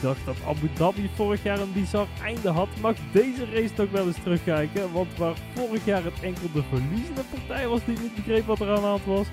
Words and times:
dacht 0.00 0.24
dat 0.24 0.36
Abu 0.46 0.68
Dhabi 0.74 1.10
vorig 1.14 1.42
jaar 1.42 1.60
een 1.60 1.72
bizar 1.72 2.06
einde 2.22 2.48
had, 2.48 2.68
mag 2.80 2.96
deze 3.12 3.44
race 3.52 3.74
toch 3.74 3.90
wel 3.90 4.06
eens 4.06 4.22
terugkijken. 4.22 4.92
Want 4.92 5.16
waar 5.16 5.34
vorig 5.54 5.84
jaar 5.84 6.04
het 6.04 6.20
enkel 6.20 6.48
de 6.52 6.62
verliezende 6.68 7.22
partij 7.30 7.68
was 7.68 7.80
die 7.84 7.98
niet 7.98 8.14
begreep 8.14 8.46
wat 8.46 8.60
er 8.60 8.68
aan 8.68 8.80
de 8.80 8.86
hand 8.86 9.04
was, 9.04 9.26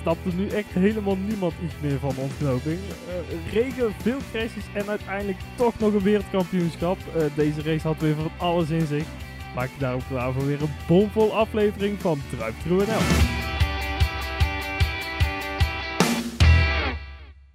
stapte 0.00 0.28
nu 0.36 0.48
echt 0.48 0.70
helemaal 0.70 1.16
niemand 1.16 1.52
iets 1.64 1.74
meer 1.80 1.98
van 1.98 2.14
ontknoping. 2.16 2.78
Uh, 2.78 3.52
regen, 3.52 3.94
veel 4.02 4.18
crashes 4.30 4.64
en 4.72 4.88
uiteindelijk 4.88 5.38
toch 5.54 5.78
nog 5.78 5.92
een 5.92 6.02
wereldkampioenschap. 6.02 6.98
Uh, 7.16 7.22
deze 7.34 7.62
race 7.62 7.86
had 7.86 7.98
weer 7.98 8.14
van 8.14 8.30
alles 8.36 8.70
in 8.70 8.86
zich. 8.86 9.04
Maak 9.54 9.68
je 9.68 9.78
daarop 9.78 10.02
klaar 10.08 10.32
voor 10.32 10.46
weer 10.46 10.62
een 10.62 10.74
bomvol 10.86 11.34
aflevering 11.34 12.00
van 12.00 12.20
Druip 12.30 12.54
NL. 12.64 13.53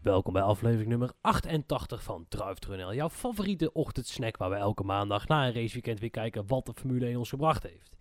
Welkom 0.02 0.34
bij 0.34 0.42
aflevering 0.42 0.90
nummer 0.90 1.12
88 1.22 2.04
van 2.04 2.26
Druiftrunnel, 2.30 2.94
jouw 2.94 3.10
favoriete 3.10 3.74
ochtendsnack 3.74 4.38
waar 4.38 4.50
we 4.50 4.56
elke 4.56 4.84
maandag 4.84 5.28
na 5.28 5.48
een 5.48 5.54
raceweekend 5.54 6.00
weer 6.00 6.10
kijken 6.10 6.48
wat 6.48 6.66
de 6.66 6.74
Formule 6.74 7.06
1 7.06 7.18
ons 7.18 7.30
gebracht 7.30 7.64
heeft. 7.64 7.96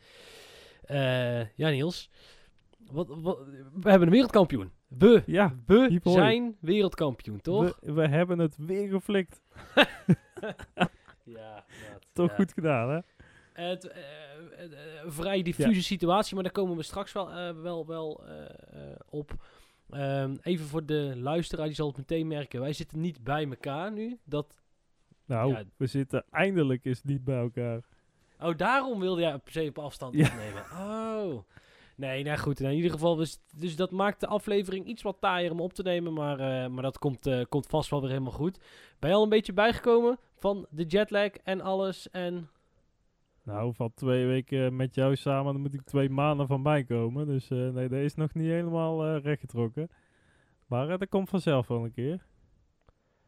Uh, 0.90 1.56
ja 1.56 1.68
Niels, 1.68 2.10
wat, 2.90 3.09
wat, 3.09 3.38
we 3.74 3.90
hebben 3.90 4.02
een 4.09 4.12
wereldkampioen. 4.12 4.73
We, 4.88 5.23
ja, 5.26 5.54
we 5.66 6.00
zijn 6.02 6.56
wereldkampioen, 6.60 7.40
toch? 7.40 7.78
We, 7.80 7.92
we, 7.92 8.09
hebben 8.09 8.38
het 8.38 8.56
weer 8.56 8.88
geflikt. 8.88 9.40
ja, 11.24 11.65
toch 12.12 12.34
goed 12.34 12.52
gedaan 12.52 12.90
hè? 12.90 13.01
Het, 13.52 13.84
uh, 13.84 13.92
uh, 14.70 15.02
vrij 15.06 15.42
diffuse 15.42 15.82
situatie, 15.82 16.34
maar 16.34 16.45
daar 16.45 16.52
komen 16.52 16.76
we 16.76 16.82
straks 16.82 17.12
wel, 17.12 17.54
wel, 17.62 17.87
wel 17.87 18.24
op. 19.09 19.37
Ehm, 19.91 20.37
even 20.42 20.66
voor 20.66 20.87
de 20.87 21.12
luisteraar, 21.16 21.66
die 21.66 21.74
zal 21.74 21.87
het 21.87 21.96
meteen 21.96 22.27
merken. 22.27 22.60
Wij 22.60 22.73
zitten 22.73 23.01
niet 23.01 23.24
bij 23.24 23.48
elkaar 23.48 23.92
nu. 23.92 24.19
Dat, 24.24 24.60
nou, 25.26 25.57
we 25.76 25.87
zitten 25.87 26.24
eindelijk 26.30 26.85
eens 26.85 27.02
niet 27.02 27.24
bij 27.24 27.38
elkaar. 27.38 27.80
Oh, 28.40 28.57
daarom 28.57 29.01
wilde 29.01 29.21
jij 29.21 29.38
per 29.38 29.52
se 29.52 29.66
op 29.68 29.79
afstand 29.79 30.15
ja. 30.15 30.27
opnemen. 30.27 30.62
Oh. 30.62 31.43
Nee, 31.96 32.24
nou 32.24 32.38
goed. 32.38 32.60
in 32.60 32.73
ieder 32.73 32.90
geval, 32.90 33.15
dus, 33.15 33.38
dus 33.57 33.77
dat 33.77 33.90
maakt 33.90 34.21
de 34.21 34.27
aflevering 34.27 34.87
iets 34.87 35.02
wat 35.02 35.16
taaier 35.21 35.51
om 35.51 35.60
op 35.60 35.73
te 35.73 35.82
nemen. 35.82 36.12
Maar, 36.12 36.40
uh, 36.40 36.71
maar 36.71 36.82
dat 36.82 36.99
komt, 36.99 37.27
uh, 37.27 37.45
komt 37.49 37.66
vast 37.66 37.90
wel 37.90 38.01
weer 38.01 38.10
helemaal 38.10 38.32
goed. 38.32 38.59
Ben 38.99 39.10
je 39.10 39.16
al 39.16 39.23
een 39.23 39.29
beetje 39.29 39.52
bijgekomen 39.52 40.18
van 40.37 40.66
de 40.71 40.84
jetlag 40.84 41.30
en 41.30 41.60
alles? 41.60 42.10
En 42.10 42.51
nou, 43.49 43.74
van 43.74 43.93
twee 43.95 44.27
weken 44.27 44.77
met 44.77 44.95
jou 44.95 45.16
samen, 45.16 45.52
dan 45.52 45.63
moet 45.63 45.74
ik 45.74 45.82
twee 45.82 46.10
maanden 46.10 46.46
van 46.46 46.63
bijkomen. 46.63 47.27
Dus 47.27 47.51
uh, 47.51 47.68
nee, 47.71 47.88
dat 47.88 47.99
is 47.99 48.15
nog 48.15 48.35
niet 48.35 48.46
helemaal 48.46 49.07
uh, 49.07 49.23
rechtgetrokken. 49.23 49.88
Maar 50.66 50.90
uh, 50.90 50.99
dat 50.99 51.09
komt 51.09 51.29
vanzelf 51.29 51.66
wel 51.66 51.85
een 51.85 51.93
keer. 51.93 52.27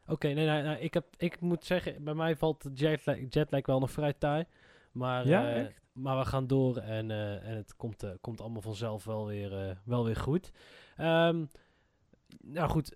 Oké, 0.07 0.27
nee, 0.27 0.45
nee, 0.45 0.61
nee, 0.61 0.79
ik, 0.79 0.93
heb, 0.93 1.05
ik 1.17 1.41
moet 1.41 1.65
zeggen, 1.65 2.03
bij 2.03 2.13
mij 2.13 2.35
valt 2.35 2.63
de 2.63 2.71
jetlag, 2.73 3.17
jetlag 3.29 3.65
wel 3.65 3.79
nog 3.79 3.91
vrij 3.91 4.13
taai. 4.13 4.45
Maar, 4.91 5.27
ja, 5.27 5.69
maar 5.93 6.17
we 6.17 6.25
gaan 6.25 6.47
door 6.47 6.77
en, 6.77 7.11
en 7.11 7.55
het 7.55 7.75
komt, 7.75 8.05
komt 8.21 8.41
allemaal 8.41 8.61
vanzelf 8.61 9.03
wel 9.03 9.25
weer, 9.27 9.77
wel 9.85 10.05
weer 10.05 10.15
goed. 10.15 10.51
Um, 10.97 11.49
nou 12.41 12.69
goed, 12.69 12.95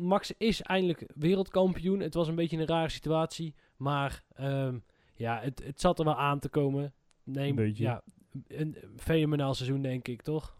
Max 0.00 0.34
is 0.38 0.62
eindelijk 0.62 1.06
wereldkampioen. 1.14 2.00
Het 2.00 2.14
was 2.14 2.28
een 2.28 2.34
beetje 2.34 2.58
een 2.58 2.66
rare 2.66 2.88
situatie, 2.88 3.54
maar... 3.76 4.22
Um, 4.40 4.84
ja, 5.14 5.40
het, 5.40 5.64
het 5.64 5.80
zat 5.80 5.98
er 5.98 6.04
wel 6.04 6.18
aan 6.18 6.38
te 6.38 6.48
komen. 6.48 6.92
Nee, 7.24 7.50
een 7.50 7.54
beetje. 7.54 7.84
Ja, 7.84 8.02
een 8.46 8.76
fenomenaal 8.96 9.54
seizoen, 9.54 9.82
denk 9.82 10.08
ik, 10.08 10.22
toch? 10.22 10.56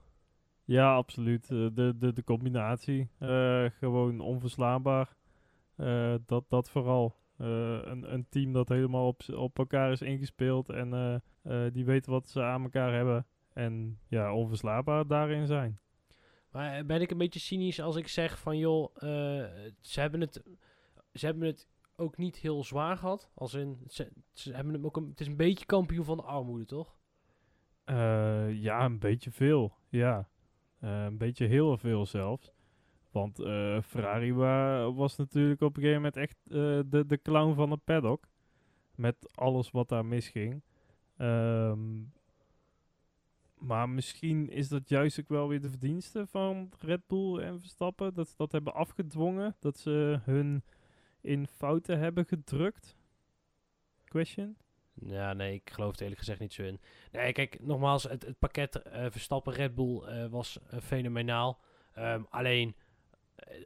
Ja, 0.64 0.94
absoluut. 0.94 1.50
Uh, 1.50 1.68
de, 1.74 1.94
de, 1.98 2.12
de 2.12 2.24
combinatie. 2.24 3.08
Uh, 3.20 3.64
gewoon 3.78 4.20
onverslaanbaar. 4.20 5.14
Uh, 5.76 6.14
dat, 6.26 6.44
dat 6.48 6.70
vooral. 6.70 7.16
een, 7.36 8.12
een 8.12 8.26
team 8.28 8.52
dat 8.52 8.68
helemaal 8.68 9.06
op, 9.06 9.22
op 9.34 9.58
elkaar 9.58 9.92
is 9.92 10.02
ingespeeld. 10.02 10.68
En 10.68 11.22
die 11.72 11.84
weten 11.84 12.12
wat 12.12 12.28
ze 12.28 12.42
aan 12.42 12.62
elkaar 12.62 12.92
hebben. 12.94 13.26
En 13.52 13.98
ja, 14.08 14.34
onverslaanbaar 14.34 15.06
daarin 15.06 15.46
zijn. 15.46 15.78
Maar 16.50 16.86
ben 16.86 17.00
ik 17.00 17.10
een 17.10 17.18
beetje 17.18 17.40
cynisch 17.40 17.80
als 17.80 17.96
ik 17.96 18.08
zeg 18.08 18.38
van 18.38 18.58
joh, 18.58 18.96
ze 19.80 20.00
hebben 20.00 20.20
het. 20.20 20.42
Ze 21.12 21.26
hebben 21.26 21.46
het 21.46 21.68
ook 21.96 22.16
niet 22.16 22.36
heel 22.36 22.64
zwaar 22.64 22.96
gehad. 22.96 23.30
Als 23.34 23.54
in, 23.54 23.78
ze, 23.86 24.52
hebben 24.52 24.74
hem 24.74 24.84
ook 24.84 24.96
een, 24.96 25.08
het 25.08 25.20
is 25.20 25.26
een 25.26 25.36
beetje 25.36 25.66
kampioen 25.66 26.04
van 26.04 26.16
de 26.16 26.22
armoede, 26.22 26.64
toch? 26.64 26.96
Uh, 27.86 28.52
ja, 28.62 28.84
een 28.84 28.98
beetje 28.98 29.30
veel. 29.30 29.76
Ja, 29.88 30.28
uh, 30.80 31.04
een 31.04 31.18
beetje 31.18 31.46
heel 31.46 31.76
veel 31.76 32.06
zelfs. 32.06 32.52
Want 33.10 33.40
uh, 33.40 33.80
Ferrari 33.80 34.32
wa 34.32 34.92
was 34.92 35.16
natuurlijk 35.16 35.60
op 35.60 35.76
een 35.76 35.82
gegeven 35.82 36.02
moment 36.02 36.16
echt 36.16 36.36
de, 36.44 37.04
de 37.06 37.22
clown 37.22 37.54
van 37.54 37.70
het 37.70 37.84
paddock. 37.84 38.28
Met 38.94 39.36
alles 39.36 39.70
wat 39.70 39.88
daar 39.88 40.06
misging. 40.06 40.62
Um, 41.18 42.12
maar 43.62 43.88
misschien 43.88 44.50
is 44.50 44.68
dat 44.68 44.88
juist 44.88 45.20
ook 45.20 45.28
wel 45.28 45.48
weer 45.48 45.60
de 45.60 45.70
verdienste 45.70 46.26
van 46.26 46.70
Red 46.78 47.06
Bull 47.06 47.38
en 47.38 47.60
Verstappen. 47.60 48.14
Dat 48.14 48.28
ze 48.28 48.34
dat 48.36 48.52
hebben 48.52 48.74
afgedwongen. 48.74 49.56
Dat 49.58 49.78
ze 49.78 50.20
hun 50.22 50.62
in 51.22 51.46
fouten 51.46 51.98
hebben 51.98 52.26
gedrukt? 52.26 52.96
Question? 54.04 54.56
Ja, 54.94 55.32
nee, 55.32 55.54
ik 55.54 55.70
geloof 55.70 55.90
het 55.90 56.00
eerlijk 56.00 56.18
gezegd 56.18 56.40
niet 56.40 56.52
zo 56.52 56.62
in. 56.62 56.80
Nee, 57.12 57.32
kijk, 57.32 57.60
nogmaals, 57.60 58.02
het, 58.02 58.26
het 58.26 58.38
pakket 58.38 58.82
uh, 58.86 59.06
Verstappen 59.10 59.52
Red 59.52 59.74
Bull 59.74 60.02
uh, 60.02 60.26
was 60.26 60.58
uh, 60.74 60.80
fenomenaal. 60.80 61.60
Um, 61.98 62.26
alleen, 62.30 62.76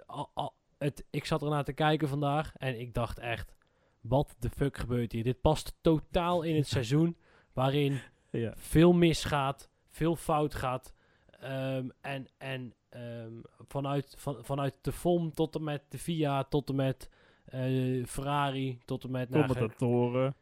al, 0.06 0.30
al, 0.34 0.54
het, 0.78 1.04
ik 1.10 1.24
zat 1.24 1.42
ernaar 1.42 1.64
te 1.64 1.72
kijken 1.72 2.08
vandaag 2.08 2.52
en 2.56 2.80
ik 2.80 2.94
dacht 2.94 3.18
echt, 3.18 3.56
wat 4.00 4.36
de 4.38 4.50
fuck 4.50 4.76
gebeurt 4.76 5.12
hier? 5.12 5.24
Dit 5.24 5.40
past 5.40 5.78
totaal 5.80 6.42
in 6.42 6.56
het 6.56 6.66
seizoen 6.76 7.16
waarin 7.52 8.00
ja. 8.30 8.52
veel 8.56 8.92
misgaat, 8.92 9.70
veel 9.90 10.16
fout 10.16 10.54
gaat. 10.54 10.94
Um, 11.42 11.92
en 12.00 12.26
en 12.38 12.74
um, 12.90 13.42
vanuit, 13.58 14.14
van, 14.18 14.44
vanuit 14.44 14.74
de 14.80 14.92
FOM 14.92 15.32
tot 15.32 15.54
en 15.54 15.64
met 15.64 15.82
de 15.88 15.98
VIA 15.98 16.44
tot 16.44 16.68
en 16.68 16.74
met 16.74 17.10
uh, 17.54 18.06
Ferrari 18.06 18.78
tot 18.84 19.04
en 19.04 19.10
met... 19.10 19.28
Commentatoren. 19.30 20.34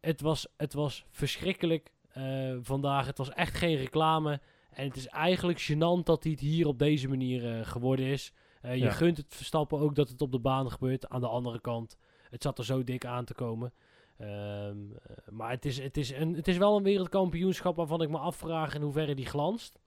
het, 0.00 0.20
was, 0.20 0.46
het 0.56 0.72
was 0.72 1.04
verschrikkelijk 1.10 1.92
uh, 2.16 2.56
vandaag. 2.60 3.06
Het 3.06 3.18
was 3.18 3.30
echt 3.30 3.54
geen 3.54 3.76
reclame. 3.76 4.40
En 4.70 4.86
het 4.86 4.96
is 4.96 5.06
eigenlijk 5.06 5.70
gênant 5.72 6.04
dat 6.04 6.22
hij 6.22 6.32
het 6.32 6.40
hier 6.40 6.66
op 6.66 6.78
deze 6.78 7.08
manier 7.08 7.58
uh, 7.58 7.66
geworden 7.66 8.06
is. 8.06 8.32
je 8.62 8.78
ja. 8.78 8.90
gunt 8.90 9.16
het 9.16 9.34
Verstappen 9.34 9.78
ook 9.78 9.94
dat 9.94 10.08
het 10.08 10.22
op 10.22 10.32
de 10.32 10.38
baan 10.38 10.70
gebeurt. 10.70 11.08
Aan 11.08 11.20
de 11.20 11.28
andere 11.28 11.60
kant, 11.60 11.96
het 12.30 12.42
zat 12.42 12.58
er 12.58 12.64
zo 12.64 12.84
dik 12.84 13.04
aan 13.04 13.24
te 13.24 13.34
komen. 13.34 13.72
Um, 14.20 14.98
maar 15.30 15.50
het 15.50 15.64
is, 15.64 15.78
het, 15.78 15.96
is 15.96 16.10
een, 16.10 16.34
het 16.34 16.48
is 16.48 16.56
wel 16.56 16.76
een 16.76 16.82
wereldkampioenschap 16.82 17.76
waarvan 17.76 18.02
ik 18.02 18.08
me 18.08 18.18
afvraag 18.18 18.74
in 18.74 18.82
hoeverre 18.82 19.14
die 19.14 19.26
glanst. 19.26 19.80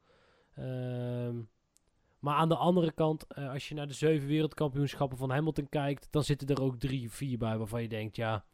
Um, 0.59 1.49
maar 2.25 2.35
aan 2.35 2.49
de 2.49 2.55
andere 2.55 2.91
kant, 2.91 3.25
uh, 3.37 3.51
als 3.51 3.69
je 3.69 3.75
naar 3.75 3.87
de 3.87 3.93
zeven 3.93 4.27
wereldkampioenschappen 4.27 5.17
van 5.17 5.29
Hamilton 5.29 5.69
kijkt, 5.69 6.07
dan 6.11 6.23
zitten 6.23 6.47
er 6.47 6.61
ook 6.61 6.75
drie, 6.75 7.11
vier 7.11 7.37
bij 7.37 7.57
waarvan 7.57 7.81
je 7.81 7.87
denkt, 7.87 8.15
ja, 8.15 8.45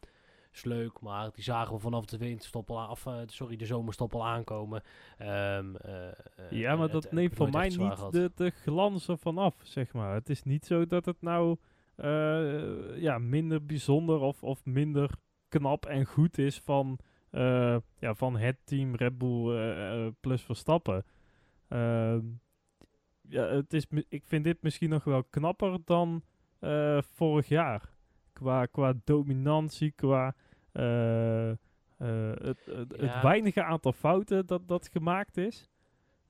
is 0.53 0.63
leuk, 0.63 0.99
maar 0.99 1.29
die 1.33 1.43
zagen 1.43 1.73
we 1.73 1.79
vanaf 1.79 2.05
de 2.05 2.17
winterstop 2.17 2.71
al, 2.71 2.79
af, 2.79 3.05
uh, 3.05 3.19
sorry, 3.25 3.55
de 3.55 3.65
zomerstop 3.65 4.13
al 4.13 4.25
aankomen. 4.25 4.83
Um, 5.19 5.75
uh, 5.85 6.11
ja, 6.49 6.75
maar 6.75 6.89
dat 6.89 7.11
neemt 7.11 7.35
voor 7.35 7.49
mij 7.49 7.67
niet 7.67 8.11
de, 8.11 8.31
de 8.35 8.49
glans 8.49 9.07
ervan 9.07 9.37
af, 9.37 9.55
zeg 9.63 9.93
maar. 9.93 10.13
Het 10.13 10.29
is 10.29 10.43
niet 10.43 10.65
zo 10.65 10.85
dat 10.85 11.05
het 11.05 11.21
nou 11.21 11.57
ja, 12.95 13.17
minder 13.17 13.65
bijzonder 13.65 14.19
of, 14.19 14.43
of 14.43 14.65
minder 14.65 15.11
knap 15.47 15.85
en 15.85 16.05
goed 16.05 16.37
is 16.37 16.59
van, 16.59 16.99
ja, 17.99 18.13
van 18.13 18.37
het 18.37 18.57
team 18.63 18.95
Red 18.95 19.17
Bull 19.17 20.13
plus 20.19 20.41
Verstappen. 20.41 21.05
Ja, 23.31 23.47
het 23.47 23.73
is, 23.73 23.85
ik 24.09 24.25
vind 24.25 24.43
dit 24.43 24.61
misschien 24.61 24.89
nog 24.89 25.03
wel 25.03 25.23
knapper 25.23 25.77
dan 25.85 26.23
uh, 26.59 27.01
vorig 27.01 27.47
jaar. 27.47 27.89
Qua, 28.33 28.65
qua 28.65 28.93
dominantie, 29.03 29.91
qua 29.91 30.35
uh, 30.73 31.49
uh, 31.49 31.55
het, 32.31 32.65
het, 32.65 32.93
ja. 32.97 33.05
het, 33.05 33.21
weinige 33.21 33.63
aantal 33.63 33.93
fouten 33.93 34.45
dat, 34.45 34.67
dat 34.67 34.87
gemaakt 34.87 35.37
is. 35.37 35.69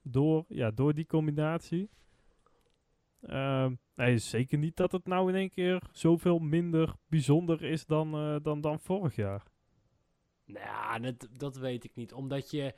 Door, 0.02 0.46
ja, 0.48 0.72
door 0.72 0.94
die 0.94 1.06
combinatie. 1.06 1.90
Ehm, 3.22 3.76
nee, 3.96 4.18
zeker 4.18 4.58
niet 4.58 4.76
dat 4.76 4.92
het 4.92 5.06
nou 5.06 5.30
in 5.30 5.36
één 5.36 5.50
keer 5.50 5.82
zoveel 5.92 6.40
minder 6.40 6.94
bijzonder 7.08 7.64
is 7.64 7.86
dan, 7.86 8.40
dan, 8.44 8.62
dan 8.62 8.80
vorig 8.80 9.16
jaar. 9.16 9.44
Nou, 10.46 11.02
dat, 11.02 11.28
dat 11.38 11.58
weet 11.58 11.84
ik 11.84 11.96
niet. 11.96 12.14
Omdat 12.14 12.52
je 12.52 12.74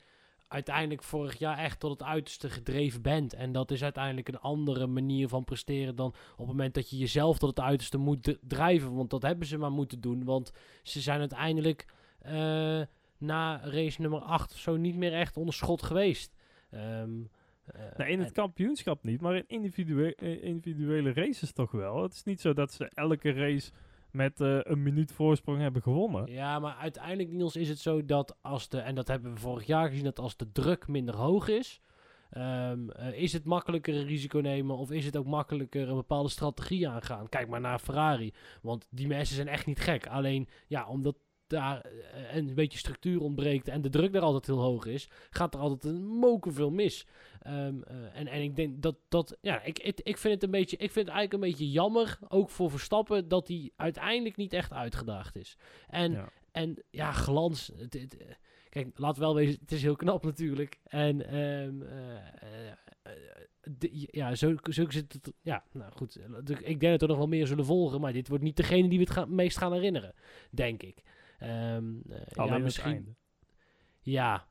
uiteindelijk 0.48 1.02
vorig 1.02 1.38
jaar 1.38 1.58
echt 1.58 1.80
tot 1.80 1.90
het 1.90 2.08
uiterste 2.08 2.50
gedreven 2.50 3.02
bent. 3.02 3.34
En 3.34 3.52
dat 3.52 3.70
is 3.70 3.82
uiteindelijk 3.82 4.28
een 4.28 4.40
andere 4.40 4.86
manier 4.86 5.28
van 5.28 5.44
presteren 5.44 5.96
dan 5.96 6.08
op 6.08 6.38
het 6.38 6.46
moment 6.46 6.74
dat 6.74 6.90
je 6.90 6.96
jezelf 6.96 7.38
tot 7.38 7.48
het 7.48 7.60
uiterste 7.60 7.98
moet 7.98 8.38
drijven. 8.40 8.94
Want 8.94 9.10
dat 9.10 9.22
hebben 9.22 9.46
ze 9.46 9.58
maar 9.58 9.72
moeten 9.72 10.00
doen. 10.00 10.24
Want 10.24 10.52
ze 10.82 11.00
zijn 11.00 11.20
uiteindelijk 11.20 11.86
uh, 12.26 12.80
na 13.18 13.60
race 13.62 14.00
nummer 14.00 14.20
8 14.20 14.52
of 14.52 14.58
zo 14.58 14.76
niet 14.76 14.96
meer 14.96 15.12
echt 15.12 15.36
onder 15.36 15.54
schot 15.54 15.82
geweest. 15.82 16.34
Um, 16.70 17.30
uh, 17.98 18.08
in 18.08 18.20
het 18.20 18.32
kampioenschap 18.32 19.04
niet, 19.04 19.20
maar 19.20 19.36
in 19.36 19.44
individuele, 19.46 20.40
individuele 20.40 21.12
races 21.12 21.52
toch 21.52 21.70
wel. 21.70 22.02
Het 22.02 22.12
is 22.12 22.22
niet 22.22 22.40
zo 22.40 22.52
dat 22.52 22.72
ze 22.72 22.90
elke 22.94 23.32
race 23.32 23.70
met 24.14 24.40
uh, 24.40 24.58
een 24.62 24.82
minuut 24.82 25.12
voorsprong 25.12 25.60
hebben 25.60 25.82
gewonnen. 25.82 26.32
Ja, 26.32 26.58
maar 26.58 26.74
uiteindelijk, 26.74 27.30
Niels, 27.30 27.56
is 27.56 27.68
het 27.68 27.78
zo 27.78 28.04
dat 28.04 28.36
als 28.40 28.68
de, 28.68 28.78
en 28.78 28.94
dat 28.94 29.08
hebben 29.08 29.32
we 29.32 29.40
vorig 29.40 29.66
jaar 29.66 29.88
gezien, 29.88 30.04
dat 30.04 30.18
als 30.18 30.36
de 30.36 30.52
druk 30.52 30.88
minder 30.88 31.16
hoog 31.16 31.48
is, 31.48 31.80
um, 32.36 32.90
uh, 33.00 33.12
is 33.12 33.32
het 33.32 33.44
makkelijker 33.44 33.94
een 33.94 34.06
risico 34.06 34.38
nemen 34.38 34.76
of 34.76 34.90
is 34.90 35.04
het 35.04 35.16
ook 35.16 35.26
makkelijker 35.26 35.88
een 35.88 35.94
bepaalde 35.94 36.28
strategie 36.28 36.88
aangaan? 36.88 37.28
Kijk 37.28 37.48
maar 37.48 37.60
naar 37.60 37.78
Ferrari, 37.78 38.32
want 38.62 38.86
die 38.90 39.06
mensen 39.06 39.36
zijn 39.36 39.48
echt 39.48 39.66
niet 39.66 39.80
gek. 39.80 40.06
Alleen, 40.06 40.48
ja, 40.66 40.86
omdat 40.86 41.16
daar 41.46 41.86
uh, 41.86 42.34
een 42.34 42.54
beetje 42.54 42.78
structuur 42.78 43.20
ontbreekt 43.20 43.68
en 43.68 43.82
de 43.82 43.88
druk 43.88 44.12
daar 44.12 44.22
altijd 44.22 44.46
heel 44.46 44.60
hoog 44.60 44.86
is, 44.86 45.08
gaat 45.30 45.54
er 45.54 45.60
altijd 45.60 45.84
een 45.94 46.06
moken 46.06 46.52
veel 46.52 46.70
mis. 46.70 47.06
Um, 47.46 47.52
uh, 47.90 48.18
en, 48.18 48.26
en 48.26 48.42
ik 48.42 48.56
denk 48.56 48.82
dat 48.82 48.96
dat, 49.08 49.36
ja, 49.40 49.62
ik, 49.62 49.78
ik, 49.78 50.00
ik 50.00 50.18
vind 50.18 50.34
het 50.34 50.42
een 50.42 50.50
beetje, 50.50 50.76
ik 50.76 50.90
vind 50.90 51.06
het 51.06 51.14
eigenlijk 51.14 51.32
een 51.32 51.50
beetje 51.50 51.70
jammer, 51.70 52.18
ook 52.28 52.50
voor 52.50 52.70
Verstappen, 52.70 53.28
dat 53.28 53.48
hij 53.48 53.70
uiteindelijk 53.76 54.36
niet 54.36 54.52
echt 54.52 54.72
uitgedaagd 54.72 55.36
is. 55.36 55.56
En 55.88 56.12
ja, 56.12 56.28
en, 56.52 56.82
ja 56.90 57.12
glans. 57.12 57.70
Het, 57.76 57.92
het, 57.92 58.16
kijk, 58.68 58.98
laat 58.98 59.16
wel 59.16 59.34
wezen, 59.34 59.58
het 59.60 59.72
is 59.72 59.82
heel 59.82 59.96
knap 59.96 60.24
natuurlijk. 60.24 60.78
En 60.84 61.36
um, 61.38 61.84
de, 63.78 64.06
ja, 64.10 64.34
zo, 64.34 64.54
zo 64.62 64.90
zit 64.90 65.12
het. 65.12 65.32
Ja, 65.42 65.64
nou 65.72 65.92
goed. 65.92 66.18
Ik 66.62 66.80
denk 66.80 66.92
dat 66.92 67.02
er 67.02 67.08
nog 67.08 67.16
wel 67.16 67.26
meer 67.26 67.46
zullen 67.46 67.64
volgen. 67.64 68.00
Maar 68.00 68.12
dit 68.12 68.28
wordt 68.28 68.44
niet 68.44 68.56
degene 68.56 68.88
die 68.88 68.98
we 68.98 69.04
het 69.04 69.12
gaan, 69.12 69.34
meest 69.34 69.58
gaan 69.58 69.72
herinneren. 69.72 70.14
Denk 70.50 70.82
ik. 70.82 71.02
Um, 71.46 72.02
uh, 72.08 72.46
ja, 72.46 72.58
misschien. 72.58 73.16
Ja. 74.00 74.46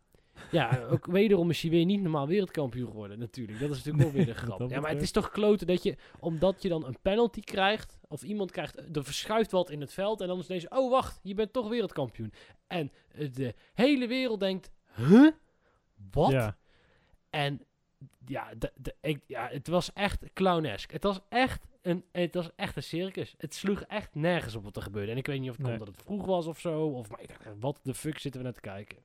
Ja, 0.52 0.86
ook 0.92 1.06
wederom 1.06 1.50
is 1.50 1.62
hij 1.62 1.72
weer 1.72 1.86
niet 1.86 2.02
normaal 2.02 2.28
wereldkampioen 2.28 2.88
geworden, 2.88 3.20
natuurlijk. 3.20 3.60
Dat 3.60 3.70
is 3.70 3.78
natuurlijk 3.78 4.06
ook 4.06 4.14
weer 4.14 4.26
de 4.26 4.34
grap. 4.46 4.70
Ja, 4.70 4.80
maar 4.80 4.92
het 4.92 5.02
is 5.02 5.12
toch 5.12 5.30
kloten 5.30 5.68
dat 5.68 5.84
je, 5.84 5.96
omdat 6.20 6.62
je 6.62 6.70
dan 6.70 6.86
een 6.86 6.98
penalty 7.02 7.42
krijgt, 7.42 8.00
of 8.08 8.24
iemand 8.24 8.52
krijgt, 8.52 8.78
er 8.96 9.04
verschuift 9.04 9.52
wat 9.52 9.70
in 9.70 9.82
het 9.82 9.94
veld, 9.94 10.22
en 10.22 10.28
dan 10.28 10.40
is 10.40 10.48
deze, 10.48 10.70
oh 10.70 10.92
wacht, 10.92 11.20
je 11.24 11.34
bent 11.34 11.54
toch 11.54 11.70
wereldkampioen. 11.70 12.34
En 12.68 12.92
de 13.34 13.54
hele 13.74 14.08
wereld 14.08 14.40
denkt, 14.40 14.72
huh? 14.96 15.32
Wat? 16.12 16.32
Ja. 16.32 16.58
En 17.30 17.62
ja, 18.26 18.50
de, 18.58 18.72
de, 18.76 18.96
ik, 19.02 19.20
ja, 19.28 19.48
het 19.52 19.68
was 19.68 19.94
echt 19.94 20.34
clownesk. 20.34 20.92
Het 20.92 21.04
was 21.04 21.20
echt 21.30 21.68
een, 21.82 22.04
het 22.12 22.36
was 22.36 22.50
echt 22.56 22.76
een 22.76 22.84
circus. 22.84 23.36
Het 23.38 23.54
sloeg 23.54 23.82
echt 23.82 24.16
nergens 24.16 24.56
op 24.56 24.64
wat 24.64 24.76
er 24.76 24.82
gebeurde. 24.82 25.12
En 25.12 25.18
ik 25.18 25.28
weet 25.28 25.40
niet 25.40 25.50
of 25.50 25.56
het 25.56 25.66
nee. 25.66 25.74
omdat 25.74 25.88
het 25.88 26.04
vroeg 26.04 26.26
was 26.26 26.48
of 26.48 26.60
zo. 26.60 26.86
Of 26.88 27.10
maar 27.10 27.22
ik 27.22 27.28
dacht, 27.28 27.60
wat 27.60 27.80
de 27.84 27.94
fuck 27.94 28.20
zitten 28.20 28.42
we 28.42 28.48
net 28.48 28.56
te 28.56 28.62
kijken. 28.62 28.98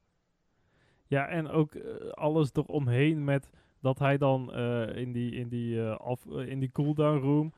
Ja, 1.06 1.28
en 1.28 1.48
ook 1.48 1.74
uh, 1.74 1.82
alles 2.10 2.50
eromheen 2.52 3.24
met 3.24 3.50
dat 3.80 3.98
hij 3.98 4.18
dan 4.18 4.50
uh, 4.54 4.96
in 4.96 5.12
die, 5.12 5.34
in 5.34 5.48
die, 5.48 5.74
uh, 5.74 5.96
af, 5.96 6.26
in 6.26 6.58
die 6.58 6.72
cooldown 6.72 7.18
room... 7.18 7.52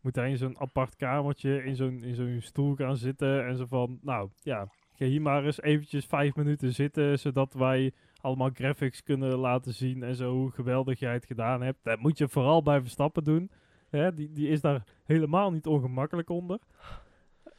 moet 0.00 0.16
hij 0.16 0.30
in 0.30 0.36
zo'n 0.36 0.58
apart 0.58 0.96
kamertje 0.96 1.64
in 1.64 1.76
zo'n, 1.76 2.02
in 2.02 2.14
zo'n 2.14 2.38
stoel 2.40 2.74
gaan 2.74 2.96
zitten. 2.96 3.46
En 3.46 3.56
zo 3.56 3.66
van, 3.66 3.98
nou 4.02 4.30
ja, 4.42 4.68
ga 4.92 5.04
hier 5.04 5.22
maar 5.22 5.44
eens 5.44 5.60
eventjes 5.60 6.04
vijf 6.04 6.34
minuten 6.34 6.72
zitten... 6.72 7.18
zodat 7.18 7.54
wij 7.54 7.92
allemaal 8.24 8.50
graphics 8.52 9.02
kunnen 9.02 9.38
laten 9.38 9.74
zien 9.74 10.02
en 10.02 10.14
zo 10.14 10.32
hoe 10.32 10.50
geweldig 10.50 10.98
jij 10.98 11.12
het 11.12 11.24
gedaan 11.24 11.62
hebt. 11.62 11.78
Dat 11.82 11.98
moet 11.98 12.18
je 12.18 12.28
vooral 12.28 12.62
bij 12.62 12.80
Verstappen 12.80 13.24
doen. 13.24 13.50
Hè? 13.90 14.14
Die, 14.14 14.32
die 14.32 14.48
is 14.48 14.60
daar 14.60 14.84
helemaal 15.04 15.50
niet 15.50 15.66
ongemakkelijk 15.66 16.28
onder. 16.28 16.58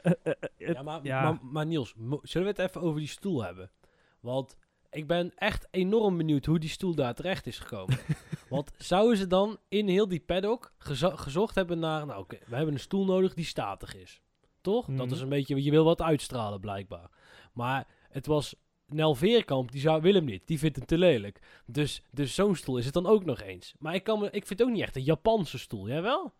Uh, 0.02 0.12
ja, 0.56 0.82
maar, 0.82 1.00
ja. 1.02 1.22
Maar, 1.22 1.38
maar, 1.42 1.66
Niels, 1.66 1.94
zullen 2.22 2.54
we 2.54 2.62
het 2.62 2.70
even 2.70 2.80
over 2.80 2.98
die 2.98 3.08
stoel 3.08 3.44
hebben? 3.44 3.70
Want 4.20 4.56
ik 4.90 5.06
ben 5.06 5.32
echt 5.34 5.68
enorm 5.70 6.16
benieuwd 6.16 6.44
hoe 6.44 6.58
die 6.58 6.68
stoel 6.68 6.94
daar 6.94 7.14
terecht 7.14 7.46
is 7.46 7.58
gekomen. 7.58 7.98
Want 8.48 8.72
zouden 8.78 9.16
ze 9.16 9.26
dan 9.26 9.58
in 9.68 9.88
heel 9.88 10.08
die 10.08 10.20
paddock 10.20 10.72
gezocht 10.78 11.54
hebben 11.54 11.78
naar... 11.78 12.06
Nou 12.06 12.20
oké, 12.20 12.38
we 12.46 12.56
hebben 12.56 12.74
een 12.74 12.80
stoel 12.80 13.04
nodig 13.04 13.34
die 13.34 13.44
statig 13.44 13.96
is. 13.96 14.20
Toch? 14.60 14.88
Mm. 14.88 14.96
Dat 14.96 15.10
is 15.10 15.20
een 15.20 15.28
beetje... 15.28 15.62
Je 15.62 15.70
wil 15.70 15.84
wat 15.84 16.02
uitstralen 16.02 16.60
blijkbaar. 16.60 17.10
Maar 17.52 17.86
het 18.08 18.26
was 18.26 18.54
Nel 18.88 19.14
Veerkamp, 19.14 19.72
die 19.72 19.80
zou 19.80 20.02
Willem 20.02 20.24
niet. 20.24 20.42
Die 20.46 20.58
vindt 20.58 20.76
hem 20.76 20.86
te 20.86 20.98
lelijk. 20.98 21.40
Dus, 21.66 22.02
dus 22.10 22.34
zo'n 22.34 22.54
stoel 22.54 22.78
is 22.78 22.84
het 22.84 22.94
dan 22.94 23.06
ook 23.06 23.24
nog 23.24 23.42
eens. 23.42 23.74
Maar 23.78 23.94
ik, 23.94 24.04
kan 24.04 24.18
me, 24.18 24.26
ik 24.26 24.46
vind 24.46 24.58
het 24.58 24.62
ook 24.62 24.74
niet 24.74 24.82
echt 24.82 24.96
een 24.96 25.02
Japanse 25.02 25.58
stoel. 25.58 25.88
Jij 25.88 26.02
wel? 26.02 26.32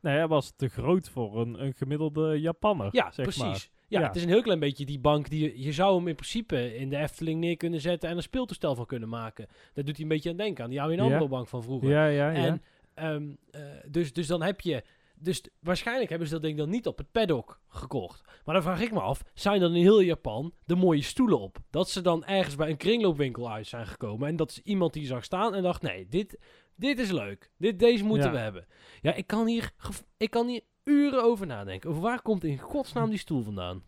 Nee, 0.00 0.16
hij 0.16 0.28
was 0.28 0.52
te 0.56 0.68
groot 0.68 1.08
voor 1.08 1.40
een, 1.40 1.62
een 1.62 1.74
gemiddelde 1.74 2.40
Japanner. 2.40 2.88
Ja, 2.92 3.10
zeg 3.10 3.24
precies. 3.24 3.42
Maar. 3.42 3.68
Ja, 3.88 4.00
ja, 4.00 4.06
het 4.06 4.16
is 4.16 4.22
een 4.22 4.28
heel 4.28 4.42
klein 4.42 4.58
beetje 4.58 4.86
die 4.86 4.98
bank 4.98 5.28
die 5.28 5.42
je, 5.42 5.62
je 5.62 5.72
zou 5.72 5.96
hem 5.96 6.08
in 6.08 6.14
principe 6.14 6.76
in 6.76 6.88
de 6.88 6.96
Efteling 6.96 7.40
neer 7.40 7.56
kunnen 7.56 7.80
zetten 7.80 8.08
en 8.10 8.16
een 8.16 8.22
speeltoestel 8.22 8.74
van 8.74 8.86
kunnen 8.86 9.08
maken. 9.08 9.46
Dat 9.74 9.86
doet 9.86 9.94
hij 9.94 10.02
een 10.02 10.10
beetje 10.10 10.30
aan 10.30 10.36
denken 10.36 10.64
aan 10.64 10.70
die 10.70 10.80
oude 10.80 11.02
ja. 11.02 11.26
bank 11.26 11.48
van 11.48 11.62
vroeger. 11.62 11.88
Ja, 11.88 12.06
ja, 12.06 12.30
ja. 12.30 12.58
En, 12.94 13.12
um, 13.12 13.38
uh, 13.54 13.60
dus, 13.86 14.12
dus 14.12 14.26
dan 14.26 14.42
heb 14.42 14.60
je 14.60 14.82
dus 15.18 15.44
waarschijnlijk 15.60 16.10
hebben 16.10 16.28
ze 16.28 16.34
dat 16.34 16.42
ding 16.42 16.58
dan 16.58 16.70
niet 16.70 16.86
op 16.86 16.98
het 16.98 17.12
paddock 17.12 17.60
gekocht. 17.68 18.22
Maar 18.44 18.54
dan 18.54 18.62
vraag 18.62 18.80
ik 18.80 18.92
me 18.92 19.00
af, 19.00 19.22
zijn 19.34 19.60
dan 19.60 19.74
in 19.74 19.82
heel 19.82 20.00
Japan 20.00 20.54
de 20.64 20.74
mooie 20.74 21.02
stoelen 21.02 21.40
op? 21.40 21.58
Dat 21.70 21.90
ze 21.90 22.00
dan 22.00 22.24
ergens 22.24 22.54
bij 22.54 22.70
een 22.70 22.76
kringloopwinkel 22.76 23.50
uit 23.50 23.66
zijn 23.66 23.86
gekomen 23.86 24.28
en 24.28 24.36
dat 24.36 24.50
is 24.50 24.60
iemand 24.62 24.92
die 24.92 25.06
zag 25.06 25.24
staan 25.24 25.54
en 25.54 25.62
dacht, 25.62 25.82
nee, 25.82 26.08
dit, 26.08 26.38
dit 26.74 26.98
is 26.98 27.10
leuk. 27.10 27.50
Dit, 27.58 27.78
deze 27.78 28.04
moeten 28.04 28.32
we 28.32 28.38
hebben. 28.38 28.66
Ja, 29.00 29.14
ik 29.14 29.26
kan, 29.26 29.46
hier, 29.46 29.70
ik 30.16 30.30
kan 30.30 30.48
hier 30.48 30.62
uren 30.84 31.22
over 31.22 31.46
nadenken. 31.46 31.90
Over 31.90 32.02
waar 32.02 32.22
komt 32.22 32.44
in 32.44 32.58
godsnaam 32.58 33.10
die 33.10 33.18
stoel 33.18 33.42
vandaan? 33.42 33.82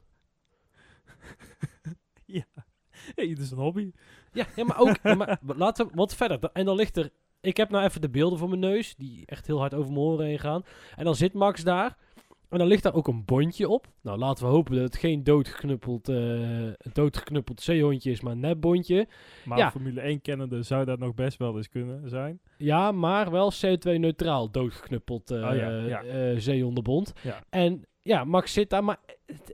ja, 2.25 2.47
hey, 3.15 3.27
het 3.27 3.39
is 3.39 3.51
een 3.51 3.59
hobby. 3.59 3.93
Ja, 4.33 4.47
ja 4.57 4.65
maar 4.65 4.79
ook, 4.79 5.03
maar, 5.03 5.39
laten 5.57 5.87
we 5.87 5.93
wat 5.95 6.15
verder. 6.15 6.51
En 6.53 6.65
dan 6.65 6.77
ligt 6.77 6.97
er 6.97 7.11
ik 7.41 7.57
heb 7.57 7.71
nou 7.71 7.85
even 7.85 8.01
de 8.01 8.11
beelden 8.11 8.39
voor 8.39 8.49
mijn 8.49 8.61
neus, 8.61 8.95
die 8.97 9.27
echt 9.27 9.47
heel 9.47 9.59
hard 9.59 9.75
over 9.75 9.93
mijn 9.93 10.05
oren 10.05 10.27
heen 10.27 10.39
gaan. 10.39 10.63
En 10.97 11.05
dan 11.05 11.15
zit 11.15 11.33
Max 11.33 11.65
daar. 11.65 11.97
En 12.49 12.59
dan 12.59 12.67
ligt 12.67 12.83
daar 12.83 12.95
ook 12.95 13.09
een 13.09 13.25
bondje 13.25 13.69
op. 13.69 13.87
Nou, 14.03 14.19
laten 14.19 14.45
we 14.45 14.51
hopen 14.51 14.75
dat 14.75 14.83
het 14.83 14.97
geen 14.97 15.25
doodgeknuppeld, 15.25 16.09
uh, 16.09 16.71
doodgeknuppeld 16.93 17.61
zeehondje 17.61 18.11
is, 18.11 18.21
maar 18.21 18.33
een 18.33 18.41
nepbondje. 18.41 19.09
Maar 19.45 19.59
ja. 19.59 19.71
Formule 19.71 20.01
1 20.01 20.21
kennende 20.21 20.63
zou 20.63 20.85
dat 20.85 20.99
nog 20.99 21.15
best 21.15 21.39
wel 21.39 21.57
eens 21.57 21.69
kunnen 21.69 22.09
zijn. 22.09 22.41
Ja, 22.57 22.93
maar 22.93 23.31
wel 23.31 23.53
CO2-neutraal 23.53 24.51
doodgeknuppeld 24.51 25.31
uh, 25.31 25.49
oh, 25.49 25.57
ja, 25.57 25.71
ja. 25.71 26.05
Uh, 26.05 26.39
zeehondenbond. 26.39 27.13
Ja. 27.23 27.43
En 27.51 27.87
ja, 28.03 28.25
Max 28.25 28.53
zit 28.53 28.71
daar, 28.71 28.85
maar... 28.85 28.99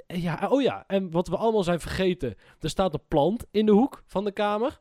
Ja, 0.07 0.49
oh 0.49 0.63
ja, 0.63 0.85
en 0.87 1.11
wat 1.11 1.29
we 1.29 1.37
allemaal 1.37 1.63
zijn 1.63 1.81
vergeten. 1.81 2.35
Er 2.61 2.69
staat 2.69 2.95
een 2.95 3.07
plant 3.09 3.47
in 3.51 3.67
de 3.67 3.73
hoek 3.73 4.03
van 4.07 4.25
de 4.25 4.33
kamer. 4.33 4.81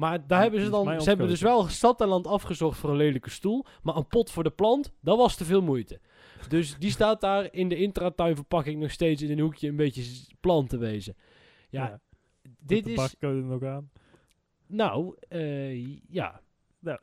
Maar 0.00 0.26
daar 0.26 0.42
hebben 0.42 0.60
ze 0.60 0.70
dan. 0.70 1.00
Ze 1.00 1.08
hebben 1.08 1.28
dus 1.28 1.40
wel 1.40 1.68
stad 1.68 2.00
en 2.00 2.08
land 2.08 2.26
afgezocht 2.26 2.78
voor 2.78 2.90
een 2.90 2.96
lelijke 2.96 3.30
stoel. 3.30 3.64
Maar 3.82 3.96
een 3.96 4.06
pot 4.06 4.30
voor 4.30 4.42
de 4.42 4.50
plant, 4.50 4.92
dat 5.00 5.16
was 5.16 5.36
te 5.36 5.44
veel 5.44 5.62
moeite. 5.62 6.00
Dus 6.48 6.78
die 6.78 6.90
staat 6.90 7.20
daar 7.20 7.48
in 7.52 7.68
de 7.68 7.76
intratuinverpakking 7.76 8.80
nog 8.80 8.90
steeds 8.90 9.22
in 9.22 9.30
een 9.30 9.38
hoekje 9.38 9.68
een 9.68 9.76
beetje 9.76 10.02
plant 10.40 10.68
te 10.68 10.78
wezen. 10.78 11.16
Ja, 11.70 11.86
ja. 11.86 12.00
dit 12.58 12.84
de 12.84 12.92
is. 12.92 13.14
nog 13.20 13.62
aan? 13.62 13.90
Nou, 14.66 15.16
uh, 15.28 15.96
ja. 16.08 16.40
Nou. 16.78 16.98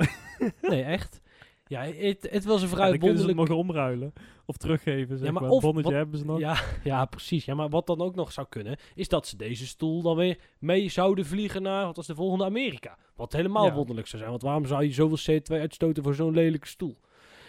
nee, 0.62 0.84
echt. 0.84 1.22
Ja, 1.68 1.82
het, 1.82 2.28
het 2.32 2.46
was 2.46 2.62
een 2.62 2.68
vrij 2.68 2.86
ja, 2.86 2.92
wonderlijk... 2.92 3.20
ze 3.20 3.28
het 3.28 3.36
mogen 3.36 3.58
omruilen. 3.58 4.14
Of 4.46 4.58
teruggeven, 4.58 5.18
zeg 5.18 5.28
ja, 5.28 5.34
maar. 5.34 5.42
maar. 5.42 5.52
Of, 5.52 5.62
bonnetje 5.62 5.90
wat, 5.90 6.00
hebben 6.00 6.20
ze 6.20 6.26
nog. 6.26 6.40
Ja, 6.40 6.58
ja, 6.84 7.06
precies. 7.06 7.46
Ja, 7.46 7.56
maar 7.56 7.70
wat 7.70 7.88
dan 7.88 8.02
ook 8.02 8.16
nog 8.16 8.32
zou 8.32 8.48
kunnen... 8.50 8.78
is 8.96 9.08
dat 9.08 9.28
ze 9.28 9.38
deze 9.38 9.68
stoel 9.68 10.02
dan 10.02 10.16
weer 10.16 10.40
mee 10.60 10.90
zouden 10.90 11.26
vliegen 11.26 11.62
naar... 11.62 11.86
wat 11.86 11.96
was 11.96 12.08
de 12.08 12.16
volgende 12.16 12.46
Amerika. 12.46 12.98
Wat 13.16 13.34
helemaal 13.34 13.66
ja. 13.66 13.74
wonderlijk 13.74 14.08
zou 14.08 14.18
zijn. 14.18 14.32
Want 14.32 14.44
waarom 14.44 14.66
zou 14.66 14.84
je 14.84 14.92
zoveel 14.92 15.40
CO2 15.40 15.60
uitstoten 15.60 16.04
voor 16.04 16.16
zo'n 16.16 16.34
lelijke 16.34 16.68
stoel? 16.68 16.98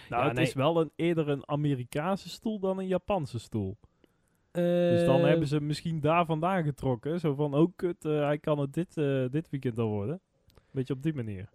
Nou, 0.08 0.22
ja, 0.22 0.28
het 0.28 0.36
nee. 0.36 0.46
is 0.46 0.54
wel 0.54 0.80
een, 0.80 0.90
eerder 0.96 1.28
een 1.28 1.48
Amerikaanse 1.48 2.28
stoel 2.28 2.58
dan 2.58 2.78
een 2.78 2.86
Japanse 2.86 3.38
stoel. 3.38 3.76
Uh, 4.52 4.64
dus 4.64 5.04
dan 5.04 5.20
hebben 5.24 5.48
ze 5.48 5.60
misschien 5.60 6.00
daar 6.00 6.26
vandaan 6.26 6.64
getrokken. 6.64 7.20
Zo 7.20 7.34
van, 7.34 7.54
oh 7.54 7.72
kut, 7.76 8.04
uh, 8.04 8.20
hij 8.20 8.38
kan 8.38 8.58
het 8.58 8.72
dit, 8.72 8.96
uh, 8.96 9.24
dit 9.30 9.50
weekend 9.50 9.78
al 9.78 9.88
worden. 9.88 10.20
Beetje 10.70 10.94
op 10.94 11.02
die 11.02 11.14
manier. 11.14 11.48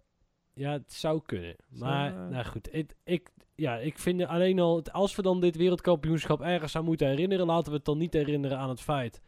Ja, 0.54 0.72
het 0.72 0.92
zou 0.92 1.22
kunnen. 1.26 1.56
Maar, 1.68 2.12
zou, 2.12 2.30
nou 2.30 2.44
goed. 2.44 2.68
Het, 2.72 2.96
ik, 3.04 3.30
ja, 3.54 3.76
ik 3.76 3.98
vind 3.98 4.22
alleen 4.22 4.58
al... 4.60 4.82
Als 4.92 5.16
we 5.16 5.22
dan 5.22 5.40
dit 5.40 5.56
wereldkampioenschap 5.56 6.40
ergens 6.40 6.76
aan 6.76 6.84
moeten 6.84 7.08
herinneren... 7.08 7.46
laten 7.46 7.70
we 7.70 7.76
het 7.76 7.84
dan 7.84 7.98
niet 7.98 8.12
herinneren 8.12 8.58
aan 8.58 8.68
het 8.68 8.80
feit... 8.80 9.22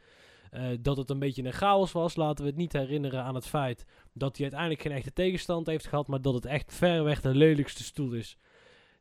Uh, 0.52 0.66
dat 0.80 0.97
het 0.97 1.11
een 1.11 1.18
beetje 1.18 1.45
een 1.45 1.52
chaos 1.52 1.92
was. 1.92 2.16
Laten 2.16 2.45
we 2.45 2.50
het 2.50 2.59
niet 2.59 2.73
herinneren 2.73 3.23
aan 3.23 3.35
het 3.35 3.47
feit... 3.47 3.87
dat 4.12 4.35
hij 4.37 4.42
uiteindelijk 4.42 4.83
geen 4.83 4.92
echte 4.92 5.12
tegenstand 5.12 5.66
heeft 5.66 5.87
gehad... 5.87 6.06
maar 6.06 6.23
dat 6.23 6.35
het 6.35 6.45
echt 6.45 6.75
ver 6.75 7.04
weg 7.04 7.21
de 7.21 7.35
lelijkste 7.35 7.85
stoel 7.85 8.12
is... 8.12 8.38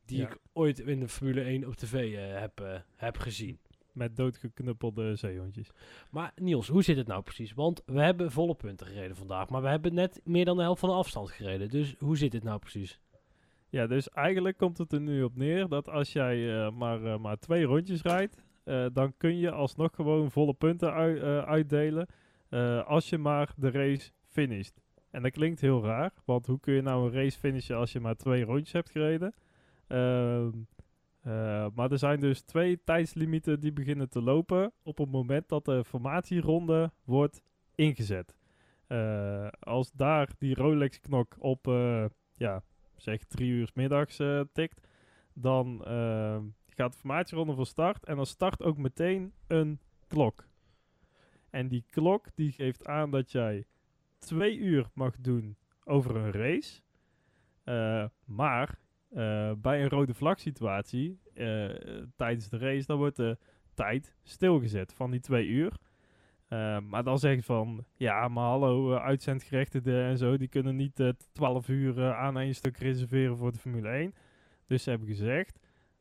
die 0.06 0.18
ja. 0.18 0.28
ik 0.28 0.38
ooit 0.54 0.80
in 0.80 1.00
de 1.00 1.08
Formule 1.08 1.42
1 1.42 1.68
op 1.68 1.76
tv 1.76 1.94
uh, 1.94 2.40
heb, 2.40 2.84
heb 2.96 3.18
gezien 3.18 3.60
met 3.96 4.16
doodgeknuppelde 4.16 5.16
zeehondjes. 5.16 5.70
Maar 6.10 6.32
Niels, 6.36 6.68
hoe 6.68 6.84
zit 6.84 6.98
het 6.98 7.08
nou 7.08 7.22
precies? 7.22 7.54
Want 7.54 7.84
we 7.86 8.02
hebben 8.02 8.32
volle 8.32 8.56
punten 8.56 8.88
gereden 8.88 9.16
vandaag, 9.16 9.50
maar 9.50 9.62
we 9.62 9.68
hebben 9.68 9.94
net 9.94 10.22
meer 10.24 10.46
dan 10.46 10.58
de 10.58 10.64
helft 10.64 10.80
van 10.80 10.90
de 10.90 10.96
afstand 10.96 11.32
gereden. 11.32 11.70
Dus 11.70 11.96
hoe 12.00 12.18
zit 12.18 12.34
het 12.34 12.44
nou 12.44 12.60
precies? 12.60 13.00
Ja, 13.70 13.88
dus 13.88 14.10
eigenlijk 14.10 14.58
komt 14.58 14.78
het 14.78 14.92
er 14.92 15.02
nu 15.02 15.24
op 15.24 15.36
neer 15.36 15.68
dat 15.68 15.90
als 15.90 16.14
jij 16.14 16.38
uh, 16.38 16.72
maar, 16.72 17.02
uh, 17.02 17.18
maar 17.18 17.38
twee 17.40 17.64
rondjes 17.64 18.02
rijdt, 18.02 18.38
uh, 18.66 18.86
dan 18.94 19.14
kun 19.18 19.38
je 19.38 19.52
alsnog 19.52 19.96
gewoon 19.96 20.32
volle 20.32 20.54
punten 20.54 20.94
ui 20.94 21.22
uitdelen 21.42 22.08
als 22.86 23.10
je 23.10 23.18
maar 23.18 23.54
de 23.58 23.72
race 23.72 24.12
finisht. 24.28 24.82
En 25.12 25.22
dat 25.22 25.32
klinkt 25.32 25.62
heel 25.62 25.84
raar, 25.84 26.14
want 26.26 26.46
hoe 26.46 26.60
kun 26.60 26.74
je 26.74 26.82
nou 26.82 27.06
een 27.06 27.14
race 27.14 27.40
finishen 27.40 27.78
als 27.78 27.92
je 27.92 28.00
maar 28.00 28.16
twee 28.16 28.44
rondjes 28.44 28.72
hebt 28.72 28.90
gereden? 28.90 29.34
Uh, 31.28 31.68
maar 31.76 31.92
er 31.92 31.98
zijn 31.98 32.20
dus 32.20 32.42
twee 32.42 32.84
tijdslimieten 32.84 33.60
die 33.60 33.74
beginnen 33.74 34.10
te 34.10 34.22
lopen 34.22 34.72
op 34.84 34.98
het 34.98 35.12
moment 35.12 35.50
dat 35.50 35.66
de 35.66 35.84
formatieronde 35.84 36.92
wordt 37.04 37.42
ingezet. 37.76 38.36
Uh, 38.88 39.48
als 39.60 39.92
daar 39.92 40.30
die 40.38 40.56
Rolex-knok 40.56 41.36
op, 41.40 41.68
uh, 41.68 42.06
ja, 42.34 42.64
zeg 42.96 43.24
drie 43.24 43.52
uur 43.52 43.72
middags 43.74 44.22
tikt, 44.54 44.88
dan 45.34 45.82
gaat 46.66 46.92
de 46.92 46.98
formatieronde 46.98 47.54
van 47.54 47.66
start 47.66 48.06
en 48.06 48.16
dan 48.16 48.26
start 48.26 48.64
ook 48.64 48.78
meteen 48.78 49.34
een 49.48 49.80
klok. 50.08 50.48
En 51.50 51.68
die 51.68 51.86
klok 51.90 52.28
die 52.36 52.52
geeft 52.52 52.88
aan 52.88 53.12
dat 53.12 53.32
jij 53.32 53.66
twee 54.20 54.58
uur 54.58 54.90
mag 54.94 55.16
doen 55.20 55.58
over 55.84 56.16
een 56.16 56.32
race. 56.32 56.82
maar 58.26 58.85
bij 59.58 59.82
een 59.82 59.90
rode 59.90 60.14
vlag 60.14 60.40
situatie 60.40 61.20
tijdens 62.16 62.50
de 62.50 62.58
race, 62.58 62.86
dan 62.86 62.98
wordt 62.98 63.16
de 63.16 63.38
tijd 63.74 64.16
stilgezet 64.24 64.94
van 64.94 65.12
die 65.12 65.20
twee 65.20 65.48
uur. 65.48 65.74
Uh, 66.50 66.80
maar 66.80 67.04
dan 67.04 67.20
zeg 67.20 67.36
je 67.36 67.44
van, 67.44 67.86
ja, 67.96 68.28
maar 68.28 68.44
hallo, 68.44 68.96
uitzendgerechtigden 68.96 70.04
en 70.06 70.18
zo, 70.18 70.38
die 70.38 70.48
kunnen 70.48 70.76
niet 70.76 71.00
uh, 71.00 71.10
12 71.32 71.68
uur 71.68 72.14
aan 72.14 72.40
één 72.40 72.56
stuk 72.56 72.78
reserveren 72.78 73.38
voor 73.38 73.52
de 73.52 73.58
Formule 73.58 73.90
1. 73.90 74.14
Dus 74.68 74.84
ze 74.84 74.90
hebben 74.90 75.08
gezegd, 75.08 75.60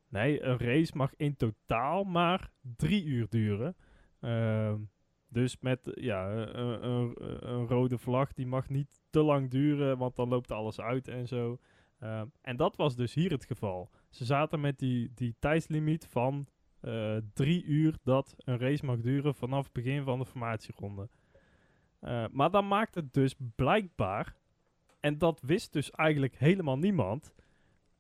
nee, 0.08 0.42
een 0.42 0.58
race 0.58 0.96
mag 0.96 1.14
in 1.16 1.36
totaal 1.36 2.04
maar 2.04 2.50
drie 2.76 3.04
uur 3.04 3.26
duren. 3.28 3.76
Ehm, 4.20 4.80
dus 5.28 5.60
met 5.60 5.80
ja, 5.94 6.30
een, 6.32 6.88
een, 6.88 7.14
een, 7.52 7.66
rode 7.66 7.98
vlag, 7.98 8.32
die 8.32 8.46
mag 8.46 8.68
niet 8.68 9.00
te 9.10 9.22
lang 9.22 9.50
duren, 9.50 9.98
want 9.98 10.16
dan 10.16 10.28
loopt 10.28 10.50
alles 10.50 10.80
uit 10.80 11.08
en 11.08 11.26
zo. 11.26 11.58
Ehm, 12.04 12.26
en 12.40 12.56
dat 12.56 12.76
was 12.76 12.96
dus 12.96 13.14
hier 13.14 13.30
het 13.30 13.44
geval. 13.44 13.90
Ze 14.10 14.24
zaten 14.24 14.60
met 14.60 14.78
die, 14.78 15.12
die 15.14 15.34
tijdslimiet 15.38 16.06
van 16.06 16.46
uh, 16.82 17.16
drie 17.34 17.64
uur 17.64 17.96
dat 18.02 18.34
een 18.38 18.58
race 18.58 18.84
mag 18.84 19.00
duren 19.00 19.34
vanaf 19.34 19.64
het 19.64 19.72
begin 19.72 20.04
van 20.04 20.18
de 20.18 20.26
formatieronde. 20.26 21.08
Uh, 22.00 22.24
maar 22.30 22.50
dan 22.50 22.68
maakt 22.68 22.94
het 22.94 23.14
dus 23.14 23.34
blijkbaar, 23.54 24.36
en 25.00 25.18
dat 25.18 25.40
wist 25.40 25.72
dus 25.72 25.90
eigenlijk 25.90 26.38
helemaal 26.38 26.78
niemand, 26.78 27.34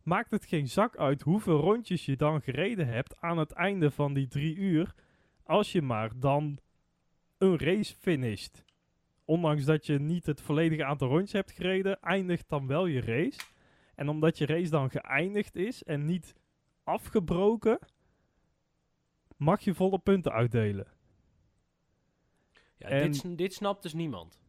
maakt 0.02 0.30
het 0.30 0.44
geen 0.44 0.68
zak 0.68 0.96
uit 0.96 1.22
hoeveel 1.22 1.60
rondjes 1.60 2.04
je 2.04 2.16
dan 2.16 2.42
gereden 2.42 2.86
hebt 2.86 3.20
aan 3.20 3.38
het 3.38 3.52
einde 3.52 3.90
van 3.90 4.14
die 4.14 4.28
drie 4.28 4.56
uur, 4.56 4.94
als 5.42 5.72
je 5.72 5.82
maar 5.82 6.10
dan 6.16 6.58
een 7.38 7.58
race 7.58 7.94
finisht. 7.96 8.64
Ondanks 9.24 9.64
dat 9.64 9.86
je 9.86 9.98
niet 9.98 10.26
het 10.26 10.40
volledige 10.40 10.84
aantal 10.84 11.08
rondjes 11.08 11.32
hebt 11.32 11.50
gereden, 11.50 12.00
eindigt 12.00 12.48
dan 12.48 12.66
wel 12.66 12.86
je 12.86 13.00
race. 13.00 13.53
En 13.94 14.08
omdat 14.08 14.38
je 14.38 14.46
race 14.46 14.70
dan 14.70 14.90
geëindigd 14.90 15.56
is 15.56 15.82
en 15.82 16.04
niet 16.04 16.34
afgebroken, 16.84 17.78
mag 19.36 19.60
je 19.60 19.74
volle 19.74 19.98
punten 19.98 20.32
uitdelen. 20.32 20.86
Ja, 22.76 22.88
dit, 22.88 23.38
dit 23.38 23.54
snapt 23.54 23.82
dus 23.82 23.94
niemand. 23.94 24.42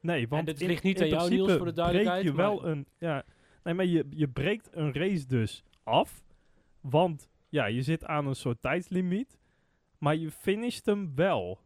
Nee, 0.00 0.28
want 0.28 0.48
het 0.48 0.60
ligt 0.60 0.82
niet 0.82 1.00
aan 1.00 1.08
jou, 1.08 1.30
Niels, 1.30 1.52
voor 1.52 1.66
de 1.66 1.72
duidelijkheid. 1.72 2.24
je 2.24 2.34
wel 2.34 2.66
een, 2.66 2.86
ja, 2.98 3.24
nee, 3.62 3.74
maar 3.74 3.84
je, 3.84 4.06
je 4.10 4.28
breekt 4.28 4.68
een 4.72 4.92
race 4.92 5.26
dus 5.26 5.64
af. 5.82 6.24
Want 6.80 7.30
ja, 7.48 7.66
je 7.66 7.82
zit 7.82 8.04
aan 8.04 8.26
een 8.26 8.34
soort 8.36 8.62
tijdslimiet. 8.62 9.38
Maar 9.98 10.16
je 10.16 10.30
finisht 10.30 10.86
hem 10.86 11.14
wel. 11.14 11.60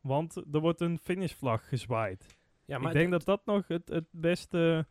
Want 0.00 0.36
er 0.36 0.60
wordt 0.60 0.80
een 0.80 0.98
finishvlag 0.98 1.68
gezwaaid. 1.68 2.36
Ja, 2.64 2.78
maar 2.78 2.92
Ik 2.92 2.98
denk 2.98 3.10
dat 3.10 3.24
dat 3.24 3.46
nog 3.46 3.68
het, 3.68 3.88
het 3.88 4.06
beste 4.10 4.86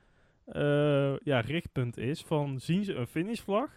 uh, 0.46 1.18
ja, 1.18 1.40
richtpunt 1.40 1.98
is. 1.98 2.22
Van 2.22 2.60
zien 2.60 2.84
ze 2.84 2.94
een 2.94 3.08
finishvlag? 3.08 3.70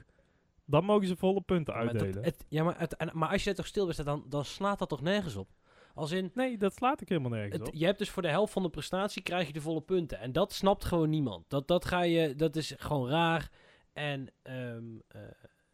Dan 0.64 0.84
mogen 0.84 1.06
ze 1.06 1.16
volle 1.16 1.40
punten 1.40 1.74
uitdelen. 1.74 2.24
het, 2.24 2.44
ja, 2.48 2.64
maar, 2.64 2.78
het, 2.78 3.12
maar 3.12 3.28
als 3.28 3.44
je 3.44 3.54
toch 3.54 3.66
stil 3.66 3.86
bent, 3.86 4.04
dan, 4.04 4.24
dan 4.28 4.44
slaat 4.44 4.78
dat 4.78 4.88
toch 4.88 5.02
nergens 5.02 5.36
op? 5.36 5.48
Als 5.94 6.10
in, 6.10 6.30
nee, 6.34 6.56
dat 6.56 6.74
slaat 6.74 7.00
ik 7.00 7.08
helemaal 7.08 7.30
nergens 7.30 7.58
het, 7.58 7.68
op. 7.68 7.74
Je 7.74 7.84
hebt 7.84 7.98
dus 7.98 8.10
voor 8.10 8.22
de 8.22 8.28
helft 8.28 8.52
van 8.52 8.62
de 8.62 8.70
prestatie 8.70 9.22
krijg 9.22 9.46
je 9.46 9.52
de 9.52 9.60
volle 9.60 9.80
punten. 9.80 10.18
En 10.18 10.32
dat 10.32 10.52
snapt 10.52 10.84
gewoon 10.84 11.10
niemand. 11.10 11.50
Dat, 11.50 11.68
dat, 11.68 11.84
ga 11.84 12.02
je, 12.02 12.34
dat 12.34 12.56
is 12.56 12.74
gewoon 12.76 13.08
raar. 13.08 13.50
En 13.92 14.32
um, 14.42 15.02
uh, 15.16 15.22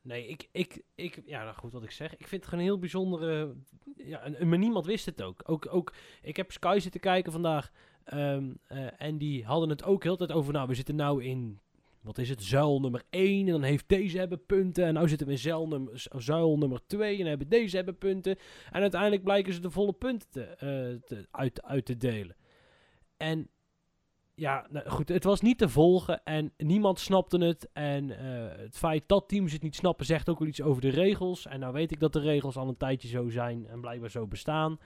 nee, 0.03 0.27
ik, 0.27 0.49
ik, 0.53 0.83
ik, 0.95 1.23
ja, 1.27 1.43
nou 1.45 1.57
goed 1.57 1.73
wat 1.73 1.83
ik 1.83 1.91
zeg. 1.91 2.17
Ik 2.17 2.29
vind 2.29 2.41
het 2.41 2.45
gewoon 2.45 2.61
een 2.61 2.71
heel 2.71 2.79
bijzondere. 2.79 3.55
Ja, 3.97 4.21
en, 4.21 4.49
maar 4.49 4.59
niemand 4.59 4.87
wist 4.87 5.07
het 5.07 5.23
ook. 5.23 5.43
ook, 5.47 5.67
ook 5.71 5.95
ik 6.23 6.37
heb 6.37 6.53
Sky 6.53 6.79
zitten 6.81 7.01
kijken 7.01 7.33
vandaag. 7.33 7.73
Um, 8.12 8.58
uh, 8.73 8.87
en 8.99 9.18
die 9.18 9.44
hadden 9.44 9.68
het 9.68 9.84
ook 9.84 10.02
heel 10.02 10.16
tijd 10.16 10.32
over. 10.32 10.52
Nou, 10.52 10.68
we 10.68 10.75
zitten 10.75 10.96
nou 10.96 11.25
in 11.25 11.61
wat 12.00 12.18
is 12.18 12.28
het, 12.28 12.42
zuil 12.42 12.80
nummer 12.80 13.02
1. 13.11 13.46
En 13.46 13.52
dan 13.52 13.62
heeft 13.62 13.88
deze 13.88 14.18
hebben 14.18 14.46
punten. 14.46 14.84
En 14.84 14.94
nu 15.00 15.08
zitten 15.08 15.26
we 15.26 15.32
in 15.32 15.38
zuil 15.38 15.68
nummer, 15.68 16.06
zuil 16.16 16.58
nummer 16.58 16.87
2. 16.87 17.12
En 17.12 17.18
dan 17.18 17.26
hebben 17.26 17.49
deze 17.49 17.76
hebben 17.76 17.99
punten. 17.99 18.37
En 18.70 18.80
uiteindelijk 18.80 19.23
blijken 19.23 19.52
ze 19.52 19.61
de 19.61 19.70
volle 19.70 19.92
punten 19.92 20.28
te, 20.30 21.00
te, 21.04 21.26
uit, 21.30 21.62
uit 21.62 21.84
te 21.84 21.96
delen. 21.96 22.37
En 23.16 23.49
ja, 24.34 24.66
nou 24.70 24.88
goed, 24.88 25.08
het 25.08 25.25
was 25.25 25.40
niet 25.40 25.58
te 25.58 25.68
volgen 25.68 26.25
en 26.25 26.52
niemand 26.56 27.00
snapte 27.00 27.38
het. 27.38 27.68
En 27.73 28.04
uh, 28.04 28.16
het 28.56 28.76
feit 28.76 29.02
dat 29.06 29.28
teams 29.28 29.52
het 29.52 29.62
niet 29.62 29.75
snappen 29.75 30.06
zegt 30.06 30.28
ook 30.28 30.38
wel 30.38 30.49
iets 30.49 30.62
over 30.62 30.82
de 30.82 30.88
regels. 30.88 31.46
En 31.46 31.61
nou 31.61 31.73
weet 31.73 31.90
ik 31.90 32.00
dat 32.00 32.12
de 32.12 32.20
regels 32.20 32.56
al 32.56 32.68
een 32.68 32.76
tijdje 32.76 33.08
zo 33.08 33.28
zijn 33.28 33.66
en 33.66 33.80
blijkbaar 33.80 34.11
zo 34.11 34.26
bestaan. 34.26 34.78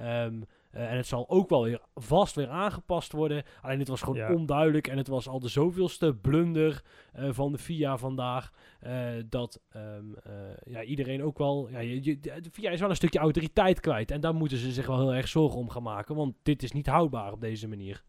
Um, 0.00 0.44
uh, 0.74 0.90
en 0.90 0.96
het 0.96 1.06
zal 1.06 1.28
ook 1.28 1.48
wel 1.48 1.62
weer 1.62 1.80
vast 1.94 2.34
weer 2.34 2.48
aangepast 2.48 3.12
worden. 3.12 3.42
Alleen 3.62 3.78
het 3.78 3.88
was 3.88 4.00
gewoon 4.00 4.16
ja. 4.16 4.34
onduidelijk. 4.34 4.86
En 4.86 4.96
het 4.96 5.08
was 5.08 5.28
al 5.28 5.40
de 5.40 5.48
zoveelste 5.48 6.14
blunder 6.14 6.82
uh, 7.18 7.28
van 7.30 7.52
de 7.52 7.58
FIA 7.58 7.96
vandaag. 7.96 8.52
Uh, 8.86 9.08
dat 9.28 9.60
um, 9.76 10.16
ja, 10.64 10.82
iedereen 10.82 11.22
ook 11.22 11.38
wel. 11.38 11.68
Ja, 11.70 11.78
je, 11.78 12.04
je, 12.04 12.20
de 12.20 12.50
FIA 12.52 12.70
is 12.70 12.80
wel 12.80 12.90
een 12.90 12.96
stukje 12.96 13.18
autoriteit 13.18 13.80
kwijt. 13.80 14.10
En 14.10 14.20
daar 14.20 14.34
moeten 14.34 14.58
ze 14.58 14.72
zich 14.72 14.86
wel 14.86 14.98
heel 14.98 15.14
erg 15.14 15.28
zorgen 15.28 15.58
om 15.58 15.70
gaan 15.70 15.82
maken. 15.82 16.14
Want 16.14 16.34
dit 16.42 16.62
is 16.62 16.72
niet 16.72 16.86
houdbaar 16.86 17.32
op 17.32 17.40
deze 17.40 17.68
manier. 17.68 18.02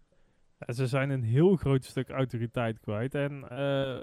Ze 0.68 0.88
zijn 0.88 1.10
een 1.10 1.24
heel 1.24 1.56
groot 1.56 1.86
stuk 1.86 2.10
autoriteit 2.10 2.80
kwijt. 2.80 3.16
En 3.16 3.44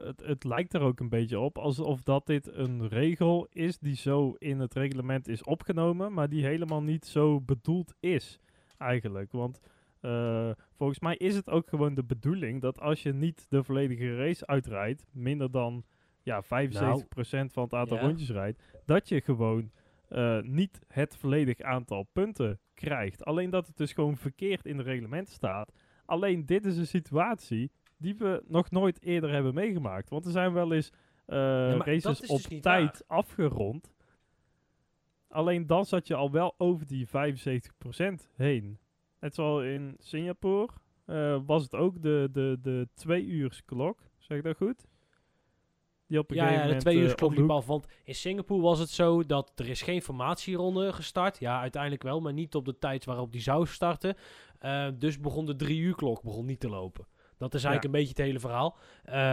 het, 0.04 0.22
het 0.24 0.44
lijkt 0.44 0.74
er 0.74 0.80
ook 0.80 1.00
een 1.00 1.08
beetje 1.08 1.38
op 1.38 1.58
alsof 1.58 2.02
dat 2.02 2.26
dit 2.26 2.54
een 2.54 2.88
regel 2.88 3.46
is 3.50 3.78
die 3.78 3.96
zo 3.96 4.34
in 4.38 4.60
het 4.60 4.74
reglement 4.74 5.28
is 5.28 5.42
opgenomen, 5.42 6.12
maar 6.12 6.28
die 6.28 6.44
helemaal 6.44 6.82
niet 6.82 7.06
zo 7.06 7.40
bedoeld 7.40 7.94
is 8.00 8.40
eigenlijk. 8.80 9.32
Want 9.32 9.60
uh, 10.02 10.50
volgens 10.76 10.98
mij 11.00 11.16
is 11.16 11.36
het 11.36 11.50
ook 11.50 11.68
gewoon 11.68 11.94
de 11.94 12.04
bedoeling 12.04 12.60
dat 12.60 12.80
als 12.80 13.02
je 13.02 13.12
niet 13.12 13.46
de 13.48 13.64
volledige 13.64 14.16
race 14.16 14.46
uitrijdt, 14.46 15.06
minder 15.12 15.50
dan 15.50 15.84
ja, 16.22 16.44
75% 16.44 16.46
nou, 16.48 17.50
van 17.50 17.62
het 17.62 17.74
aantal 17.74 17.96
ja. 17.96 18.02
rondjes 18.02 18.30
rijdt, 18.30 18.62
dat 18.84 19.08
je 19.08 19.20
gewoon 19.20 19.70
uh, 20.10 20.40
niet 20.40 20.80
het 20.88 21.16
volledig 21.16 21.60
aantal 21.60 22.02
punten 22.12 22.60
krijgt. 22.74 23.24
Alleen 23.24 23.50
dat 23.50 23.66
het 23.66 23.76
dus 23.76 23.92
gewoon 23.92 24.16
verkeerd 24.16 24.66
in 24.66 24.76
de 24.76 24.82
reglementen 24.82 25.34
staat. 25.34 25.72
Alleen 26.04 26.46
dit 26.46 26.66
is 26.66 26.76
een 26.76 26.86
situatie 26.86 27.70
die 27.96 28.14
we 28.16 28.42
nog 28.46 28.70
nooit 28.70 29.02
eerder 29.02 29.30
hebben 29.30 29.54
meegemaakt. 29.54 30.10
Want 30.10 30.24
er 30.24 30.30
zijn 30.30 30.52
wel 30.52 30.72
eens 30.72 30.92
uh, 31.26 31.36
ja, 31.36 31.76
races 31.76 32.20
op 32.26 32.42
dus 32.48 32.60
tijd 32.60 33.04
waar. 33.06 33.18
afgerond. 33.18 33.92
Alleen 35.30 35.66
dan 35.66 35.86
zat 35.86 36.06
je 36.06 36.14
al 36.14 36.30
wel 36.30 36.54
over 36.58 36.86
die 36.86 37.06
75% 37.06 37.10
heen. 38.36 38.78
Net 39.20 39.34
zoals 39.34 39.64
in 39.64 39.96
Singapore 39.98 40.68
uh, 41.06 41.40
was 41.46 41.62
het 41.62 41.74
ook 41.74 42.02
de, 42.02 42.28
de, 42.32 42.58
de 42.62 42.88
twee 42.94 43.24
uur 43.24 43.62
klok. 43.64 43.98
Zeg 44.18 44.38
ik 44.38 44.44
dat 44.44 44.56
goed? 44.56 44.86
Die 46.06 46.18
op 46.18 46.30
een 46.30 46.36
ja, 46.36 46.50
ja, 46.50 46.66
de 46.66 46.76
twee 46.76 46.96
uur 46.96 47.14
klok 47.14 47.36
liep 47.36 47.50
af. 47.50 47.66
Want 47.66 47.86
in 48.04 48.14
Singapore 48.14 48.60
was 48.60 48.78
het 48.78 48.88
zo 48.88 49.26
dat 49.26 49.52
er 49.54 49.68
is 49.68 49.82
geen 49.82 50.02
formatieronde 50.02 50.92
gestart. 50.92 51.38
Ja, 51.38 51.60
uiteindelijk 51.60 52.02
wel, 52.02 52.20
maar 52.20 52.32
niet 52.32 52.54
op 52.54 52.64
de 52.64 52.78
tijd 52.78 53.04
waarop 53.04 53.32
die 53.32 53.40
zou 53.40 53.66
starten. 53.66 54.16
Uh, 54.62 54.88
dus 54.98 55.20
begon 55.20 55.46
de 55.46 55.56
drie 55.56 55.80
uur 55.80 55.94
klok 55.94 56.22
begon 56.22 56.46
niet 56.46 56.60
te 56.60 56.68
lopen. 56.68 57.06
Dat 57.40 57.54
is 57.54 57.64
eigenlijk 57.64 57.84
een 57.84 58.00
beetje 58.00 58.14
het 58.16 58.26
hele 58.26 58.40
verhaal. 58.40 58.76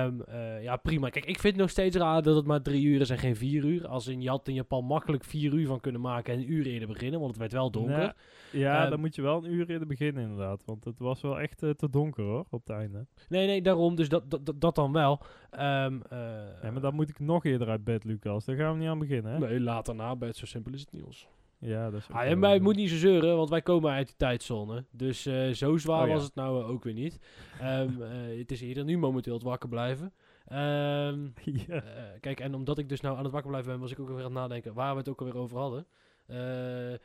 Um, 0.05 0.23
uh, 0.29 0.63
ja, 0.63 0.75
prima. 0.75 1.09
Kijk, 1.09 1.25
ik 1.25 1.39
vind 1.39 1.53
het 1.53 1.61
nog 1.61 1.69
steeds 1.69 1.95
raar 1.95 2.21
dat 2.21 2.35
het 2.35 2.45
maar 2.45 2.61
drie 2.61 2.85
uur 2.85 3.01
is 3.01 3.09
en 3.09 3.17
geen 3.17 3.35
vier 3.35 3.63
uur. 3.63 3.87
Als 3.87 4.07
in, 4.07 4.21
je 4.21 4.29
had 4.29 4.47
in 4.47 4.53
Japan 4.53 4.85
makkelijk 4.85 5.23
vier 5.23 5.53
uur 5.53 5.67
van 5.67 5.79
kunnen 5.79 6.01
maken 6.01 6.33
en 6.33 6.39
een 6.39 6.51
uur 6.51 6.65
eerder 6.65 6.87
beginnen, 6.87 7.19
want 7.19 7.31
het 7.31 7.39
werd 7.39 7.51
wel 7.51 7.71
donker. 7.71 8.15
Nee, 8.51 8.61
ja, 8.61 8.83
um, 8.83 8.89
dan 8.89 8.99
moet 8.99 9.15
je 9.15 9.21
wel 9.21 9.45
een 9.45 9.51
uur 9.51 9.69
eerder 9.69 9.87
beginnen 9.87 10.23
inderdaad. 10.23 10.63
Want 10.65 10.85
het 10.85 10.99
was 10.99 11.21
wel 11.21 11.39
echt 11.39 11.63
uh, 11.63 11.69
te 11.69 11.89
donker 11.89 12.23
hoor, 12.23 12.45
op 12.49 12.67
het 12.67 12.69
einde. 12.69 13.05
Nee, 13.29 13.47
nee, 13.47 13.61
daarom. 13.61 13.95
Dus 13.95 14.09
dat, 14.09 14.29
dat, 14.29 14.61
dat 14.61 14.75
dan 14.75 14.91
wel. 14.91 15.21
Um, 15.51 15.61
uh, 15.61 16.19
ja, 16.61 16.71
maar 16.71 16.81
dan 16.81 16.95
moet 16.95 17.09
ik 17.09 17.19
nog 17.19 17.45
eerder 17.45 17.69
uit 17.69 17.83
bed, 17.83 18.03
Lucas. 18.03 18.45
Daar 18.45 18.55
gaan 18.55 18.73
we 18.73 18.79
niet 18.79 18.89
aan 18.89 18.99
beginnen, 18.99 19.31
hè? 19.31 19.39
Nee, 19.39 19.59
later 19.59 19.95
na 19.95 20.15
bed. 20.15 20.35
Zo 20.35 20.45
simpel 20.45 20.73
is 20.73 20.81
het, 20.81 20.91
Niels. 20.91 21.27
Ja, 21.59 21.89
dat 21.89 21.99
is 21.99 22.07
ah, 22.09 22.21
en 22.21 22.39
wij 22.39 22.59
moeten 22.59 22.81
niet 22.81 22.91
zo 22.91 22.97
zeuren, 22.97 23.37
want 23.37 23.49
wij 23.49 23.61
komen 23.61 23.91
uit 23.91 24.07
die 24.07 24.15
tijdzone. 24.17 24.85
Dus 24.91 25.27
uh, 25.27 25.49
zo 25.49 25.77
zwaar 25.77 26.01
oh, 26.01 26.07
ja. 26.07 26.13
was 26.13 26.23
het 26.23 26.35
nou 26.35 26.63
uh, 26.63 26.69
ook 26.69 26.83
weer 26.83 26.93
niet. 26.93 27.19
Um, 27.61 28.01
uh, 28.01 28.39
het 28.39 28.51
is 28.51 28.61
eerder 28.61 28.83
nu 28.83 28.97
momenteel 28.97 29.33
het 29.33 29.43
wakker 29.43 29.69
blijven. 29.69 30.13
Um, 30.51 31.33
ja. 31.67 31.83
kijk, 32.19 32.39
en 32.39 32.55
omdat 32.55 32.77
ik 32.77 32.89
dus 32.89 33.01
nou 33.01 33.17
aan 33.17 33.23
het 33.23 33.31
wakker 33.31 33.51
blijven 33.51 33.71
ben, 33.71 33.81
was 33.81 33.91
ik 33.91 33.99
ook 33.99 34.07
weer 34.07 34.17
aan 34.17 34.23
het 34.23 34.33
nadenken 34.33 34.73
waar 34.73 34.91
we 34.91 34.99
het 34.99 35.09
ook 35.09 35.19
alweer 35.19 35.37
over 35.37 35.57
hadden. 35.57 35.85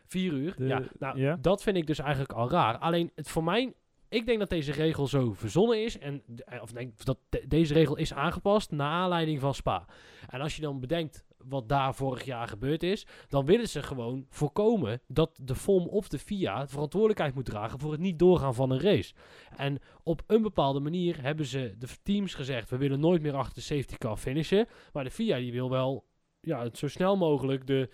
vier 0.07 0.33
uur. 0.33 0.55
De, 0.57 0.67
ja, 0.67 0.83
nou, 0.99 1.19
ja? 1.19 1.37
dat 1.41 1.63
vind 1.63 1.77
ik 1.77 1.87
dus 1.87 1.99
eigenlijk 1.99 2.33
al 2.33 2.51
raar. 2.51 2.79
Alleen, 2.79 3.11
het 3.15 3.29
voor 3.29 3.45
mij 3.45 3.75
ik 4.13 4.27
denk 4.27 4.39
dat 4.39 4.51
deze 4.51 4.73
regel 4.73 5.07
zo 5.07 5.33
verzonnen 5.33 5.85
is. 5.85 5.99
En, 5.99 6.23
of 6.61 6.73
denk 6.73 7.05
dat 7.05 7.19
de, 7.29 7.45
deze 7.49 7.75
regel 7.75 7.97
is 7.97 8.15
aangepast 8.15 8.71
naar 8.71 8.91
aanleiding 8.91 9.41
van 9.41 9.55
Spa. 9.55 9.85
En 10.29 10.41
als 10.41 10.57
je 10.57 10.63
dan 10.63 10.81
bedenkt 10.81 11.25
wat 11.49 11.69
daar 11.69 11.95
vorig 11.95 12.25
jaar 12.25 12.49
gebeurd 12.49 12.83
is, 12.83 13.07
dan 13.29 13.45
willen 13.45 13.69
ze 13.69 13.83
gewoon 13.83 14.27
voorkomen 14.29 15.01
dat 15.07 15.39
de 15.43 15.55
FOM 15.55 15.87
of 15.89 16.09
de 16.09 16.19
FIA 16.19 16.69
verantwoordelijkheid 16.69 17.35
moet 17.35 17.45
dragen 17.45 17.79
voor 17.79 17.93
het 17.93 18.01
niet 18.01 18.19
doorgaan 18.19 18.55
van 18.55 18.71
een 18.71 18.81
race. 18.81 19.15
En 19.57 19.79
op 20.03 20.23
een 20.27 20.43
bepaalde 20.43 20.81
manier 20.81 21.23
hebben 21.23 21.47
ze 21.47 21.75
de 21.79 21.89
teams 22.03 22.35
gezegd: 22.35 22.71
we 22.71 22.77
willen 22.77 23.01
nooit 23.01 23.23
meer 23.23 23.35
achter 23.35 23.55
de 23.55 23.61
safety 23.61 23.97
car 23.97 24.17
finishen. 24.17 24.67
Maar 24.93 25.05
de 25.05 25.11
FIA 25.11 25.37
die 25.37 25.53
wil 25.53 25.71
wel 25.71 26.05
ja, 26.41 26.69
zo 26.73 26.89
snel 26.89 27.17
mogelijk 27.17 27.67
de, 27.67 27.91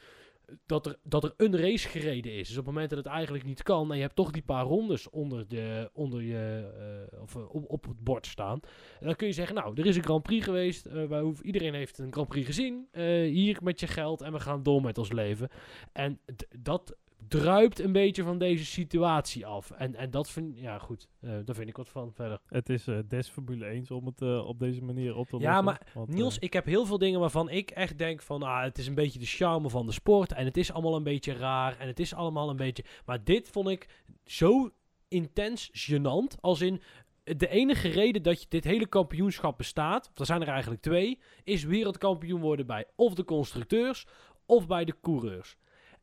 dat 0.67 0.87
er, 0.87 0.97
dat 1.03 1.25
er 1.25 1.35
een 1.37 1.57
race 1.57 1.89
gereden 1.89 2.33
is. 2.33 2.49
Dus 2.49 2.57
op 2.57 2.65
het 2.65 2.75
moment 2.75 2.91
dat 2.91 2.99
het 2.99 3.09
eigenlijk 3.09 3.45
niet 3.45 3.63
kan, 3.63 3.91
en 3.91 3.97
je 3.97 4.03
hebt 4.03 4.17
toch 4.17 4.31
die 4.31 4.43
paar 4.43 4.65
rondes 4.65 5.11
onder, 5.11 5.49
de, 5.49 5.91
onder 5.93 6.23
je, 6.23 6.71
uh, 7.13 7.23
of 7.23 7.35
uh, 7.35 7.55
op, 7.55 7.71
op 7.71 7.85
het 7.85 8.05
bord 8.05 8.27
staan. 8.27 8.61
En 9.01 9.07
dan 9.07 9.17
kun 9.17 9.27
je 9.27 9.33
zeggen, 9.33 9.55
nou, 9.55 9.81
er 9.81 9.87
is 9.87 9.97
een 9.97 10.03
Grand 10.03 10.23
Prix 10.23 10.45
geweest. 10.45 10.87
Uh, 10.87 11.05
wij 11.05 11.21
hoeven, 11.21 11.47
iedereen 11.47 11.75
heeft 11.75 11.99
een 11.99 12.13
Grand 12.13 12.29
Prix 12.29 12.47
gezien. 12.47 12.89
hier 13.33 13.59
met 13.63 13.81
je 13.81 13.87
geld 13.87 14.21
en 14.21 14.33
we 14.33 14.41
gaan 14.41 14.63
door 14.63 14.83
met 14.83 14.99
ons 14.99 15.13
leven. 15.13 15.49
En 15.93 16.21
dat 16.59 16.97
druipt 17.29 17.81
een 17.81 17.93
beetje 17.93 18.23
van 18.23 18.39
deze 18.39 18.65
situatie 18.65 19.47
af. 19.47 19.71
En, 19.71 19.95
en 19.95 20.11
dat 20.11 20.31
vind 20.31 20.59
ja 20.59 20.79
goed, 20.79 21.09
uh, 21.21 21.31
daar 21.45 21.55
vind 21.55 21.69
ik 21.69 21.77
wat 21.77 21.89
van 21.89 22.13
verder. 22.13 22.39
Het 22.47 22.69
is 22.69 22.87
uh, 22.87 22.99
des 23.09 23.29
Formule 23.29 23.65
1 23.65 23.91
om 23.91 24.07
het 24.07 24.21
uh, 24.21 24.47
op 24.47 24.59
deze 24.59 24.83
manier 24.83 25.17
op 25.17 25.27
te 25.27 25.33
lossen. 25.33 25.51
Ja, 25.51 25.63
maar 25.63 25.81
want, 25.95 26.09
Niels, 26.09 26.39
ik 26.39 26.53
heb 26.53 26.65
heel 26.65 26.87
veel 26.87 26.99
dingen 26.99 27.21
waarvan 27.21 27.51
ik 27.51 27.71
echt 27.71 27.99
denk 27.99 28.23
van, 28.23 28.43
ah, 28.43 28.63
het 28.63 28.79
is 28.79 28.87
een 28.87 28.95
beetje 28.95 29.19
de 29.19 29.27
charme 29.27 29.71
van 29.71 29.87
de 29.87 29.93
sport 29.93 30.33
en 30.33 30.45
het 30.45 30.57
is 30.57 30.73
allemaal 30.73 30.97
een 30.97 31.03
beetje 31.03 31.33
raar 31.33 31.79
en 31.79 31.87
het 31.87 32.01
is 32.01 32.15
allemaal 32.15 32.51
een 32.51 32.57
beetje, 32.57 32.85
maar 33.05 33.25
dit 33.25 33.49
vond 33.49 33.69
ik 33.69 33.87
zo 34.25 34.71
intens 35.09 35.91
gênant, 35.91 36.41
als 36.41 36.61
in 36.61 36.81
de 37.25 37.49
enige 37.49 37.89
reden 37.89 38.23
dat 38.23 38.41
je 38.43 38.47
dit 38.49 38.65
hele 38.65 38.87
kampioenschap 38.87 39.59
bestaat, 39.59 40.11
er 40.15 40.27
zijn 40.27 40.43
er 40.43 40.49
eigenlijk 40.49 40.83
twee, 40.83 41.19
is 41.45 41.65
wereldkampioen 41.65 42.41
worden 42.41 42.67
bij 42.67 42.87
of 42.97 43.15
de 43.15 43.25
constructeurs 43.25 44.07
of 44.47 44.67
bij 44.67 44.85
de 44.85 44.95
coureurs. 45.01 45.57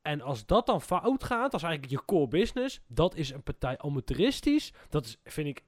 En 0.06 0.22
als 0.22 0.46
dat 0.46 0.66
dan 0.66 0.82
fout 0.82 1.24
gaat, 1.24 1.54
als 1.54 1.64
eigenlijk 1.64 1.94
je 1.94 2.06
core 2.06 2.28
business, 2.28 2.82
dat 2.88 3.16
is 3.16 3.30
een 3.30 3.44
partij 3.44 3.78
amateuristisch. 3.78 4.74
Dat 4.90 5.06
is, 5.06 5.18
vind 5.24 5.48
ik 5.48 5.64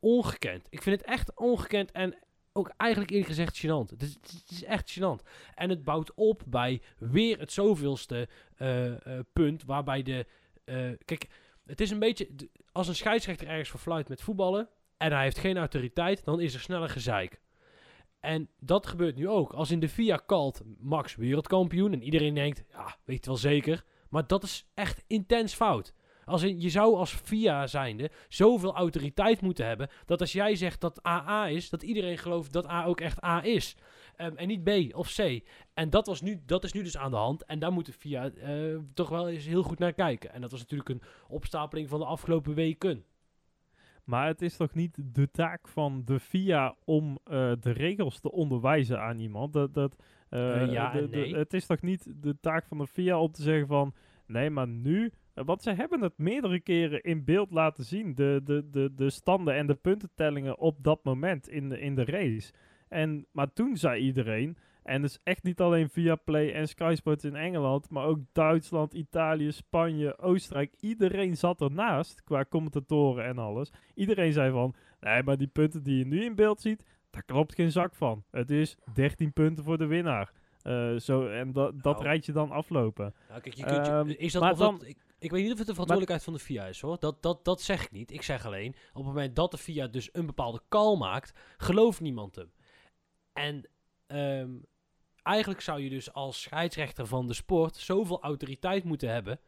ongekend. 0.00 0.66
Ik 0.70 0.82
vind 0.82 1.00
het 1.00 1.08
echt 1.08 1.34
ongekend 1.34 1.92
en 1.92 2.18
ook 2.52 2.72
eigenlijk 2.76 3.10
eerlijk 3.10 3.28
gezegd 3.28 3.58
gênant. 3.58 3.90
Het 3.90 4.18
is, 4.50 4.64
echt 4.64 4.98
gênant. 4.98 5.28
En 5.54 5.70
het 5.70 5.84
bouwt 5.84 6.14
op 6.14 6.42
bij 6.46 6.82
weer 6.98 7.38
het 7.38 7.52
zoveelste 7.52 8.28
uh, 8.58 8.86
uh, 8.86 8.96
punt 9.32 9.64
waarbij 9.64 10.02
de... 10.02 10.26
Uh, 10.64 10.90
kijk, 11.04 11.28
het 11.66 11.80
is 11.80 11.90
een 11.90 11.98
beetje... 11.98 12.28
Als 12.72 12.88
een 12.88 12.94
scheidsrechter 12.94 13.46
ergens 13.48 13.70
verfluit 13.70 14.08
met 14.08 14.22
voetballen 14.22 14.68
en 14.96 15.12
hij 15.12 15.22
heeft 15.22 15.38
geen 15.38 15.56
autoriteit, 15.56 16.24
dan 16.24 16.40
is 16.40 16.54
er 16.54 16.60
sneller 16.60 16.88
gezeik. 16.88 17.40
En 18.20 18.48
dat 18.58 18.86
gebeurt 18.86 19.16
nu 19.16 19.28
ook. 19.28 19.52
Als 19.52 19.70
in 19.70 19.80
de 19.80 19.88
VIA 19.88 20.16
kalt 20.16 20.62
Max 20.78 21.16
wereldkampioen 21.16 21.92
en 21.92 22.02
iedereen 22.02 22.34
denkt, 22.34 22.64
ja, 22.70 22.96
weet 23.04 23.24
je 23.24 23.30
wel 23.30 23.36
zeker. 23.36 23.84
Maar 24.08 24.26
dat 24.26 24.42
is 24.42 24.70
echt 24.74 25.04
intens 25.06 25.54
fout. 25.54 25.94
Als 26.24 26.42
in, 26.42 26.60
je 26.60 26.70
zou 26.70 26.96
als 26.96 27.12
VIA 27.12 27.66
zijnde 27.66 28.10
zoveel 28.28 28.74
autoriteit 28.74 29.40
moeten 29.40 29.66
hebben, 29.66 29.88
dat 30.04 30.20
als 30.20 30.32
jij 30.32 30.54
zegt 30.54 30.80
dat 30.80 31.06
AA 31.06 31.46
is, 31.46 31.70
dat 31.70 31.82
iedereen 31.82 32.18
gelooft 32.18 32.52
dat 32.52 32.68
A 32.68 32.84
ook 32.84 33.00
echt 33.00 33.24
A 33.24 33.44
is. 33.44 33.76
Um, 34.16 34.36
en 34.36 34.48
niet 34.48 34.64
B 34.64 34.96
of 34.96 35.14
C. 35.14 35.40
En 35.74 35.90
dat, 35.90 36.06
was 36.06 36.20
nu, 36.20 36.42
dat 36.46 36.64
is 36.64 36.72
nu 36.72 36.82
dus 36.82 36.96
aan 36.96 37.10
de 37.10 37.16
hand. 37.16 37.44
En 37.44 37.58
daar 37.58 37.72
moet 37.72 37.86
de 37.86 37.92
VIA 37.92 38.30
uh, 38.30 38.78
toch 38.94 39.08
wel 39.08 39.28
eens 39.28 39.44
heel 39.46 39.62
goed 39.62 39.78
naar 39.78 39.92
kijken. 39.92 40.32
En 40.32 40.40
dat 40.40 40.50
was 40.50 40.60
natuurlijk 40.60 40.88
een 40.88 41.02
opstapeling 41.28 41.88
van 41.88 41.98
de 41.98 42.04
afgelopen 42.04 42.54
weken. 42.54 43.04
Maar 44.06 44.26
het 44.26 44.42
is 44.42 44.56
toch 44.56 44.74
niet 44.74 44.98
de 45.14 45.30
taak 45.30 45.68
van 45.68 46.02
de 46.04 46.20
FIA 46.20 46.74
om 46.84 47.10
uh, 47.10 47.52
de 47.60 47.70
regels 47.70 48.20
te 48.20 48.32
onderwijzen 48.32 49.00
aan 49.00 49.18
iemand? 49.18 49.52
Dat, 49.52 49.74
dat, 49.74 49.96
uh, 50.30 50.72
ja 50.72 50.92
de, 50.92 51.08
nee. 51.10 51.36
het 51.36 51.52
is 51.52 51.66
toch 51.66 51.82
niet 51.82 52.12
de 52.22 52.36
taak 52.40 52.66
van 52.66 52.78
de 52.78 52.86
FIA 52.86 53.20
om 53.20 53.32
te 53.32 53.42
zeggen 53.42 53.66
van... 53.66 53.94
Nee, 54.26 54.50
maar 54.50 54.68
nu... 54.68 55.12
Want 55.34 55.62
ze 55.62 55.70
hebben 55.70 56.00
het 56.00 56.18
meerdere 56.18 56.60
keren 56.60 57.02
in 57.02 57.24
beeld 57.24 57.50
laten 57.50 57.84
zien. 57.84 58.14
De, 58.14 58.40
de, 58.44 58.70
de, 58.70 58.94
de 58.94 59.10
standen 59.10 59.54
en 59.54 59.66
de 59.66 59.74
puntentellingen 59.74 60.58
op 60.58 60.76
dat 60.82 61.04
moment 61.04 61.48
in 61.48 61.68
de, 61.68 61.80
in 61.80 61.94
de 61.94 62.04
race. 62.04 62.52
En, 62.96 63.26
maar 63.32 63.52
toen 63.52 63.76
zei 63.76 64.02
iedereen... 64.02 64.56
En 64.82 65.02
dus 65.02 65.18
echt 65.22 65.42
niet 65.42 65.60
alleen 65.60 65.88
via 65.88 66.14
Play 66.14 66.52
en 66.52 66.68
Sky 66.68 66.92
Sports 66.96 67.24
in 67.24 67.36
Engeland, 67.36 67.90
maar 67.90 68.04
ook 68.04 68.18
Duitsland, 68.32 68.94
Italië, 68.94 69.52
Spanje, 69.52 70.18
Oostenrijk. 70.18 70.74
Iedereen 70.80 71.36
zat 71.36 71.60
ernaast 71.60 72.24
qua 72.24 72.44
commentatoren 72.48 73.24
en 73.24 73.38
alles. 73.38 73.70
Iedereen 73.94 74.32
zei 74.32 74.50
van, 74.50 74.74
nee, 75.00 75.22
maar 75.22 75.36
die 75.36 75.46
punten 75.46 75.82
die 75.82 75.98
je 75.98 76.06
nu 76.06 76.24
in 76.24 76.34
beeld 76.34 76.60
ziet, 76.60 76.84
daar 77.10 77.22
klopt 77.22 77.54
geen 77.54 77.72
zak 77.72 77.94
van. 77.94 78.24
Het 78.30 78.50
is 78.50 78.76
13 78.94 79.32
punten 79.32 79.64
voor 79.64 79.78
de 79.78 79.86
winnaar. 79.86 80.32
Uh, 80.62 80.96
zo, 80.98 81.28
en 81.28 81.52
dat, 81.52 81.72
dat 81.82 81.94
Nou. 81.94 82.04
rijdt 82.04 82.26
je 82.26 82.32
dan 82.32 82.50
aflopen. 82.50 83.14
Nou, 83.28 83.40
kijk, 83.40 83.54
je 83.54 83.64
kunt 83.64 83.86
je- 83.86 83.92
Ehm, 83.92 84.08
is 84.08 84.32
dat, 84.32 84.82
ik, 84.86 84.96
ik 85.18 85.30
weet 85.30 85.42
niet 85.42 85.52
of 85.52 85.58
het 85.58 85.66
de 85.66 85.72
verantwoordelijkheid 85.72 86.24
van 86.24 86.32
de 86.32 86.38
FIA 86.38 86.64
is 86.66 86.80
hoor. 86.80 86.96
Dat, 87.00 87.22
dat, 87.22 87.44
dat 87.44 87.60
zeg 87.60 87.84
ik 87.84 87.90
niet. 87.90 88.12
Ik 88.12 88.22
zeg 88.22 88.46
alleen, 88.46 88.70
op 88.88 88.94
het 88.94 89.04
moment 89.04 89.36
dat 89.36 89.50
de 89.50 89.58
FIA 89.58 89.86
dus 89.86 90.08
een 90.12 90.26
bepaalde 90.26 90.60
call 90.68 90.96
maakt, 90.96 91.38
gelooft 91.56 92.00
niemand 92.00 92.34
hem. 92.36 92.50
En 93.36 93.68
ehm, 94.06 94.50
eigenlijk 95.22 95.60
zou 95.60 95.80
je 95.80 95.90
dus 95.90 96.12
als 96.12 96.42
scheidsrechter 96.42 97.06
van 97.06 97.26
de 97.26 97.34
sport 97.34 97.76
zoveel 97.76 98.22
autoriteit 98.22 98.84
moeten 98.84 99.08
hebben. 99.08 99.40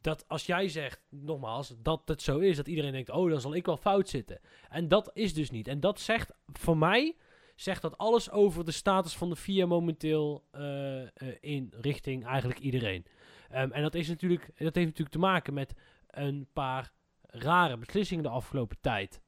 Dat 0.00 0.24
als 0.28 0.46
jij 0.46 0.68
zegt, 0.68 1.00
nogmaals, 1.08 1.74
dat 1.82 2.02
het 2.04 2.22
zo 2.22 2.38
is, 2.38 2.56
dat 2.56 2.68
iedereen 2.68 2.92
denkt, 2.92 3.10
oh, 3.10 3.30
dan 3.30 3.40
zal 3.40 3.54
ik 3.54 3.66
wel 3.66 3.76
fout 3.76 4.08
zitten. 4.08 4.40
En 4.68 4.88
dat 4.88 5.10
is 5.14 5.34
dus 5.34 5.50
niet. 5.50 5.68
En 5.68 5.80
dat 5.80 6.00
zegt, 6.00 6.32
voor 6.52 6.76
mij, 6.76 7.16
zegt 7.56 7.82
dat 7.82 7.98
alles 7.98 8.30
over 8.30 8.64
de 8.64 8.70
status 8.70 9.16
van 9.16 9.28
de 9.28 9.36
FIA 9.36 9.66
momenteel 9.66 10.44
eh, 10.50 11.02
eh, 11.02 11.08
in 11.40 11.72
richting 11.80 12.26
eigenlijk 12.26 12.60
iedereen. 12.60 13.06
Ehm, 13.50 13.70
en 13.70 13.82
dat, 13.82 13.94
is 13.94 14.08
natuurlijk, 14.08 14.42
dat 14.42 14.74
heeft 14.74 14.86
natuurlijk 14.86 15.10
te 15.10 15.18
maken 15.18 15.54
met 15.54 15.74
een 16.06 16.48
paar 16.52 16.92
rare 17.22 17.76
beslissingen 17.76 18.22
de 18.22 18.30
afgelopen 18.30 18.76
tijd. 18.80 19.20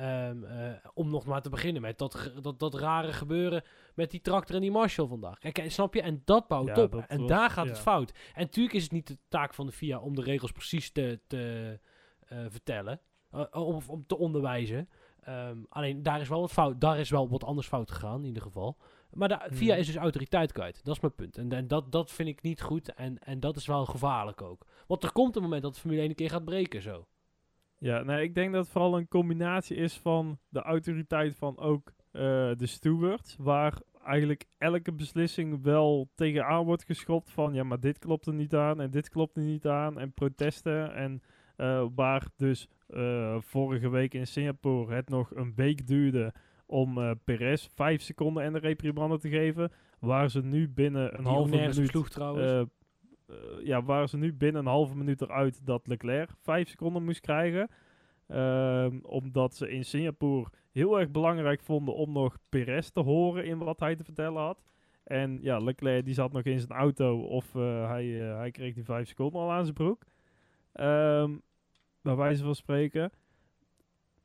Ehm, 0.00 0.44
eh, 0.44 0.72
om 0.94 1.10
nog 1.10 1.26
maar 1.26 1.42
te 1.42 1.48
beginnen 1.50 1.82
met 1.82 1.98
dat, 1.98 2.32
dat, 2.42 2.58
dat 2.58 2.74
rare 2.74 3.12
gebeuren 3.12 3.62
met 3.94 4.10
die 4.10 4.20
tractor 4.20 4.54
en 4.54 4.60
die 4.60 4.70
Marshall 4.70 5.06
vandaag. 5.08 5.38
Kijk, 5.38 5.58
en 5.58 5.70
snap 5.70 5.94
je? 5.94 6.02
En 6.02 6.22
dat 6.24 6.46
bouwt 6.48 6.66
Ja, 6.76 6.82
op. 6.82 6.92
dat 6.92 7.04
En 7.08 7.18
was- 7.18 7.28
daar 7.28 7.50
gaat 7.50 7.66
het 7.68 7.78
fout. 7.78 8.10
En 8.34 8.42
natuurlijk 8.42 8.74
is 8.74 8.82
het 8.82 8.92
niet 8.92 9.06
de 9.06 9.18
taak 9.28 9.54
van 9.54 9.66
de 9.66 9.72
FIA 9.72 9.98
om 9.98 10.14
de 10.14 10.22
regels 10.22 10.52
precies 10.52 10.90
te, 10.90 11.20
te 11.26 11.78
eh, 12.28 12.38
vertellen. 12.48 13.00
eh, 13.30 13.44
of 13.50 13.88
om 13.88 14.06
te 14.06 14.18
onderwijzen. 14.18 14.88
Ehm, 15.20 15.58
alleen 15.68 16.02
daar 16.02 16.20
is 16.20 16.28
wel 16.28 16.40
wat 16.40 16.52
fout. 16.52 16.80
Daar 16.80 16.98
is 16.98 17.10
wel 17.10 17.28
wat 17.28 17.44
anders 17.44 17.66
fout 17.66 17.90
gegaan 17.90 18.18
in 18.20 18.26
ieder 18.26 18.42
geval. 18.42 18.76
Maar 19.10 19.28
de 19.28 19.40
FIA 19.52 19.70
Mhm. 19.72 19.80
is 19.80 19.86
dus 19.86 19.96
autoriteit 19.96 20.52
kwijt. 20.52 20.84
Dat 20.84 20.94
is 20.94 21.00
mijn 21.00 21.14
punt. 21.14 21.36
En, 21.38 21.52
en 21.52 21.68
dat, 21.68 21.92
dat 21.92 22.10
vind 22.10 22.28
ik 22.28 22.42
niet 22.42 22.62
goed. 22.62 22.94
En, 22.94 23.18
en 23.18 23.40
dat 23.40 23.56
is 23.56 23.66
wel 23.66 23.84
gevaarlijk 23.86 24.42
ook. 24.42 24.66
Want 24.86 25.02
er 25.04 25.12
komt 25.12 25.36
een 25.36 25.42
moment 25.42 25.62
dat 25.62 25.74
de 25.74 25.80
Formule 25.80 26.00
1 26.00 26.08
een 26.10 26.14
keer 26.16 26.30
gaat 26.30 26.44
breken 26.44 26.82
zo. 26.82 27.06
Ja, 27.80 28.02
nee, 28.02 28.22
ik 28.22 28.34
denk 28.34 28.52
dat 28.52 28.62
het 28.62 28.72
vooral 28.72 28.96
een 28.96 29.08
combinatie 29.08 29.76
is 29.76 29.98
van 29.98 30.38
de 30.48 30.62
autoriteit 30.62 31.36
van 31.36 31.58
ook 31.58 31.92
eh, 32.10 32.22
de 32.56 32.66
stewards, 32.66 33.36
waar 33.38 33.80
eigenlijk 34.04 34.44
elke 34.58 34.92
beslissing 34.92 35.62
wel 35.62 36.10
tegenaan 36.14 36.64
wordt 36.64 36.84
geschopt 36.84 37.30
van 37.30 37.54
ja, 37.54 37.62
maar 37.62 37.80
dit 37.80 37.98
klopt 37.98 38.26
er 38.26 38.34
niet 38.34 38.54
aan 38.54 38.80
en 38.80 38.90
dit 38.90 39.08
klopt 39.08 39.36
er 39.36 39.42
niet 39.42 39.66
aan 39.66 39.98
en 39.98 40.12
protesten 40.12 40.94
en 40.94 41.22
eh, 41.56 41.86
waar 41.94 42.26
dus 42.36 42.68
eh, 42.86 43.36
vorige 43.40 43.88
week 43.88 44.14
in 44.14 44.26
Singapore 44.26 44.94
het 44.94 45.08
nog 45.08 45.34
een 45.34 45.52
week 45.54 45.86
duurde 45.86 46.32
om 46.66 46.98
eh 46.98 47.10
Perez 47.24 47.68
vijf 47.74 48.02
seconden 48.02 48.42
en 48.42 48.52
de 48.52 48.58
reprimande 48.58 49.18
te 49.18 49.28
geven, 49.28 49.72
waar 49.98 50.30
ze 50.30 50.42
nu 50.42 50.68
binnen 50.68 51.18
een 51.18 51.24
halve 51.24 51.54
op 51.54 51.60
minuut 51.60 51.88
sloeg 51.88 52.08
trouwens. 52.08 52.70
Eh, 53.30 53.66
ja, 53.66 53.82
waren 53.82 54.08
ze 54.08 54.16
nu 54.16 54.32
binnen 54.32 54.60
een 54.60 54.72
halve 54.72 54.96
minuut 54.96 55.20
eruit 55.20 55.66
dat 55.66 55.86
Leclerc 55.86 56.30
vijf 56.42 56.68
seconden 56.68 57.04
moest 57.04 57.20
krijgen. 57.20 57.68
Ehm, 58.26 58.98
omdat 59.02 59.54
ze 59.54 59.70
in 59.70 59.84
Singapore 59.84 60.50
heel 60.70 60.98
erg 60.98 61.10
belangrijk 61.10 61.60
vonden 61.60 61.94
om 61.94 62.12
nog 62.12 62.36
Perez 62.48 62.88
te 62.88 63.00
horen 63.00 63.44
in 63.44 63.58
wat 63.58 63.80
hij 63.80 63.96
te 63.96 64.04
vertellen 64.04 64.42
had. 64.42 64.62
En 65.04 65.38
ja, 65.42 65.58
Leclerc 65.58 66.04
die 66.04 66.14
zat 66.14 66.32
nog 66.32 66.42
in 66.42 66.58
zijn 66.58 66.78
auto 66.78 67.20
of 67.20 67.54
eh, 67.54 67.88
hij, 67.88 68.30
eh, 68.30 68.36
hij 68.36 68.50
kreeg 68.50 68.74
die 68.74 68.84
vijf 68.84 69.08
seconden 69.08 69.40
al 69.40 69.52
aan 69.52 69.64
zijn 69.64 69.74
broek. 69.74 70.02
Ehm 70.72 71.30
bij 72.02 72.16
wijze 72.16 72.44
van 72.44 72.54
spreken. 72.54 73.12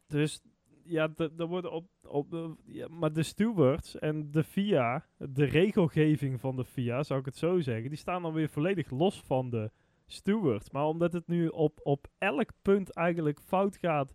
Dus 0.07 0.41
ja, 0.85 1.07
d- 1.09 1.39
er 1.39 1.45
worden 1.45 1.71
op, 1.71 1.85
op 2.07 2.29
de, 2.29 2.55
ja, 2.65 2.87
maar 2.87 3.13
de 3.13 3.23
stewards 3.23 3.99
en 3.99 4.31
de 4.31 4.43
FIA, 4.43 5.05
de 5.17 5.45
regelgeving 5.45 6.39
van 6.39 6.55
de 6.55 6.65
FIA, 6.65 7.03
zou 7.03 7.19
ik 7.19 7.25
het 7.25 7.37
zo 7.37 7.59
zeggen, 7.59 7.89
die 7.89 7.97
staan 7.97 8.21
dan 8.21 8.33
weer 8.33 8.49
volledig 8.49 8.89
los 8.89 9.21
van 9.21 9.49
de 9.49 9.71
stewards. 10.05 10.69
Maar 10.69 10.85
omdat 10.85 11.13
het 11.13 11.27
nu 11.27 11.47
op, 11.47 11.79
op 11.83 12.07
elk 12.17 12.49
punt 12.61 12.89
eigenlijk 12.93 13.39
fout 13.41 13.77
gaat 13.77 14.13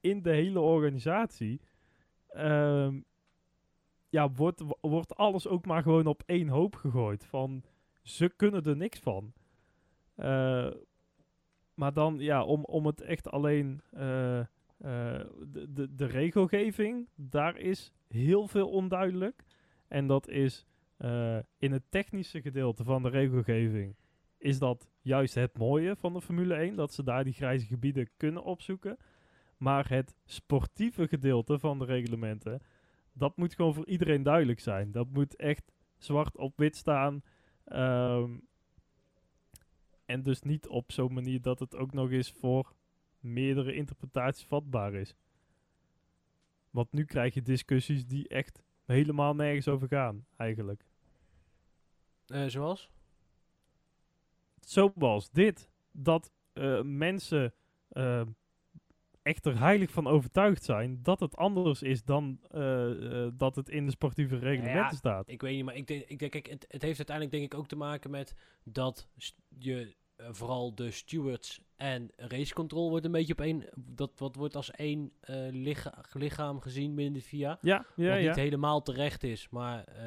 in 0.00 0.22
de 0.22 0.30
hele 0.30 0.60
organisatie, 0.60 1.60
ehm, 2.28 3.00
ja, 4.08 4.30
wordt, 4.30 4.62
wordt 4.80 5.16
alles 5.16 5.46
ook 5.46 5.66
maar 5.66 5.82
gewoon 5.82 6.06
op 6.06 6.22
één 6.26 6.48
hoop 6.48 6.74
gegooid. 6.74 7.24
Van, 7.24 7.62
ze 8.02 8.28
kunnen 8.36 8.64
er 8.64 8.76
niks 8.76 8.98
van. 9.00 9.32
Eh, 10.14 10.70
maar 11.74 11.92
dan, 11.92 12.18
ja, 12.18 12.44
om, 12.44 12.64
om 12.64 12.86
het 12.86 13.00
echt 13.00 13.30
alleen... 13.30 13.80
eh, 13.90 14.40
de, 14.84 15.66
de, 15.72 15.94
de 15.94 16.04
regelgeving, 16.04 17.08
daar 17.14 17.58
is 17.58 17.92
heel 18.08 18.48
veel 18.48 18.68
onduidelijk. 18.68 19.44
En 19.88 20.06
dat 20.06 20.28
is 20.28 20.66
in 21.58 21.72
het 21.72 21.82
technische 21.88 22.40
gedeelte 22.40 22.84
van 22.84 23.02
de 23.02 23.08
regelgeving 23.08 23.94
is 24.44 24.58
dat 24.58 24.88
juist 25.00 25.34
het 25.34 25.58
mooie 25.58 25.96
van 25.96 26.12
de 26.12 26.20
Formule 26.20 26.54
1, 26.54 26.76
dat 26.76 26.92
ze 26.92 27.02
daar 27.02 27.24
die 27.24 27.32
grijze 27.32 27.66
gebieden 27.66 28.08
kunnen 28.16 28.44
opzoeken. 28.44 28.96
Maar 29.56 29.88
het 29.88 30.14
sportieve 30.24 31.08
gedeelte 31.08 31.58
van 31.58 31.78
de 31.78 31.84
reglementen, 31.84 32.62
dat 33.12 33.36
moet 33.36 33.54
gewoon 33.54 33.74
voor 33.74 33.86
iedereen 33.86 34.22
duidelijk 34.22 34.60
zijn. 34.60 34.92
Dat 34.92 35.10
moet 35.10 35.36
echt 35.36 35.72
zwart 35.96 36.36
op 36.36 36.56
wit 36.56 36.76
staan. 36.76 37.22
Ehm, 37.64 38.30
en 40.04 40.22
dus 40.22 40.42
niet 40.42 40.68
op 40.68 40.92
zo'n 40.92 41.12
manier 41.12 41.40
dat 41.40 41.58
het 41.58 41.76
ook 41.76 41.92
nog 41.92 42.10
eens 42.10 42.30
voor 42.30 42.74
meerdere 43.24 43.74
interpretaties 43.74 44.46
vatbaar 44.46 44.94
is. 44.94 45.14
Want 46.70 46.92
nu 46.92 47.04
krijg 47.04 47.34
je 47.34 47.42
discussies 47.42 48.06
die 48.06 48.28
echt 48.28 48.62
helemaal 48.84 49.34
nergens 49.34 49.68
over 49.68 49.88
gaan, 49.88 50.26
eigenlijk. 50.36 50.84
Uh, 52.26 52.46
zoals? 52.46 52.90
Zoals 54.60 55.30
dit. 55.30 55.70
Dat 55.90 56.32
uh, 56.54 56.82
mensen 56.82 57.54
uh, 57.90 58.22
echt 59.22 59.46
er 59.46 59.58
heilig 59.58 59.90
van 59.90 60.06
overtuigd 60.06 60.64
zijn 60.64 61.02
dat 61.02 61.20
het 61.20 61.36
anders 61.36 61.82
is 61.82 62.04
dan 62.04 62.40
dat 63.36 63.56
het 63.56 63.68
in 63.68 63.84
de 63.84 63.90
sportieve 63.90 64.38
reglementen 64.38 64.80
ja, 64.80 64.90
staat. 64.90 65.28
Ik 65.28 65.40
weet 65.40 65.54
niet, 65.54 65.64
maar 65.64 65.76
ik 65.76 65.86
denk, 65.86 66.04
ik 66.04 66.18
denk 66.18 66.30
kijk, 66.30 66.46
het, 66.46 66.64
het 66.68 66.82
heeft 66.82 66.96
uiteindelijk 66.96 67.36
denk 67.36 67.52
ik 67.52 67.58
ook 67.58 67.68
te 67.68 67.76
maken 67.76 68.10
met 68.10 68.34
dat 68.64 69.08
je 69.58 69.94
vooral 70.16 70.74
de 70.74 70.90
stewards 70.90 71.60
en 71.76 72.10
racecontrol 72.16 72.90
wordt 72.90 73.04
een 73.04 73.12
beetje 73.12 73.32
op 73.32 73.40
één. 73.40 73.64
Dat 73.74 74.10
wat 74.16 74.34
wordt 74.36 74.56
als 74.56 74.70
één 74.70 75.12
uh, 75.30 75.36
licha 75.50 76.04
lichaam 76.12 76.60
gezien 76.60 76.94
binnen 76.94 77.12
de 77.12 77.20
VIA. 77.20 77.58
Ja, 77.60 77.86
ja, 77.96 78.10
wat 78.10 78.20
ja. 78.20 78.26
niet 78.26 78.36
helemaal 78.36 78.82
terecht 78.82 79.22
is, 79.22 79.48
maar. 79.50 79.84
Uh, 79.88 80.02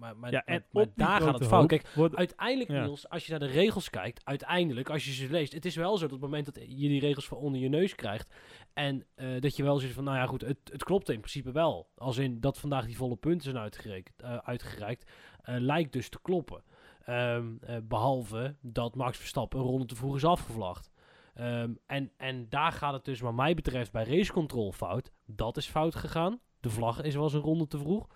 maar, 0.00 0.16
maar, 0.16 0.32
ja, 0.32 0.44
en 0.44 0.64
maar, 0.70 0.84
maar 0.86 0.92
daar 1.08 1.20
gaat 1.20 1.38
het 1.38 1.48
fout. 1.48 1.68
Kijk, 1.68 1.88
wordt, 1.94 2.16
uiteindelijk. 2.16 2.68
Niels, 2.68 3.08
als 3.08 3.24
je 3.24 3.30
naar 3.30 3.40
de 3.40 3.46
regels 3.46 3.90
kijkt, 3.90 4.24
uiteindelijk, 4.24 4.90
als 4.90 5.04
je 5.04 5.12
ze 5.12 5.30
leest, 5.30 5.52
het 5.52 5.64
is 5.64 5.76
wel 5.76 5.96
zo 5.96 6.02
dat 6.04 6.12
op 6.12 6.20
het 6.20 6.30
moment 6.30 6.44
dat 6.44 6.64
je 6.66 6.88
die 6.88 7.00
regels 7.00 7.26
voor 7.26 7.38
onder 7.38 7.60
je 7.60 7.68
neus 7.68 7.94
krijgt, 7.94 8.34
en 8.72 9.06
uh, 9.16 9.40
dat 9.40 9.56
je 9.56 9.62
wel 9.62 9.78
zegt 9.78 9.92
van, 9.92 10.04
nou 10.04 10.16
ja, 10.16 10.26
goed, 10.26 10.40
het, 10.40 10.58
het 10.72 10.84
klopt 10.84 11.08
in 11.08 11.18
principe 11.18 11.52
wel. 11.52 11.90
Als 11.96 12.18
in 12.18 12.40
dat 12.40 12.58
vandaag 12.58 12.86
die 12.86 12.96
volle 12.96 13.16
punten 13.16 13.42
zijn 13.42 13.58
uitgereikt, 13.62 14.22
uitgereikt 14.22 15.10
lijkt 15.44 15.92
dus 15.92 16.08
te 16.08 16.18
kloppen. 16.22 16.62
Um, 17.10 17.58
uh, 17.68 17.76
behalve 17.82 18.56
dat 18.60 18.94
Max 18.94 19.18
Verstappen 19.18 19.58
een 19.58 19.66
ronde 19.66 19.84
te 19.84 19.96
vroeg 19.96 20.16
is 20.16 20.24
afgevlacht. 20.24 20.90
Um, 21.34 21.78
en, 21.86 22.10
en 22.16 22.46
daar 22.48 22.72
gaat 22.72 22.92
het 22.92 23.04
dus 23.04 23.20
wat 23.20 23.34
mij 23.34 23.54
betreft 23.54 23.92
bij 23.92 24.04
racecontrol 24.04 24.72
fout. 24.72 25.12
Dat 25.26 25.56
is 25.56 25.66
fout 25.66 25.94
gegaan. 25.94 26.40
De 26.60 26.70
vlag 26.70 27.02
is 27.02 27.14
wel 27.14 27.22
eens 27.22 27.32
een 27.32 27.40
ronde 27.40 27.66
te 27.66 27.78
vroeg. 27.78 28.06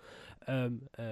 Um, 0.49 0.87
uh, 0.99 1.05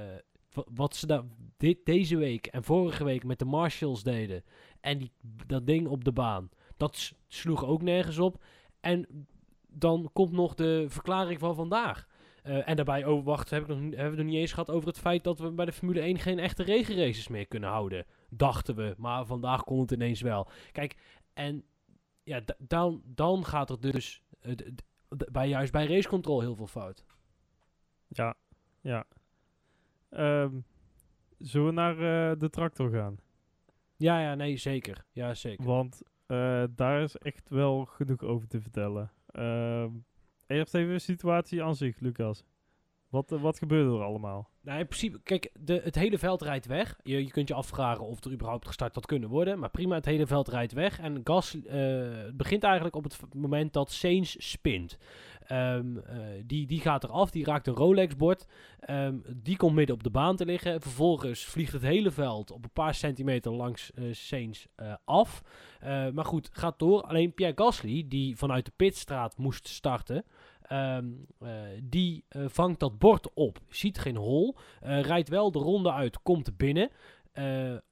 wat 0.53 0.95
ze 0.95 1.07
daar 1.07 1.23
dit, 1.57 1.85
deze 1.85 2.17
week 2.17 2.47
en 2.47 2.63
vorige 2.63 3.03
week 3.03 3.23
met 3.23 3.39
de 3.39 3.45
Marshalls 3.45 4.03
deden. 4.03 4.43
En 4.81 5.09
dat 5.47 5.67
ding 5.67 5.87
op 5.87 6.03
de 6.03 6.11
baan. 6.11 6.49
Dat 6.77 7.13
sloeg 7.27 7.65
ook 7.65 7.81
nergens 7.81 8.19
op. 8.19 8.43
En 8.79 9.27
dan 9.67 10.09
komt 10.13 10.31
nog 10.31 10.53
de 10.53 10.85
verklaring 10.87 11.39
van 11.39 11.55
vandaag. 11.55 12.07
Uh, 12.43 12.69
en 12.69 12.75
daarbij, 12.75 13.05
oh 13.05 13.25
wacht, 13.25 13.49
heb 13.49 13.61
ik 13.61 13.67
nog, 13.67 13.77
hebben 13.77 13.95
we 13.95 14.03
het 14.03 14.15
nog 14.15 14.25
niet 14.25 14.35
eens 14.35 14.51
gehad 14.51 14.69
over 14.69 14.87
het 14.87 14.99
feit 14.99 15.23
dat 15.23 15.39
we 15.39 15.51
bij 15.51 15.65
de 15.65 15.71
Formule 15.71 15.99
1 15.99 16.19
geen 16.19 16.39
echte 16.39 16.63
regenraces 16.63 17.27
meer 17.27 17.47
kunnen 17.47 17.69
houden. 17.69 18.05
Dachten 18.29 18.75
we, 18.75 18.95
maar 18.97 19.25
vandaag 19.25 19.63
kon 19.63 19.79
het 19.79 19.91
ineens 19.91 20.21
wel. 20.21 20.47
Kijk, 20.71 20.97
en 21.33 21.63
ja, 22.23 22.41
dan, 22.57 23.01
dan 23.05 23.45
gaat 23.45 23.69
er 23.69 23.81
dus 23.81 24.23
uh, 24.41 24.55
bij, 25.31 25.47
juist 25.47 25.71
bij 25.71 25.87
racecontrol 25.87 26.41
heel 26.41 26.55
veel 26.55 26.67
fout. 26.67 27.05
Ja, 28.07 28.35
ja. 28.81 29.05
Um, 30.09 30.65
zullen 31.37 31.67
we 31.67 31.73
naar 31.73 31.95
uh, 31.95 32.39
de 32.39 32.49
tractor 32.49 32.91
gaan? 32.91 33.17
Ja, 33.95 34.21
ja, 34.21 34.35
nee, 34.35 34.57
zeker. 34.57 35.05
Ja, 35.11 35.33
zeker. 35.33 35.65
Want 35.65 36.01
daar 36.75 37.01
is 37.01 37.17
echt 37.17 37.49
wel 37.49 37.85
genoeg 37.85 38.21
over 38.21 38.47
te 38.47 38.61
vertellen. 38.61 39.11
Uh, 39.31 39.85
Eerst 40.53 40.73
even 40.75 40.93
de 40.93 40.99
situatie 40.99 41.63
aan 41.63 41.75
zich, 41.75 41.99
Lucas. 41.99 42.43
Wat, 43.09 43.31
uh, 43.31 43.41
wat 43.41 43.57
gebeurde 43.57 43.97
er 43.97 44.03
allemaal? 44.03 44.49
Nou, 44.61 44.79
in 44.79 44.87
principe, 44.87 45.19
kijk, 45.23 45.51
de, 45.59 45.81
het 45.83 45.95
hele 45.95 46.17
veld 46.17 46.41
rijdt 46.41 46.65
weg. 46.65 46.99
Je, 47.03 47.23
je 47.23 47.31
kunt 47.31 47.47
je 47.47 47.53
afvragen 47.53 48.05
of 48.05 48.23
er 48.23 48.31
überhaupt 48.31 48.67
gestart 48.67 48.95
had 48.95 49.05
kunnen 49.05 49.29
worden. 49.29 49.59
Maar 49.59 49.69
prima, 49.69 49.95
het 49.95 50.05
hele 50.05 50.27
veld 50.27 50.47
rijdt 50.47 50.71
weg. 50.71 50.99
En 50.99 51.21
gas 51.23 51.55
uh, 51.55 51.63
begint 52.33 52.63
eigenlijk 52.63 52.95
op 52.95 53.03
het 53.03 53.33
moment 53.33 53.73
dat 53.73 53.91
Sainz 53.91 54.35
spint. 54.37 54.97
Um, 55.51 55.97
uh, 55.97 56.03
die, 56.45 56.67
die 56.67 56.81
gaat 56.81 57.03
eraf, 57.03 57.31
die 57.31 57.45
raakt 57.45 57.67
een 57.67 57.73
Rolex-bord. 57.73 58.47
Um, 58.89 59.23
die 59.35 59.57
komt 59.57 59.75
midden 59.75 59.95
op 59.95 60.03
de 60.03 60.09
baan 60.09 60.35
te 60.35 60.45
liggen. 60.45 60.81
Vervolgens 60.81 61.45
vliegt 61.45 61.73
het 61.73 61.81
hele 61.81 62.11
veld 62.11 62.51
op 62.51 62.63
een 62.63 62.73
paar 62.73 62.93
centimeter 62.93 63.51
langs 63.51 63.91
uh, 63.95 64.13
Sainz 64.13 64.65
af. 65.05 65.43
maar 66.13 66.25
goed, 66.25 66.49
gaat 66.53 66.79
door. 66.79 67.01
Alleen 67.01 67.33
Pierre 67.33 67.63
Gasly, 67.63 68.05
die 68.07 68.37
vanuit 68.37 68.65
de 68.65 68.71
pitstraat 68.75 69.37
moest 69.37 69.67
starten... 69.67 70.25
Um, 70.71 71.25
uh, 71.41 71.49
die 71.83 72.25
uh, 72.29 72.45
vangt 72.47 72.79
dat 72.79 72.97
bord 72.99 73.33
op, 73.33 73.59
ziet 73.69 73.99
geen 73.99 74.15
hol, 74.15 74.55
uh, 74.83 75.01
rijdt 75.01 75.29
wel 75.29 75.51
de 75.51 75.59
ronde 75.59 75.91
uit, 75.91 76.21
komt 76.21 76.57
binnen. 76.57 76.89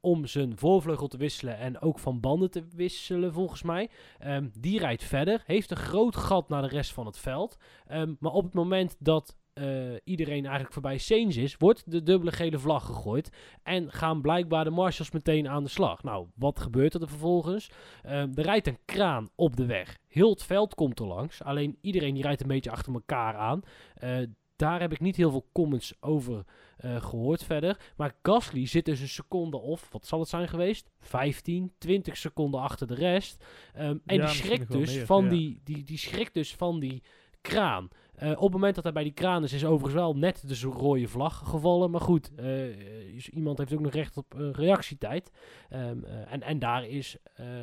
om 0.00 0.26
zijn 0.26 0.58
voorvleugel 0.58 1.08
te 1.08 1.16
wisselen 1.16 1.58
en 1.58 1.80
ook 1.80 1.98
van 1.98 2.20
banden 2.20 2.50
te 2.50 2.64
wisselen, 2.74 3.32
volgens 3.32 3.62
mij. 3.62 3.90
Um, 4.26 4.50
die 4.58 4.78
rijdt 4.78 5.04
verder, 5.04 5.42
heeft 5.46 5.70
een 5.70 5.76
groot 5.76 6.16
gat 6.16 6.48
naar 6.48 6.62
de 6.62 6.68
rest 6.68 6.92
van 6.92 7.06
het 7.06 7.18
veld. 7.18 7.56
Um, 7.92 8.16
maar 8.20 8.32
op 8.32 8.44
het 8.44 8.54
moment 8.54 8.96
dat 8.98 9.36
uh, 9.54 9.96
iedereen 10.04 10.42
eigenlijk 10.42 10.72
voorbij 10.72 10.98
Sainz 10.98 11.36
is, 11.36 11.56
wordt 11.56 11.90
de 11.90 12.02
dubbele 12.02 12.32
gele 12.32 12.58
vlag 12.58 12.86
gegooid. 12.86 13.30
En 13.62 13.92
gaan 13.92 14.20
blijkbaar 14.20 14.64
de 14.64 14.70
marshals 14.70 15.10
meteen 15.10 15.48
aan 15.48 15.62
de 15.62 15.70
slag. 15.70 16.02
Nou, 16.02 16.26
wat 16.34 16.60
gebeurt 16.60 16.94
er 16.94 17.08
vervolgens? 17.08 17.70
Uh, 18.06 18.12
er 18.12 18.42
rijdt 18.42 18.66
een 18.66 18.78
kraan 18.84 19.28
op 19.34 19.56
de 19.56 19.66
weg. 19.66 19.98
Heel 20.08 20.30
het 20.30 20.42
veld 20.42 20.74
komt 20.74 20.98
er 20.98 21.06
langs. 21.06 21.42
Alleen 21.42 21.78
iedereen 21.80 22.14
die 22.14 22.22
rijdt 22.22 22.40
een 22.40 22.48
beetje 22.48 22.70
achter 22.70 22.92
elkaar 22.92 23.34
aan. 23.34 23.62
Uh, 24.04 24.16
daar 24.56 24.80
heb 24.80 24.92
ik 24.92 25.00
niet 25.00 25.16
heel 25.16 25.30
veel 25.30 25.46
comments 25.52 25.94
over 26.00 26.44
uh, 26.84 27.02
gehoord 27.02 27.44
verder. 27.44 27.92
Maar 27.96 28.14
Gasly 28.22 28.66
zit 28.66 28.84
dus 28.84 29.00
een 29.00 29.08
seconde 29.08 29.56
of, 29.56 29.88
wat 29.90 30.06
zal 30.06 30.20
het 30.20 30.28
zijn 30.28 30.48
geweest? 30.48 30.90
15, 31.00 31.72
20 31.78 32.16
seconden 32.16 32.60
achter 32.60 32.86
de 32.86 32.94
rest. 32.94 33.44
Um, 33.78 34.02
en 34.06 34.16
ja, 34.16 34.26
die 34.26 34.34
schrikt 34.34 34.72
dus 34.72 34.94
meer, 34.94 35.06
van 35.06 35.24
ja. 35.24 35.30
die, 35.30 35.60
die, 35.64 35.84
die 35.84 35.98
schrikt 35.98 36.34
dus 36.34 36.54
van 36.54 36.80
die 36.80 37.02
kraan. 37.40 37.88
Uh, 38.22 38.30
op 38.30 38.42
het 38.42 38.52
moment 38.52 38.74
dat 38.74 38.84
hij 38.84 38.92
bij 38.92 39.02
die 39.02 39.12
kraan 39.12 39.42
is, 39.42 39.52
is 39.52 39.64
overigens 39.64 39.94
wel 39.94 40.16
net 40.16 40.48
de 40.48 40.68
rode 40.68 41.08
vlag 41.08 41.42
gevallen. 41.48 41.90
Maar 41.90 42.00
goed, 42.00 42.30
uh, 42.40 43.34
iemand 43.34 43.58
heeft 43.58 43.72
ook 43.72 43.80
nog 43.80 43.92
recht 43.92 44.16
op 44.16 44.34
uh, 44.34 44.50
reactietijd. 44.52 45.32
Um, 45.72 46.04
en, 46.04 46.42
en 46.42 46.58
daar 46.58 46.86
is, 46.86 47.16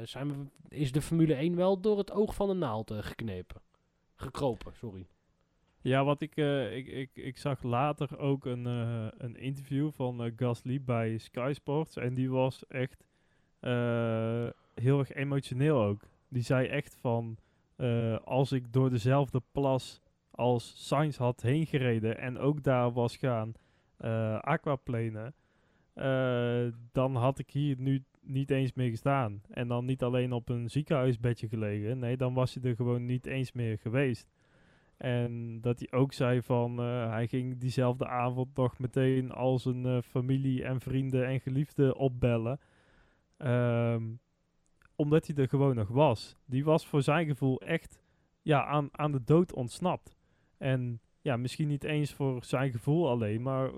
zijn 0.03 0.27
we, 0.27 0.35
is 0.75 0.91
de 0.91 1.01
Formule 1.01 1.33
1 1.33 1.55
wel 1.55 1.79
door 1.79 1.97
het 1.97 2.11
oog 2.11 2.35
van 2.35 2.47
de 2.47 2.53
naald 2.53 2.93
geknepen. 2.95 3.61
Gekropen, 4.15 4.73
sorry. 4.75 5.07
Ja, 5.81 6.03
wat 6.03 6.21
ik, 6.21 6.35
ik, 6.71 6.87
ik, 6.87 7.09
ik 7.13 7.37
zag 7.37 7.63
later 7.63 8.19
ook 8.19 8.45
een, 8.45 8.65
een 9.17 9.35
interview 9.37 9.91
van 9.91 10.31
Gasly 10.35 10.81
bij 10.81 11.17
Sky 11.17 11.51
Sports. 11.53 11.97
En 11.97 12.13
die 12.13 12.29
was 12.29 12.67
echt 12.67 13.03
heel 14.73 14.99
erg 14.99 15.13
emotioneel 15.13 15.83
ook. 15.83 16.01
Die 16.27 16.43
zei 16.43 16.67
echt 16.67 16.95
van, 16.95 17.37
als 18.23 18.51
ik 18.51 18.73
door 18.73 18.89
dezelfde 18.89 19.41
plas 19.51 20.01
als 20.39 20.87
Sainz 20.87 21.17
had 21.17 21.41
heen 21.41 21.65
gereden 21.65 22.17
en 22.17 22.37
ook 22.37 22.63
daar 22.63 22.91
was 22.91 23.17
gaan 23.17 23.53
uh, 24.01 24.39
aquaplanen, 24.39 25.33
uh, 25.95 26.73
dan 26.91 27.15
had 27.15 27.39
ik 27.39 27.51
hier 27.51 27.75
nu 27.79 28.03
niet 28.21 28.51
eens 28.51 28.73
meer 28.73 28.89
gestaan. 28.89 29.41
En 29.49 29.67
dan 29.67 29.85
niet 29.85 30.03
alleen 30.03 30.31
op 30.31 30.49
een 30.49 30.69
ziekenhuisbedje 30.69 31.47
gelegen, 31.47 31.99
nee, 31.99 32.17
dan 32.17 32.33
was 32.33 32.53
hij 32.53 32.63
er 32.63 32.75
gewoon 32.75 33.05
niet 33.05 33.25
eens 33.25 33.51
meer 33.51 33.77
geweest. 33.77 34.29
En 34.97 35.61
dat 35.61 35.79
hij 35.79 35.99
ook 35.99 36.13
zei 36.13 36.41
van, 36.41 36.79
uh, 36.79 37.09
hij 37.09 37.27
ging 37.27 37.57
diezelfde 37.57 38.07
avond 38.07 38.55
nog 38.55 38.79
meteen 38.79 39.31
al 39.31 39.59
zijn 39.59 40.03
familie 40.03 40.63
en 40.63 40.81
vrienden 40.81 41.25
en 41.25 41.39
geliefden 41.39 41.95
opbellen. 41.95 42.59
Um, 43.37 44.19
omdat 44.95 45.27
hij 45.27 45.35
er 45.35 45.49
gewoon 45.49 45.75
nog 45.75 45.87
was. 45.87 46.35
Die 46.45 46.63
was 46.63 46.87
voor 46.87 47.01
zijn 47.01 47.27
gevoel 47.27 47.61
echt 47.61 47.99
ja, 48.41 48.65
aan, 48.65 48.89
aan 48.91 49.11
de 49.11 49.23
dood 49.23 49.53
ontsnapt. 49.53 50.18
En 50.59 51.01
ja, 51.21 51.37
misschien 51.37 51.67
niet 51.67 51.83
eens 51.83 52.13
voor 52.13 52.43
zijn 52.43 52.71
gevoel 52.71 53.09
alleen, 53.09 53.41
maar 53.41 53.71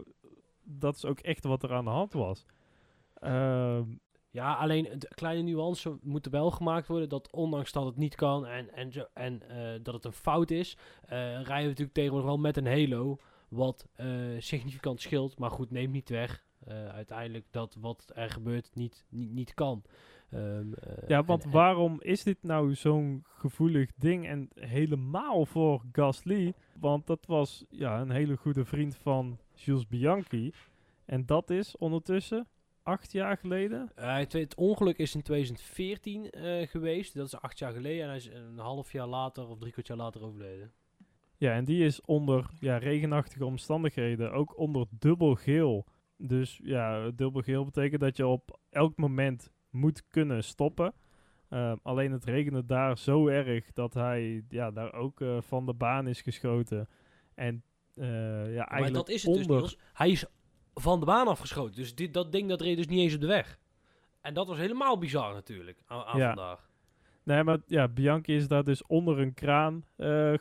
dat 0.64 0.96
is 0.96 1.06
ook 1.06 1.20
echt 1.20 1.44
wat 1.44 1.64
er 1.64 1.74
aan 1.74 1.86
de 1.86 1.92
hand 1.92 2.14
was. 2.14 2.46
Uh, 3.24 3.80
ja, 4.30 4.54
alleen 4.54 4.88
de 4.98 5.08
kleine 5.08 5.42
nuance 5.42 5.98
moet 6.02 6.26
er 6.26 6.32
wel 6.32 6.52
gemaakt 6.52 6.88
worden 6.88 7.10
dat 7.10 7.32
ondanks 7.32 7.72
dat 7.72 7.86
het 7.86 7.98
niet 7.98 8.16
kan 8.16 8.46
en, 8.46 8.74
en, 8.74 8.92
en 9.14 9.42
uh, 9.52 9.84
dat 9.84 9.94
het 9.94 10.06
een 10.06 10.12
fout 10.12 10.52
is, 10.52 10.78
uh, 11.04 11.10
rijden 11.10 11.46
we 11.46 11.54
natuurlijk 11.54 11.94
tegenwoordig 11.94 12.30
wel 12.30 12.38
met 12.40 12.58
een 12.58 12.68
halo, 12.68 13.18
wat 13.50 13.88
uh, 13.98 14.06
significant 14.40 15.02
scheelt. 15.02 15.38
Maar 15.38 15.52
goed, 15.52 15.72
neemt 15.72 15.94
niet 15.94 16.10
weg 16.10 16.44
uiteindelijk 16.92 17.46
dat 17.52 17.78
wat 17.80 18.12
er 18.14 18.30
gebeurt 18.30 18.70
niet, 18.74 19.06
niet, 19.10 19.32
niet 19.32 19.54
kan. 19.54 19.84
Um, 20.34 20.68
uh, 20.68 21.08
ja, 21.08 21.24
want 21.24 21.44
en, 21.44 21.52
waarom 21.52 22.02
is 22.02 22.24
dit 22.24 22.44
nou 22.44 22.76
zo'n 22.76 23.24
gevoelig 23.24 23.92
ding 23.96 24.28
en 24.28 24.50
helemaal 24.54 25.46
voor 25.46 25.84
Gasly? 25.92 26.54
Want 26.80 27.08
dat 27.08 27.26
was 27.26 27.66
ja, 27.70 28.02
een 28.02 28.12
hele 28.12 28.36
goede 28.36 28.66
vriend 28.66 28.96
van 28.96 29.40
Jules 29.54 29.88
Bianchi. 29.88 30.54
En 31.06 31.26
dat 31.26 31.50
is 31.50 31.78
ondertussen 31.78 32.48
acht 32.84 33.12
jaar 33.12 33.38
geleden. 33.38 33.92
Uh, 34.00 34.18
het, 34.18 34.56
ongeluk 34.56 34.98
is 34.98 35.16
in 35.16 35.22
2014 35.22 36.28
uh, 36.32 36.68
geweest. 36.68 37.16
Dat 37.16 37.26
is 37.26 37.36
acht 37.36 37.60
jaar 37.60 37.74
geleden. 37.74 38.02
En 38.04 38.08
hij 38.08 38.18
is 38.18 38.28
een 38.28 38.58
half 38.58 38.92
jaar 38.92 39.08
later 39.08 39.48
of 39.48 39.60
drie 39.60 39.72
kwart 39.72 39.88
jaar 39.88 39.98
later 39.98 40.24
overleden. 40.24 40.72
Ja, 41.38 41.54
en 41.54 41.66
die 41.66 41.86
is 41.86 42.02
onder 42.02 42.50
ja, 42.60 42.78
regenachtige 42.78 43.46
omstandigheden 43.46 44.32
ook 44.32 44.58
onder 44.58 44.88
dubbel 44.90 45.36
geel. 45.36 45.86
Dus 46.18 46.60
ja, 46.64 47.12
dubbel 47.12 47.42
geel 47.42 47.66
betekent 47.66 48.02
dat 48.02 48.18
je 48.18 48.28
op 48.28 48.60
elk 48.70 48.98
moment 48.98 49.52
moet 49.72 50.08
kunnen 50.08 50.44
stoppen. 50.44 50.94
Uh, 51.50 51.74
alleen 51.84 52.12
het 52.12 52.26
regende 52.26 52.66
daar 52.66 52.98
zo 52.98 53.28
erg 53.28 53.72
dat 53.74 53.94
hij 53.94 54.44
ja, 54.50 54.72
daar 54.72 54.94
ook 54.94 55.20
uh, 55.20 55.42
van 55.42 55.66
de 55.66 55.74
baan 55.74 56.08
is 56.08 56.22
geschoten. 56.22 56.90
En 57.34 57.64
uh, 57.96 58.06
ja, 58.54 58.68
eigenlijk 58.68 58.80
maar 58.80 58.92
dat 58.92 59.10
is 59.10 59.24
het 59.24 59.34
dus, 59.34 59.42
onder... 59.42 59.62
dus, 59.62 59.78
Hij 59.94 60.10
is 60.10 60.26
van 60.74 61.00
de 61.00 61.06
baan 61.06 61.28
afgeschoten. 61.28 61.76
Dus 61.76 61.96
dit, 61.96 62.14
dat 62.14 62.32
ding 62.32 62.50
dat 62.50 62.62
reed 62.62 62.78
dus 62.78 62.88
niet 62.88 63.00
eens 63.00 63.14
op 63.14 63.22
de 63.22 63.28
weg. 63.28 63.60
En 64.22 64.34
dat 64.34 64.48
was 64.48 64.58
helemaal 64.58 64.98
bizar 64.98 65.34
natuurlijk 65.34 65.82
aan, 65.86 66.04
aan 66.04 66.20
ja. 66.20 66.28
vandaag. 66.28 66.70
Nee, 67.24 67.44
maar 67.44 67.60
ja, 67.66 67.88
Bianchi 67.88 68.36
is 68.36 68.48
daar 68.48 68.64
dus 68.64 68.86
onder 68.86 69.20
een 69.20 69.34
kraan 69.34 69.86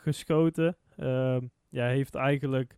geschoten. 0.01 0.77
Ehm, 0.97 1.47
ja, 1.69 1.87
heeft 1.87 2.15
eigenlijk 2.15 2.77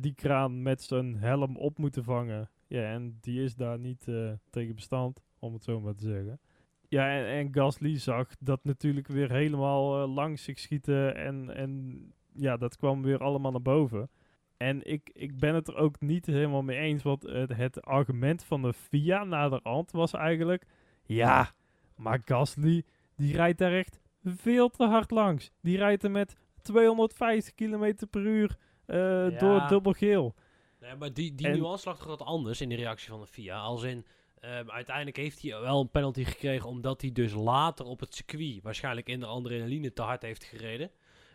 die 0.00 0.14
kraan 0.14 0.62
met 0.62 0.82
zijn 0.82 1.16
helm 1.16 1.56
op 1.56 1.78
moeten 1.78 2.04
vangen. 2.04 2.50
Ja, 2.66 2.82
en 2.82 3.18
die 3.20 3.42
is 3.42 3.54
daar 3.54 3.78
niet 3.78 4.06
tegen 4.50 4.74
bestand, 4.74 5.22
om 5.40 5.52
het 5.52 5.64
zo 5.64 5.80
maar 5.80 5.94
te 5.94 6.06
zeggen. 6.06 6.40
Ja, 6.88 7.10
en, 7.10 7.26
en 7.26 7.54
Gasly 7.54 7.98
zag 7.98 8.28
dat 8.38 8.64
natuurlijk 8.64 9.08
weer 9.08 9.30
helemaal 9.30 10.02
uh, 10.02 10.14
langs 10.14 10.44
zich 10.44 10.58
schieten. 10.58 11.16
En, 11.16 11.54
en 11.56 12.02
ja, 12.32 12.56
dat 12.56 12.76
kwam 12.76 13.02
weer 13.02 13.18
allemaal 13.18 13.50
naar 13.50 13.62
boven. 13.62 14.10
En 14.56 14.86
ik, 14.86 15.10
ik 15.12 15.38
ben 15.38 15.54
het 15.54 15.68
er 15.68 15.76
ook 15.76 16.00
niet 16.00 16.26
helemaal 16.26 16.62
mee 16.62 16.78
eens. 16.78 17.02
Want 17.02 17.22
het, 17.22 17.56
het 17.56 17.82
argument 17.82 18.44
van 18.44 18.62
de 18.62 18.72
FIA 18.72 19.24
naderhand 19.24 19.90
was 19.90 20.12
eigenlijk... 20.12 20.66
Ja, 21.02 21.52
maar 21.96 22.20
Gasly, 22.24 22.84
die 23.16 23.32
rijdt 23.32 23.58
daar 23.58 23.72
echt 23.72 24.00
veel 24.24 24.68
te 24.68 24.84
hard 24.84 25.10
langs. 25.10 25.50
Die 25.60 25.76
rijdt 25.76 26.04
er 26.04 26.10
met 26.10 26.36
250 26.62 27.54
km 27.54 27.94
per 28.10 28.22
uur 28.22 28.56
uh, 28.86 29.38
door 29.38 29.68
dubbel 29.68 29.92
geel. 29.92 30.34
Nee, 30.80 30.94
maar 30.94 31.12
die, 31.12 31.34
die 31.34 31.48
nuance 31.48 31.88
lag 31.88 31.98
toch 31.98 32.06
wat 32.06 32.22
anders 32.22 32.60
in 32.60 32.68
de 32.68 32.74
reactie 32.74 33.08
van 33.08 33.20
de 33.20 33.26
FIA. 33.26 33.58
Als 33.58 33.82
in, 33.82 34.06
Um, 34.44 34.70
uiteindelijk 34.70 35.16
heeft 35.16 35.42
hij 35.42 35.60
wel 35.60 35.80
een 35.80 35.90
penalty 35.90 36.24
gekregen 36.24 36.68
omdat 36.68 37.00
hij 37.00 37.12
dus 37.12 37.32
later 37.32 37.86
op 37.86 38.00
het 38.00 38.14
circuit 38.14 38.62
waarschijnlijk 38.62 39.08
in 39.08 39.20
de 39.20 39.26
adrenaline 39.26 39.92
te 39.92 40.02
hard 40.02 40.22
heeft 40.22 40.44
gereden. 40.44 40.90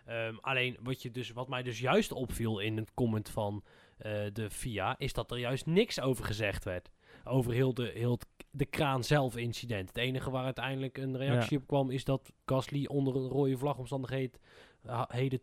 Um, 0.09 0.37
alleen 0.41 0.77
wat, 0.83 1.01
je 1.01 1.11
dus, 1.11 1.31
wat 1.31 1.47
mij 1.47 1.63
dus 1.63 1.79
juist 1.79 2.11
opviel 2.11 2.59
in 2.59 2.77
het 2.77 2.93
comment 2.93 3.29
van 3.29 3.63
uh, 3.97 4.11
de 4.33 4.49
FIA 4.49 4.95
is 4.97 5.13
dat 5.13 5.31
er 5.31 5.37
juist 5.37 5.65
niks 5.65 5.99
over 5.99 6.25
gezegd 6.25 6.63
werd. 6.63 6.91
Over 7.23 7.53
heel 7.53 7.73
de, 7.73 7.91
heel 7.93 8.19
de 8.51 8.65
kraan 8.65 9.03
zelf 9.03 9.37
incident. 9.37 9.87
Het 9.87 9.97
enige 9.97 10.31
waar 10.31 10.43
uiteindelijk 10.43 10.97
een 10.97 11.17
reactie 11.17 11.57
op 11.57 11.67
kwam 11.67 11.89
is 11.89 12.03
dat 12.03 12.31
Gasly 12.45 12.85
onder 12.85 13.15
een 13.15 13.29
rode 13.29 13.57
vlagomstandigheden 13.57 14.39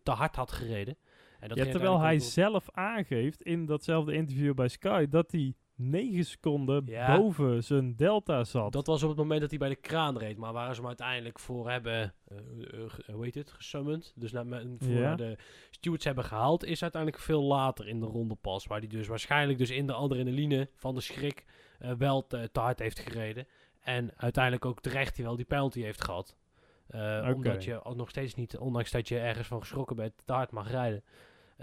te 0.02 0.10
hard 0.10 0.36
had 0.36 0.52
gereden. 0.52 0.96
En 1.40 1.48
dat 1.48 1.58
ja, 1.58 1.64
terwijl 1.64 2.00
hij 2.00 2.18
zelf 2.18 2.70
aangeeft 2.70 3.42
in 3.42 3.66
datzelfde 3.66 4.14
interview 4.14 4.54
bij 4.54 4.68
Sky 4.68 5.06
dat 5.08 5.32
hij 5.32 5.54
9 5.90 6.24
seconden 6.24 6.84
boven 7.16 7.64
zijn 7.64 7.96
delta 7.96 8.44
zat. 8.44 8.72
Dat 8.72 8.86
was 8.86 9.02
op 9.02 9.08
het 9.08 9.18
moment 9.18 9.40
dat 9.40 9.50
hij 9.50 9.58
bij 9.58 9.68
de 9.68 9.76
kraan 9.76 10.18
reed. 10.18 10.36
Maar 10.36 10.52
waar 10.52 10.74
ze 10.74 10.80
hem 10.80 10.86
uiteindelijk 10.86 11.38
voor 11.38 11.70
hebben, 11.70 12.14
uh, 12.32 12.38
hoe 13.12 13.24
heet 13.24 13.34
het, 13.34 13.50
gesummand. 13.50 14.12
Dus 14.16 14.32
naar, 14.32 14.46
voor 14.78 15.16
de 15.16 15.36
stewards 15.70 16.04
hebben 16.04 16.24
gehaald, 16.24 16.64
is 16.64 16.82
uiteindelijk 16.82 17.22
veel 17.22 17.42
later 17.42 17.88
in 17.88 18.00
de 18.00 18.06
ronde 18.06 18.34
pas. 18.34 18.66
Waar 18.66 18.78
hij 18.78 18.88
dus 18.88 19.06
waarschijnlijk 19.06 19.58
dus 19.58 19.70
in 19.70 19.86
de 19.86 19.92
adrenaline 19.92 20.68
van 20.74 20.94
de 20.94 21.00
schrik 21.00 21.44
uh, 21.80 21.92
wel 21.92 22.26
te, 22.26 22.48
te, 22.52 22.60
hard 22.60 22.78
heeft 22.78 22.98
gereden. 22.98 23.46
En 23.80 24.10
uiteindelijk 24.16 24.64
ook 24.64 24.80
terecht 24.80 25.16
hij 25.16 25.24
wel 25.24 25.36
die 25.36 25.44
penalty 25.44 25.80
heeft 25.82 26.04
gehad. 26.04 26.36
Okay. 26.88 27.32
Omdat 27.32 27.64
je 27.64 27.80
nog 27.94 28.08
steeds 28.08 28.34
niet, 28.34 28.58
ondanks 28.58 28.90
dat 28.90 29.08
je 29.08 29.18
ergens 29.18 29.46
van 29.48 29.60
geschrokken 29.60 29.96
bent, 29.96 30.12
te 30.24 30.32
hard 30.32 30.50
mag 30.50 30.70
rijden. 30.70 31.02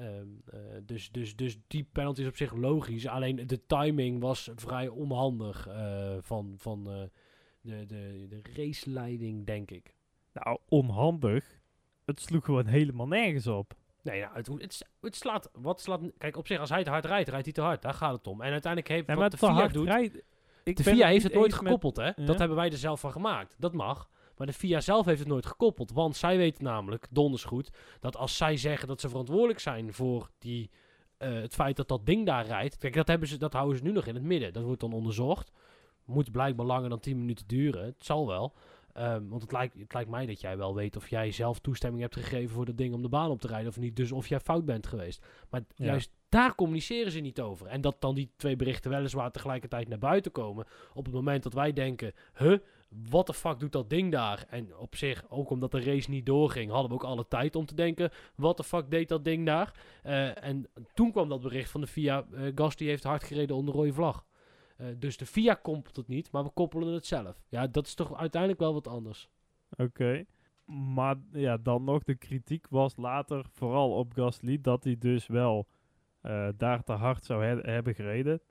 Um, 0.01 0.41
uh, 0.53 0.59
dus, 0.83 1.12
dus, 1.12 1.35
dus 1.35 1.57
die 1.67 1.89
penalty 1.91 2.21
is 2.21 2.27
op 2.27 2.35
zich 2.35 2.53
logisch. 2.53 3.07
Alleen 3.07 3.47
de 3.47 3.65
timing 3.65 4.19
was 4.19 4.49
vrij 4.55 4.88
onhandig 4.88 5.67
uh, 5.67 6.17
van, 6.21 6.53
van 6.57 6.85
uh, 6.88 7.01
de, 7.62 7.85
de, 7.85 8.25
de 8.29 8.41
raceleiding, 8.53 9.45
denk 9.45 9.71
ik. 9.71 9.93
Nou, 10.33 10.57
onhandig. 10.69 11.59
Het 12.05 12.21
sloeg 12.21 12.45
gewoon 12.45 12.65
helemaal 12.65 13.07
nergens 13.07 13.47
op. 13.47 13.73
Nee, 14.01 14.21
nou, 14.21 14.35
het, 14.35 14.47
het, 14.47 14.88
het, 15.01 15.15
slaat, 15.15 15.49
wat 15.53 15.81
slaat... 15.81 16.01
Kijk, 16.17 16.38
op 16.38 16.47
zich, 16.47 16.59
als 16.59 16.69
hij 16.69 16.83
te 16.83 16.89
hard 16.89 17.05
rijdt, 17.05 17.29
rijdt 17.29 17.45
hij 17.45 17.53
te 17.53 17.62
hard. 17.62 17.81
Daar 17.81 17.93
gaat 17.93 18.13
het 18.17 18.27
om. 18.27 18.41
En 18.41 18.51
uiteindelijk 18.51 18.91
heeft 18.91 19.07
nee, 19.07 19.15
wat 19.15 19.31
de 19.31 19.38
FIA 19.38 19.67
doet... 19.67 19.88
Rijd, 19.88 20.23
de 20.63 20.83
FIA 20.83 21.07
heeft 21.07 21.23
het 21.23 21.33
nooit 21.33 21.53
gekoppeld, 21.53 21.95
hè. 21.95 22.12
Dat 22.25 22.39
hebben 22.39 22.57
wij 22.57 22.71
er 22.71 22.77
zelf 22.77 22.99
van 22.99 23.12
gemaakt. 23.12 23.55
Dat 23.57 23.73
mag. 23.73 24.09
Maar 24.39 24.47
de 24.47 24.54
FIA 24.54 24.82
zelf 24.82 25.06
heeft 25.06 25.19
het 25.19 25.28
nooit 25.28 25.45
gekoppeld. 25.45 25.91
Want 25.91 26.15
zij 26.15 26.38
weten 26.38 26.63
namelijk, 26.63 27.08
donders 27.10 27.43
goed, 27.43 27.69
dat 27.99 28.17
als 28.17 28.38
zij 28.38 28.58
zeggen 28.58 28.88
dat 28.88 29.02
ze 29.02 29.10
verantwoordelijk 29.10 29.60
zijn 29.60 29.93
voor 29.93 30.30
die, 30.38 30.69
uh, 31.19 31.34
het 31.34 31.54
feit 31.54 31.75
dat 31.75 31.88
dat 31.88 32.06
ding 32.06 32.25
daar 32.25 32.45
rijdt. 32.45 32.78
Kijk, 32.78 32.93
dat, 32.93 33.08
hebben 33.08 33.28
ze, 33.28 33.38
dat 33.38 33.54
houden 33.54 33.78
ze 33.78 33.84
nu 33.84 33.91
nog 33.91 34.06
in 34.06 34.15
het 34.15 34.23
midden. 34.23 34.54
Dat 34.54 34.63
wordt 34.63 34.82
dan 34.82 34.93
onderzocht. 34.93 35.52
Moet 36.06 36.32
blijkbaar 36.32 36.65
langer 36.65 36.89
dan 36.89 36.99
10 36.99 37.19
minuten 37.19 37.47
duren. 37.47 37.86
Het 37.86 38.06
zal 38.06 38.28
wel. 38.28 38.54
Um, 38.97 39.30
want 39.30 39.41
het 39.41 39.52
lijkt, 39.52 39.80
het 39.80 39.93
lijkt 39.93 40.10
mij 40.10 40.25
dat 40.25 40.41
jij 40.41 40.58
wel 40.58 40.75
weet 40.75 40.95
of 40.95 41.10
jij 41.10 41.32
zelf 41.32 41.60
toestemming 41.60 42.02
hebt 42.02 42.15
gegeven 42.15 42.56
voor 42.56 42.65
dat 42.65 42.78
ding 42.78 42.93
om 42.93 43.02
de 43.02 43.10
baan 43.10 43.30
op 43.30 43.41
te 43.41 43.47
rijden 43.47 43.69
of 43.69 43.80
niet. 43.80 43.95
Dus 43.95 44.12
of 44.12 44.28
jij 44.28 44.39
fout 44.39 44.65
bent 44.65 44.88
geweest. 44.88 45.25
Maar 45.49 45.62
juist 45.75 46.12
daar 46.30 46.56
communiceren 46.56 47.12
ze 47.12 47.19
niet 47.19 47.41
over. 47.41 47.67
En 47.67 47.82
dat 47.82 47.95
dan 48.02 48.15
die 48.15 48.32
twee 48.36 48.56
berichten 48.56 48.91
weliswaar 48.91 49.32
tegelijkertijd 49.32 49.88
naar 49.88 49.97
buiten 49.97 50.32
komen. 50.32 50.65
Op 50.93 51.06
het 51.06 51.13
moment 51.13 51.43
dat 51.43 51.54
wij 51.54 51.73
denken, 51.73 52.13
huh, 52.38 52.58
wat 52.89 53.28
de 53.28 53.34
fuck 53.34 53.60
doet 53.60 53.71
dat 53.71 53.89
ding 53.89 54.12
daar? 54.12 54.45
En 54.49 54.78
op 54.78 54.95
zich, 54.95 55.25
ook 55.30 55.49
omdat 55.49 55.71
de 55.71 55.82
race 55.82 56.10
niet 56.10 56.25
doorging, 56.25 56.71
hadden 56.71 56.89
we 56.89 56.95
ook 56.95 57.04
alle 57.04 57.28
tijd 57.28 57.56
om 57.56 57.65
te 57.65 57.75
denken, 57.75 58.12
wat 58.36 58.58
de 58.58 58.63
fuck 58.63 58.91
deed 58.91 59.10
dat 59.10 59.23
ding 59.23 59.45
daar? 59.45 59.73
Uh, 60.06 60.43
en 60.43 60.69
toen 60.93 61.12
kwam 61.12 61.30
dat 61.30 61.41
bericht 61.41 61.71
van 61.71 61.82
de 61.82 61.88
FIA, 61.88 62.25
uh, 62.32 62.52
Gasti 62.56 62.86
heeft 62.86 63.04
hard 63.04 63.23
gereden 63.23 63.56
onder 63.56 63.73
rode 63.73 63.93
vlag. 63.93 64.25
Uh, 64.78 64.88
dus 64.97 65.17
de 65.17 65.25
FIA 65.25 65.54
koppelt 65.54 65.95
het 65.95 66.08
niet, 66.08 66.32
maar 66.32 66.43
we 66.43 66.49
koppelen 66.49 66.93
het 66.93 67.06
zelf. 67.06 67.41
Ja, 67.49 67.67
dat 67.67 67.86
is 67.86 67.93
toch 67.93 68.17
uiteindelijk 68.17 68.62
wel 68.62 68.73
wat 68.73 68.88
anders. 68.88 69.30
Oké. 69.78 70.25
Maar 70.65 71.15
ja, 71.32 71.58
dan 71.58 71.84
nog, 71.84 72.04
de 72.04 72.15
kritiek 72.15 72.67
was 72.69 72.97
later 72.97 73.45
vooral 73.52 73.91
op 73.91 74.13
Gasly 74.13 74.62
dat 74.62 74.84
hij 74.84 74.95
dus 74.99 75.28
wel 75.28 75.67
daar 76.58 76.84
te 76.84 76.91
hard 76.91 77.23
zou 77.23 77.43
hebben 77.45 77.95
gereden. 77.95 78.41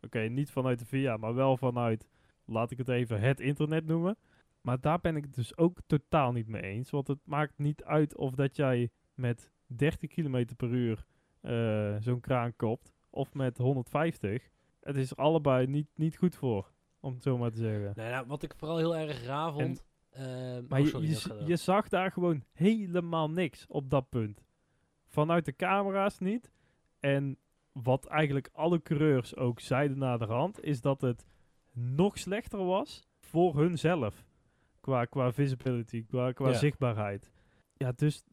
Oké, 0.00 0.18
niet 0.18 0.50
vanuit 0.50 0.78
de 0.78 0.84
FIA, 0.84 1.16
maar 1.16 1.34
wel 1.34 1.56
vanuit 1.56 2.08
laat 2.52 2.70
ik 2.70 2.78
het 2.78 2.88
even 2.88 3.20
het 3.20 3.40
internet 3.40 3.86
noemen. 3.86 4.16
Maar 4.60 4.80
daar 4.80 5.00
ben 5.00 5.16
ik 5.16 5.24
het 5.24 5.34
dus 5.34 5.56
ook 5.56 5.78
totaal 5.86 6.32
niet 6.32 6.48
mee 6.48 6.62
eens. 6.62 6.90
Want 6.90 7.08
het 7.08 7.18
maakt 7.24 7.58
niet 7.58 7.84
uit 7.84 8.16
of 8.16 8.34
dat 8.34 8.56
jij 8.56 8.90
met 9.14 9.50
30 9.66 10.08
km 10.08 10.46
per 10.56 10.68
uur 10.68 11.04
uh, 11.42 11.96
zo'n 12.00 12.20
kraan 12.20 12.56
kopt. 12.56 12.92
Of 13.10 13.34
met 13.34 13.58
150. 13.58 14.50
Het 14.80 14.96
is 14.96 15.16
allebei 15.16 15.66
niet, 15.66 15.88
niet 15.94 16.16
goed 16.16 16.36
voor. 16.36 16.72
Om 17.00 17.12
het 17.12 17.22
zo 17.22 17.38
maar 17.38 17.50
te 17.50 17.58
zeggen. 17.58 17.92
Nou 17.94 18.08
ja, 18.08 18.26
wat 18.26 18.42
ik 18.42 18.54
vooral 18.56 18.76
heel 18.76 18.96
erg 18.96 19.24
raar 19.24 19.52
vond. 19.52 19.84
uh, 20.16 20.22
maar 20.68 20.80
oh, 20.80 20.86
sorry, 20.86 21.08
je, 21.08 21.42
je, 21.46 21.56
zag 21.56 21.88
daar 21.88 22.12
gewoon 22.12 22.44
helemaal 22.52 23.30
niks 23.30 23.66
op 23.68 23.90
dat 23.90 24.08
punt. 24.08 24.44
Vanuit 25.06 25.44
de 25.44 25.56
camera's 25.56 26.18
niet. 26.18 26.50
En 27.00 27.38
wat 27.72 28.06
eigenlijk 28.06 28.50
alle 28.52 28.82
coureurs 28.82 29.36
ook 29.36 29.60
zeiden 29.60 29.98
na 29.98 30.16
de 30.16 30.24
rand, 30.24 30.64
is 30.64 30.80
dat 30.80 31.00
het 31.00 31.26
nog 31.72 32.18
slechter 32.18 32.64
was 32.64 33.06
voor 33.20 33.56
hunzelf. 33.56 34.24
Qua, 34.80 35.04
qua 35.04 35.32
visibility, 35.32 36.06
qua, 36.06 36.32
qua 36.32 36.52
zichtbaarheid. 36.52 37.32
Ja, 37.76 37.92
dus 37.92 38.24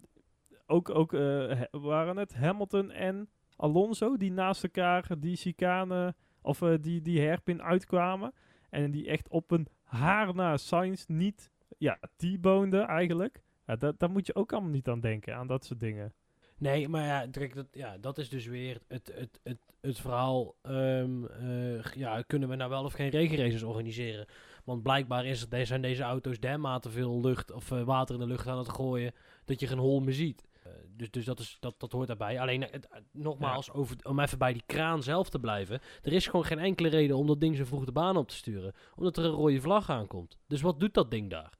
ook, 0.65 0.89
ook 0.89 1.13
uh, 1.13 1.61
waren 1.71 2.17
het 2.17 2.35
Hamilton 2.35 2.91
en 2.91 3.29
Alonso 3.55 4.17
die 4.17 4.31
naast 4.31 4.63
elkaar 4.63 5.19
die 5.19 5.35
chicane 5.35 6.15
of 6.41 6.61
uh, 6.61 6.75
die, 6.81 7.01
die 7.01 7.21
herpin 7.21 7.61
uitkwamen. 7.61 8.33
En 8.69 8.91
die 8.91 9.07
echt 9.07 9.29
op 9.29 9.51
een 9.51 9.67
haar 9.83 10.35
na 10.35 10.57
Sainz 10.57 11.05
niet, 11.05 11.51
ja, 11.77 11.99
T-boneden 12.15 12.87
eigenlijk. 12.87 13.41
Ja, 13.65 13.75
dat, 13.75 13.99
daar 13.99 14.09
moet 14.09 14.25
je 14.27 14.35
ook 14.35 14.53
allemaal 14.53 14.71
niet 14.71 14.87
aan 14.87 14.99
denken, 14.99 15.35
aan 15.35 15.47
dat 15.47 15.65
soort 15.65 15.79
dingen. 15.79 16.13
Nee, 16.59 16.89
maar 16.89 17.05
ja, 17.05 17.25
dat, 17.25 17.67
ja, 17.71 17.97
dat 17.97 18.17
is 18.17 18.29
dus 18.29 18.45
weer 18.45 18.81
het, 18.87 19.11
het, 19.15 19.39
het, 19.43 19.59
het 19.81 19.99
verhaal. 19.99 20.55
Um, 20.61 21.23
uh, 21.25 21.83
ja, 21.83 22.21
kunnen 22.21 22.49
we 22.49 22.55
nou 22.55 22.69
wel 22.69 22.83
of 22.83 22.93
geen 22.93 23.09
regenraces 23.09 23.63
organiseren? 23.63 24.25
Want 24.63 24.83
blijkbaar 24.83 25.25
is 25.25 25.41
het, 25.41 25.67
zijn 25.67 25.81
deze 25.81 26.03
auto's 26.03 26.39
dermate 26.39 26.89
veel 26.89 27.21
lucht 27.21 27.51
of 27.51 27.71
uh, 27.71 27.83
water 27.83 28.15
in 28.15 28.21
de 28.21 28.27
lucht 28.27 28.47
aan 28.47 28.57
het 28.57 28.69
gooien. 28.69 29.13
dat 29.45 29.59
je 29.59 29.67
geen 29.67 29.77
hol 29.77 29.99
meer 29.99 30.13
ziet. 30.13 30.47
Uh, 30.67 30.73
dus 30.95 31.11
dus 31.11 31.25
dat, 31.25 31.39
is, 31.39 31.57
dat, 31.59 31.75
dat 31.77 31.91
hoort 31.91 32.07
daarbij. 32.07 32.39
Alleen 32.39 32.69
nogmaals, 33.11 33.71
over, 33.71 33.95
om 34.03 34.19
even 34.19 34.37
bij 34.37 34.53
die 34.53 34.63
kraan 34.65 35.03
zelf 35.03 35.29
te 35.29 35.39
blijven. 35.39 35.79
Er 36.01 36.13
is 36.13 36.25
gewoon 36.25 36.45
geen 36.45 36.59
enkele 36.59 36.89
reden 36.89 37.17
om 37.17 37.27
dat 37.27 37.39
ding 37.39 37.57
zo 37.57 37.65
vroeg 37.65 37.85
de 37.85 37.91
baan 37.91 38.17
op 38.17 38.27
te 38.27 38.35
sturen. 38.35 38.73
Omdat 38.95 39.17
er 39.17 39.23
een 39.23 39.31
rode 39.31 39.61
vlag 39.61 39.89
aankomt. 39.89 40.37
Dus 40.47 40.61
wat 40.61 40.79
doet 40.79 40.93
dat 40.93 41.11
ding 41.11 41.29
daar? 41.29 41.57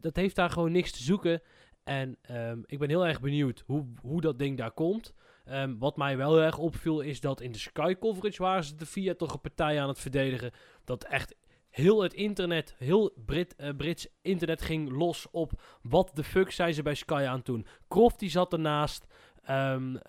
dat 0.00 0.16
heeft 0.16 0.36
daar 0.36 0.50
gewoon 0.50 0.72
niks 0.72 0.90
te 0.90 1.02
zoeken. 1.02 1.42
En 1.84 2.16
um, 2.30 2.62
ik 2.66 2.78
ben 2.78 2.88
heel 2.88 3.06
erg 3.06 3.20
benieuwd 3.20 3.62
hoe, 3.66 3.84
hoe 4.00 4.20
dat 4.20 4.38
ding 4.38 4.58
daar 4.58 4.72
komt. 4.72 5.14
Ehm, 5.44 5.78
wat 5.78 5.96
mij 5.96 6.16
wel 6.16 6.32
heel 6.34 6.42
erg 6.42 6.58
opviel 6.58 7.00
is 7.00 7.20
dat 7.20 7.40
in 7.40 7.52
de 7.52 7.58
Sky 7.58 7.94
coverage 8.00 8.42
waren 8.42 8.64
ze 8.64 8.74
de 8.74 8.86
Fiat 8.86 9.18
toch 9.18 9.32
een 9.32 9.40
partij 9.40 9.80
aan 9.80 9.88
het 9.88 9.98
verdedigen. 9.98 10.50
Dat 10.84 11.04
echt 11.04 11.34
heel 11.68 12.02
het 12.02 12.14
internet, 12.14 12.74
heel 12.78 13.12
Brit, 13.26 13.54
uh, 13.58 13.68
Brits 13.76 14.08
internet 14.22 14.62
ging 14.62 14.90
los 14.90 15.26
op 15.30 15.52
wat 15.82 16.10
de 16.14 16.24
fuck 16.24 16.50
zijn 16.50 16.74
ze 16.74 16.82
bij 16.82 16.94
Sky 16.94 17.24
aan 17.28 17.42
toen. 17.42 17.66
Croft 17.88 18.18
die 18.18 18.30
zat 18.30 18.52
ernaast. 18.52 19.06
Um, 19.50 19.94
uh, 19.94 20.00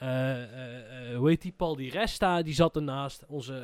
hoe 1.16 1.28
heet 1.28 1.42
die? 1.42 1.52
Paul 1.52 1.76
die 1.76 1.92
Resta, 1.92 2.42
die 2.42 2.54
zat 2.54 2.76
ernaast. 2.76 3.26
Onze, 3.26 3.56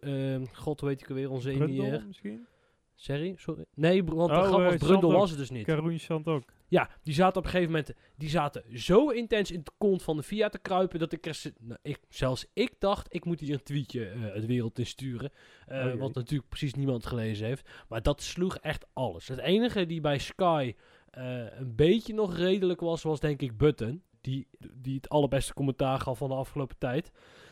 ehm, 0.00 0.44
god, 0.52 0.80
heet 0.80 1.00
ik 1.00 1.06
weer? 1.06 1.30
Onze 1.30 1.52
Indiër. 1.52 2.04
misschien? 2.06 2.46
Sorry? 2.94 3.34
Sorry? 3.36 3.64
Nee, 3.74 4.04
want 4.04 4.30
oh, 4.30 4.42
de 4.42 4.46
grap 4.46 4.62
was, 4.62 4.76
Brundle 4.76 5.12
was 5.12 5.30
het 5.30 5.38
dus 5.38 5.50
niet. 5.50 5.64
Karoen 5.64 5.98
Chant 5.98 6.26
ook. 6.26 6.42
Ja, 6.74 6.90
die 7.02 7.14
zaten 7.14 7.36
op 7.36 7.44
een 7.44 7.50
gegeven 7.50 7.72
moment, 7.72 7.94
die 8.16 8.28
zaten 8.28 8.78
zo 8.78 9.08
intens 9.08 9.50
in 9.50 9.60
de 9.62 9.70
kont 9.78 10.02
van 10.02 10.16
de 10.16 10.22
Fiat 10.22 10.52
te 10.52 10.58
kruipen, 10.58 10.98
dat 10.98 11.12
ik, 11.12 11.26
er, 11.26 11.42
nou, 11.60 11.78
ik 11.82 12.00
zelfs 12.08 12.46
ik 12.52 12.74
dacht, 12.78 13.14
ik 13.14 13.24
moet 13.24 13.40
hier 13.40 13.54
een 13.54 13.62
tweetje 13.62 14.12
uh, 14.14 14.34
het 14.34 14.46
wereld 14.46 14.78
in 14.78 14.86
sturen. 14.86 15.32
Uh, 15.68 15.94
wat 15.94 16.14
natuurlijk 16.14 16.48
precies 16.48 16.74
niemand 16.74 17.06
gelezen 17.06 17.46
heeft. 17.46 17.68
Maar 17.88 18.02
dat 18.02 18.22
sloeg 18.22 18.56
echt 18.56 18.86
alles. 18.92 19.28
Het 19.28 19.38
enige 19.38 19.86
die 19.86 20.00
bij 20.00 20.18
Sky 20.18 20.74
een 21.10 21.74
beetje 21.76 22.14
nog 22.14 22.36
redelijk 22.36 22.80
was, 22.80 23.02
was 23.02 23.20
denk 23.20 23.42
ik 23.42 23.56
Button 23.56 24.02
die, 24.20 24.48
die 24.72 24.94
het 24.94 25.08
allerbeste 25.08 25.54
commentaar 25.54 26.00
gaf 26.00 26.18
van 26.18 26.28
de 26.28 26.34
afgelopen 26.34 26.78
tijd. 26.78 27.10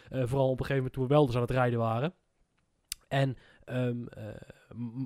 Vooral 0.09 0.51
op 0.51 0.61
een 0.61 0.67
gegeven 0.67 0.77
moment 0.77 0.93
toen 0.93 1.03
we 1.03 1.15
wel 1.15 1.27
dus 1.27 1.35
aan 1.35 1.41
het 1.41 1.51
rijden 1.51 1.79
waren. 1.79 2.15
En, 3.09 3.37
um, 3.67 4.09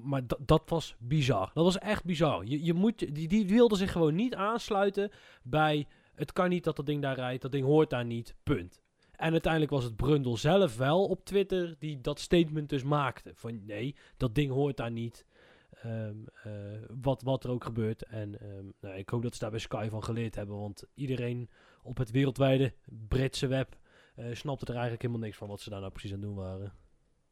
maar 0.02 0.22
dat 0.38 0.62
was 0.66 0.96
bizar. 0.98 1.50
Dat 1.55 1.64
was 1.64 1.79
echt 1.79 2.05
bizar. 2.05 2.44
Je, 2.44 2.64
je 2.64 2.74
moet, 2.74 3.14
die, 3.14 3.29
die 3.29 3.46
wilde 3.46 3.76
zich 3.76 3.92
gewoon 3.92 4.14
niet 4.14 4.35
aansluiten 4.35 5.11
bij... 5.42 5.87
Het 6.14 6.33
kan 6.33 6.48
niet 6.48 6.64
dat 6.64 6.76
dat 6.76 6.87
ding 6.87 7.02
daar 7.02 7.14
rijdt, 7.14 7.42
dat 7.42 7.52
ding 7.52 7.64
hoort 7.64 7.90
daar 7.90 8.05
niet, 8.05 8.35
punt. 8.42 8.83
En 9.12 9.33
uiteindelijk 9.33 9.72
was 9.72 9.85
het 9.85 9.96
Brundle 9.96 10.37
zelf 10.37 10.76
wel 10.76 11.05
op 11.07 11.24
Twitter 11.24 11.74
die 11.79 12.00
dat 12.00 12.20
statement 12.20 12.68
dus 12.68 12.83
maakte. 12.83 13.33
Van 13.35 13.64
nee, 13.64 13.96
dat 14.16 14.35
ding 14.35 14.50
hoort 14.50 14.76
daar 14.76 14.90
niet. 14.90 15.26
Um, 15.85 16.24
uh, 16.46 16.52
wat, 17.00 17.22
wat 17.22 17.44
er 17.44 17.50
ook 17.50 17.64
gebeurt. 17.64 18.05
En 18.05 18.46
um, 18.46 18.72
nou, 18.81 18.96
ik 18.96 19.09
hoop 19.09 19.22
dat 19.22 19.33
ze 19.33 19.38
daar 19.38 19.50
bij 19.50 19.59
Sky 19.59 19.88
van 19.90 20.05
geleerd 20.05 20.35
hebben. 20.35 20.57
Want 20.57 20.85
iedereen 20.94 21.50
op 21.83 21.96
het 21.96 22.11
wereldwijde 22.11 22.72
Britse 23.09 23.46
web 23.46 23.76
uh, 24.16 24.35
snapte 24.35 24.64
er 24.64 24.72
eigenlijk 24.72 25.02
helemaal 25.02 25.24
niks 25.24 25.37
van 25.38 25.48
wat 25.48 25.61
ze 25.61 25.70
daar 25.70 25.81
nou 25.81 25.92
precies 25.92 26.12
aan 26.12 26.20
doen 26.20 26.35
waren. 26.35 26.72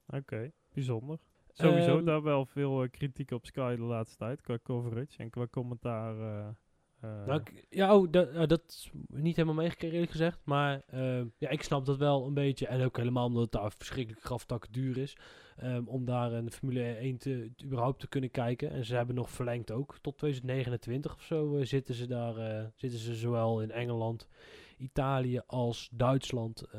Oké, 0.07 0.53
bijzonder. 0.73 1.19
Sowieso 1.55 1.97
um, 1.99 2.05
daar 2.05 2.23
wel 2.23 2.47
veel 2.47 2.83
uh, 2.83 2.91
kritiek 2.91 3.31
op 3.31 3.47
Sky 3.47 3.77
de 3.77 3.83
laatste 3.83 4.17
tijd 4.17 4.41
qua 4.41 4.59
coverage 4.63 5.19
en 5.19 5.31
qua 5.31 5.47
commentaar. 5.47 6.15
nou, 7.01 7.43
ja, 7.69 7.97
oh, 7.97 8.11
dat, 8.11 8.49
dat 8.49 8.63
is 8.67 8.91
niet 9.07 9.37
helemaal 9.37 9.63
meegekregen 9.63 9.95
eerlijk 9.95 10.13
gezegd. 10.13 10.41
Maar 10.45 10.83
ja, 11.39 11.49
ik 11.49 11.63
snap 11.63 11.87
dat 11.87 11.97
wel 11.97 12.27
een 12.27 12.35
beetje. 12.35 12.67
En 12.67 12.85
ook 12.85 12.97
helemaal 12.97 13.27
omdat 13.27 13.43
het 13.43 13.53
daar 13.53 13.73
verschrikkelijk 13.73 14.25
graftak 14.25 14.73
duur 14.73 14.99
is. 14.99 15.17
Um, 15.63 15.89
om 15.89 16.05
daar 16.05 16.33
een 16.33 16.51
Formule 16.51 16.83
1 16.83 17.19
te, 17.19 17.53
überhaupt 17.65 18.01
te 18.01 18.09
kunnen 18.09 18.31
kijken. 18.31 18.71
En 18.71 18.85
ze 18.85 18.95
hebben 18.95 19.15
nog 19.15 19.31
verlengd 19.31 19.71
ook. 19.71 19.99
Tot 20.01 20.19
2029 20.19 21.15
of 21.15 21.23
zo 21.23 21.57
uh, 21.57 21.65
zitten 21.65 21.95
ze 21.95 22.07
daar. 22.07 22.71
Zitten 22.75 22.99
ze 22.99 23.15
zowel 23.15 23.63
in 23.63 23.71
Engeland, 23.71 24.29
Italië 24.77 25.41
als 25.47 25.89
Duitsland 25.93 26.65
uh, 26.67 26.73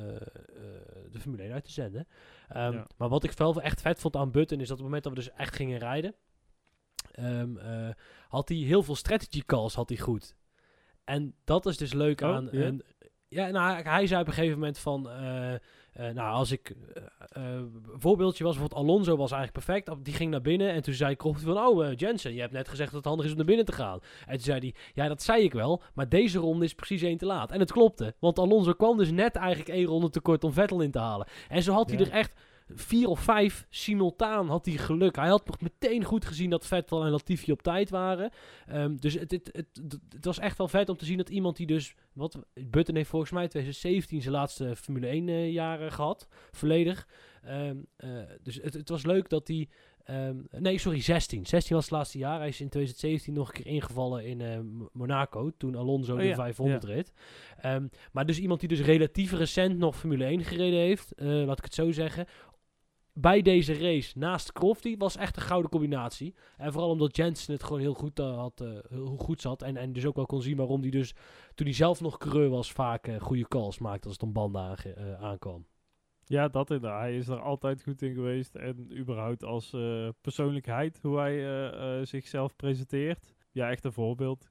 de 1.11 1.19
Formule 1.19 1.43
1 1.43 1.51
uit 1.51 1.65
te 1.65 1.71
zenden. 1.71 2.07
Um, 2.55 2.73
ja. 2.73 2.87
Maar 2.97 3.09
wat 3.09 3.23
ik 3.23 3.31
wel 3.31 3.61
echt 3.61 3.81
vet 3.81 3.99
vond 3.99 4.15
aan 4.15 4.31
Button 4.31 4.59
is 4.59 4.67
dat 4.67 4.77
op 4.77 4.83
het 4.83 4.93
moment 4.93 5.03
dat 5.03 5.13
we 5.13 5.19
dus 5.19 5.31
echt 5.31 5.55
gingen 5.55 5.79
rijden. 5.79 6.15
Um, 7.19 7.59
had 8.27 8.49
hij 8.49 8.57
heel 8.57 8.83
veel 8.83 8.95
strategy 8.95 9.41
calls 9.45 9.75
had 9.75 9.89
hij 9.89 9.97
goed. 9.97 10.35
En 11.03 11.35
dat 11.43 11.65
is 11.65 11.77
dus 11.77 11.93
leuk 11.93 12.21
oh, 12.21 12.29
aan. 12.29 12.47
Een, 12.51 12.83
ja, 13.27 13.47
nou, 13.47 13.81
hij 13.81 14.07
zei 14.07 14.21
op 14.21 14.27
een 14.27 14.33
gegeven 14.33 14.59
moment 14.59 14.77
van. 14.77 15.09
Uh, 15.99 16.09
nou, 16.09 16.33
als 16.33 16.51
ik. 16.51 16.75
Een 17.29 17.83
voorbeeldje 17.97 18.43
was 18.43 18.57
bijvoorbeeld 18.57 18.87
Alonso 18.87 19.17
was 19.17 19.31
eigenlijk 19.31 19.65
perfect. 19.65 20.05
Die 20.05 20.13
ging 20.13 20.31
naar 20.31 20.41
binnen 20.41 20.71
en 20.71 20.81
toen 20.81 20.93
zei 20.93 21.15
Croft 21.15 21.41
van. 21.41 21.57
Oh, 21.57 21.93
Jensen, 21.95 22.33
je 22.33 22.39
hebt 22.39 22.53
net 22.53 22.67
gezegd 22.67 22.89
dat 22.89 22.97
het 22.97 23.07
handig 23.07 23.25
is 23.25 23.31
om 23.31 23.37
naar 23.37 23.45
binnen 23.45 23.65
te 23.65 23.71
gaan. 23.71 23.99
En 24.25 24.33
toen 24.33 24.43
zei 24.43 24.59
hij. 24.59 24.73
Ja, 24.93 25.07
dat 25.07 25.23
zei 25.23 25.43
ik 25.43 25.53
wel. 25.53 25.81
Maar 25.93 26.09
deze 26.09 26.39
ronde 26.39 26.65
is 26.65 26.73
precies 26.73 27.01
één 27.01 27.17
te 27.17 27.25
laat. 27.25 27.51
En 27.51 27.59
het 27.59 27.71
klopte. 27.71 28.15
Want 28.19 28.39
Alonso 28.39 28.73
kwam 28.73 28.97
dus 28.97 29.11
net 29.11 29.35
eigenlijk 29.35 29.69
één 29.69 29.85
ronde 29.85 30.09
tekort 30.09 30.43
om 30.43 30.53
Vettel 30.53 30.81
in 30.81 30.91
te 30.91 30.99
halen. 30.99 31.27
En 31.49 31.63
zo 31.63 31.73
had 31.73 31.89
hij 31.89 31.99
er 31.99 32.11
echt 32.11 32.33
vier 32.67 33.07
of 33.07 33.19
vijf 33.19 33.65
simultaan 33.69 34.47
had 34.47 34.65
hij 34.65 34.75
geluk. 34.75 35.15
Hij 35.15 35.27
had 35.27 35.45
nog 35.45 35.61
meteen 35.61 36.03
goed 36.03 36.25
gezien 36.25 36.49
dat 36.49 36.65
Vettel 36.65 37.03
en 37.03 37.11
Latifi 37.11 37.51
op 37.51 37.61
tijd 37.61 37.89
waren. 37.89 38.31
Um, 38.71 38.99
dus 38.99 39.13
het, 39.13 39.31
het, 39.31 39.49
het, 39.51 39.99
het, 40.09 40.25
was 40.25 40.39
echt 40.39 40.57
wel 40.57 40.67
vet 40.67 40.89
om 40.89 40.97
te 40.97 41.05
zien 41.05 41.17
dat 41.17 41.29
iemand 41.29 41.57
die 41.57 41.67
dus... 41.67 41.95
Wat, 42.13 42.39
Button 42.53 42.95
heeft 42.95 43.09
volgens 43.09 43.31
mij 43.31 43.47
2017 43.47 44.21
zijn 44.21 44.33
laatste 44.33 44.75
Formule 44.75 45.07
1 45.07 45.27
uh, 45.27 45.51
jaren 45.51 45.91
gehad. 45.91 46.27
Volledig. 46.51 47.07
Um, 47.47 47.85
uh, 47.97 48.09
dus 48.43 48.59
het, 48.61 48.73
het 48.73 48.89
was 48.89 49.05
leuk 49.05 49.29
dat 49.29 49.47
hij... 49.47 49.69
Um, 50.09 50.47
nee, 50.51 50.77
sorry, 50.77 51.01
16. 51.01 51.45
16 51.45 51.75
was 51.75 51.85
het 51.85 51.93
laatste 51.93 52.17
jaar. 52.17 52.39
Hij 52.39 52.47
is 52.47 52.61
in 52.61 52.69
2017 52.69 53.33
nog 53.33 53.47
een 53.47 53.53
keer 53.53 53.73
ingevallen 53.73 54.25
in 54.25 54.39
uh, 54.39 54.59
Monaco. 54.91 55.51
Toen 55.57 55.75
Alonso 55.75 56.13
oh, 56.13 56.19
de 56.19 56.25
ja, 56.25 56.35
500 56.35 56.83
ja. 56.83 56.89
reed. 56.89 57.11
Um, 57.65 57.89
maar 58.11 58.25
dus 58.25 58.39
iemand 58.39 58.59
die 58.59 58.69
dus 58.69 58.81
relatief 58.81 59.31
recent 59.31 59.77
nog 59.77 59.95
Formule 59.95 60.25
1 60.25 60.43
gereden 60.43 60.79
heeft. 60.79 61.13
Uh, 61.17 61.45
laat 61.45 61.57
ik 61.57 61.63
het 61.63 61.73
zo 61.73 61.91
zeggen 61.91 62.25
bij 63.17 63.41
deze 63.41 63.77
race 63.77 64.17
naast 64.17 64.51
Crofty 64.51 64.97
was 64.97 65.15
echt 65.15 65.35
een 65.35 65.41
gouden 65.41 65.71
combinatie. 65.71 66.35
En 66.57 66.71
vooral 66.71 66.89
omdat 66.89 67.15
Jensen 67.15 67.53
het 67.53 67.63
gewoon 67.63 67.79
heel 67.79 67.93
goed, 67.93 68.19
uh, 68.19 68.37
had, 68.37 68.61
uh, 68.61 68.77
heel 68.89 69.17
goed 69.17 69.41
zat. 69.41 69.61
En, 69.61 69.77
en 69.77 69.93
dus 69.93 70.05
ook 70.05 70.15
wel 70.15 70.25
kon 70.25 70.41
zien 70.41 70.57
waarom 70.57 70.81
hij 70.81 70.89
dus, 70.89 71.13
toen 71.53 71.65
hij 71.65 71.75
zelf 71.75 72.01
nog 72.01 72.17
coureur 72.17 72.49
was, 72.49 72.71
vaak 72.71 73.07
uh, 73.07 73.19
goede 73.21 73.47
calls 73.47 73.79
maakte 73.79 74.07
als 74.07 74.13
het 74.13 74.23
om 74.23 74.33
banden 74.33 74.77
aankwam. 75.19 75.65
Ja, 76.25 76.47
dat 76.47 76.71
inderdaad. 76.71 76.99
Hij 76.99 77.17
is 77.17 77.27
er 77.27 77.41
altijd 77.41 77.83
goed 77.83 78.01
in 78.01 78.13
geweest. 78.13 78.55
En 78.55 78.97
überhaupt 78.97 79.43
als 79.43 79.69
persoonlijkheid, 80.21 80.99
hoe 81.01 81.17
hij 81.17 82.05
zichzelf 82.05 82.55
presenteert. 82.55 83.35
Ja, 83.51 83.69
echt 83.69 83.85
een 83.85 83.93
voorbeeld. 83.93 84.49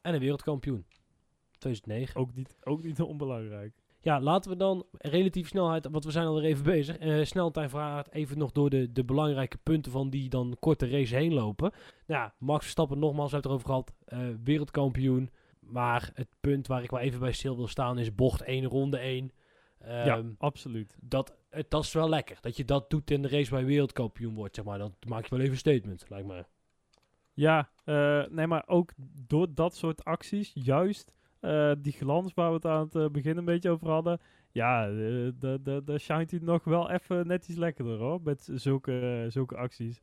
En 0.00 0.14
een 0.14 0.20
wereldkampioen. 0.20 0.86
2009. 1.58 2.20
Ook 2.20 2.34
niet, 2.34 2.56
ook 2.62 2.82
niet 2.82 3.00
onbelangrijk. 3.00 3.77
Ja, 4.00 4.20
laten 4.20 4.50
we 4.50 4.56
dan 4.56 4.86
relatief 4.92 5.48
snelheid, 5.48 5.88
want 5.90 6.04
we 6.04 6.10
zijn 6.10 6.26
al 6.26 6.36
er 6.36 6.44
even 6.44 6.64
bezig. 6.64 7.00
Uh, 7.00 7.24
snelheid 7.24 7.70
vraagt 7.70 8.12
even 8.12 8.38
nog 8.38 8.52
door 8.52 8.70
de, 8.70 8.92
de 8.92 9.04
belangrijke 9.04 9.58
punten 9.62 9.92
van 9.92 10.10
die 10.10 10.28
dan 10.28 10.56
korte 10.60 10.88
race 10.88 11.14
heen 11.14 11.34
lopen. 11.34 11.70
Nou 12.06 12.20
ja, 12.20 12.34
Max 12.38 12.62
Verstappen, 12.62 12.98
nogmaals, 12.98 13.32
hebben 13.32 13.50
het 13.50 13.60
erover 13.62 13.84
gehad. 13.84 14.22
Uh, 14.28 14.34
wereldkampioen. 14.44 15.30
Maar 15.60 16.10
het 16.14 16.28
punt 16.40 16.66
waar 16.66 16.82
ik 16.82 16.90
wel 16.90 17.00
even 17.00 17.20
bij 17.20 17.32
stil 17.32 17.56
wil 17.56 17.66
staan 17.66 17.98
is 17.98 18.14
bocht 18.14 18.42
1, 18.42 18.64
ronde 18.64 18.98
1. 18.98 19.32
Um, 19.82 19.88
ja, 19.88 20.16
ehm, 20.16 20.30
absoluut. 20.38 20.96
Dat, 21.00 21.36
het, 21.50 21.70
dat 21.70 21.84
is 21.84 21.92
wel 21.92 22.08
lekker. 22.08 22.38
Dat 22.40 22.56
je 22.56 22.64
dat 22.64 22.90
doet 22.90 23.10
in 23.10 23.22
de 23.22 23.28
race 23.28 23.50
waar 23.50 23.60
je 23.60 23.66
wereldkampioen 23.66 24.34
wordt, 24.34 24.54
zeg 24.54 24.64
maar. 24.64 24.78
Dan 24.78 24.94
maak 25.08 25.22
je 25.22 25.30
wel 25.30 25.40
even 25.40 25.52
een 25.52 25.58
statement, 25.58 26.04
lijkt 26.08 26.26
me. 26.26 26.44
Ja, 27.32 27.70
uh, 27.84 28.26
nee, 28.26 28.46
maar 28.46 28.62
ook 28.66 28.92
door 29.26 29.54
dat 29.54 29.76
soort 29.76 30.04
acties, 30.04 30.50
juist 30.54 31.14
uh, 31.40 31.72
die 31.78 31.92
glans 31.92 32.34
waar 32.34 32.48
we 32.48 32.54
het 32.54 32.64
aan 32.64 32.84
het 32.84 32.94
uh, 32.94 33.08
begin 33.08 33.36
een 33.36 33.44
beetje 33.44 33.70
over 33.70 33.88
hadden. 33.88 34.20
Ja, 34.52 34.88
uh, 34.88 35.28
daar 35.84 36.00
schijnt 36.00 36.30
hij 36.30 36.40
nog 36.42 36.64
wel 36.64 36.90
even 36.90 37.26
net 37.26 37.48
iets 37.48 37.58
lekkerder 37.58 37.98
hoor. 37.98 38.20
Met 38.22 38.48
zulke, 38.52 39.26
zulke 39.28 39.56
acties. 39.56 40.00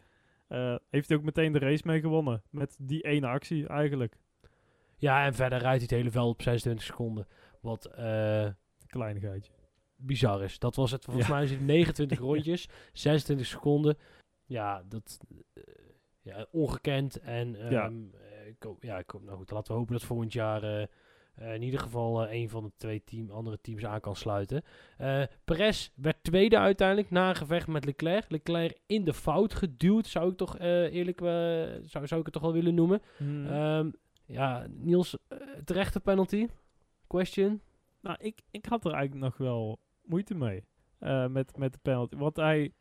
heeft 0.89 1.09
hij 1.09 1.17
ook 1.17 1.23
meteen 1.23 1.51
de 1.51 1.59
race 1.59 1.83
mee 1.85 1.99
gewonnen. 1.99 2.43
Met 2.49 2.77
die 2.79 3.01
ene 3.01 3.27
actie 3.27 3.67
eigenlijk. 3.67 4.17
Ja, 4.97 5.25
en 5.25 5.33
verder 5.33 5.59
rijdt 5.59 5.77
hij 5.77 5.87
het 5.89 5.91
hele 5.91 6.11
veld 6.11 6.33
op 6.33 6.41
26 6.41 6.85
seconden. 6.85 7.27
Wat... 7.61 7.89
Kleinigheidje. 8.87 9.51
Bizar 9.95 10.43
is. 10.43 10.59
Dat 10.59 10.75
was 10.75 10.91
het. 10.91 11.03
Volgens 11.03 11.27
ja. 11.27 11.33
mij 11.33 11.57
29 11.61 12.19
rondjes. 12.29 12.69
26 12.93 13.47
seconden. 13.47 13.97
Ja, 14.45 14.83
dat... 14.89 15.19
ja, 16.21 16.45
ongekend. 16.51 17.19
En 17.19 17.65
um, 17.65 17.71
ja. 17.71 17.91
ik 18.45 18.63
hoop, 18.63 18.83
ja, 18.83 18.97
ik 18.97 19.09
hoop, 19.09 19.23
nou 19.23 19.37
goed, 19.37 19.51
laten 19.51 19.71
we 19.71 19.77
hopen 19.77 19.93
dat 19.93 20.03
volgend 20.03 20.33
jaar 20.33 20.87
uh, 21.41 21.53
in 21.53 21.61
ieder 21.61 21.79
geval 21.79 22.23
uh, 22.23 22.33
een 22.33 22.49
van 22.49 22.63
de 22.63 22.71
twee 22.77 23.03
team, 23.03 23.29
andere 23.29 23.61
teams 23.61 23.85
aan 23.85 23.99
kan 23.99 24.15
sluiten. 24.15 24.63
Uh, 25.01 25.23
Perez 25.45 25.89
werd 25.95 26.23
tweede 26.23 26.57
uiteindelijk 26.57 27.09
na 27.09 27.29
een 27.29 27.35
gevecht 27.35 27.67
met 27.67 27.85
Leclerc. 27.85 28.29
Leclerc 28.29 28.79
in 28.85 29.03
de 29.03 29.13
fout 29.13 29.53
geduwd, 29.53 30.07
zou 30.07 30.31
ik 30.31 30.37
toch 30.37 30.59
eerlijk 30.59 31.19
zou, 31.19 32.07
zou 32.07 32.19
ik 32.19 32.25
het 32.25 32.33
toch 32.33 32.41
wel 32.41 32.53
willen 32.53 32.75
noemen. 32.75 33.01
Hmm. 33.17 33.45
Um, 33.45 33.93
ja, 34.25 34.67
Niels, 34.69 35.17
terechte 35.65 35.99
penalty? 35.99 36.47
Question? 37.07 37.61
Nou, 38.01 38.17
ik, 38.19 38.41
ik 38.51 38.65
had 38.65 38.85
er 38.85 38.93
eigenlijk 38.93 39.25
nog 39.25 39.37
wel 39.37 39.79
moeite 40.03 40.35
mee 40.35 40.63
met, 41.29 41.57
met 41.57 41.73
de 41.73 41.79
penalty. 41.81 42.15
Want 42.15 42.35
hij, 42.35 42.73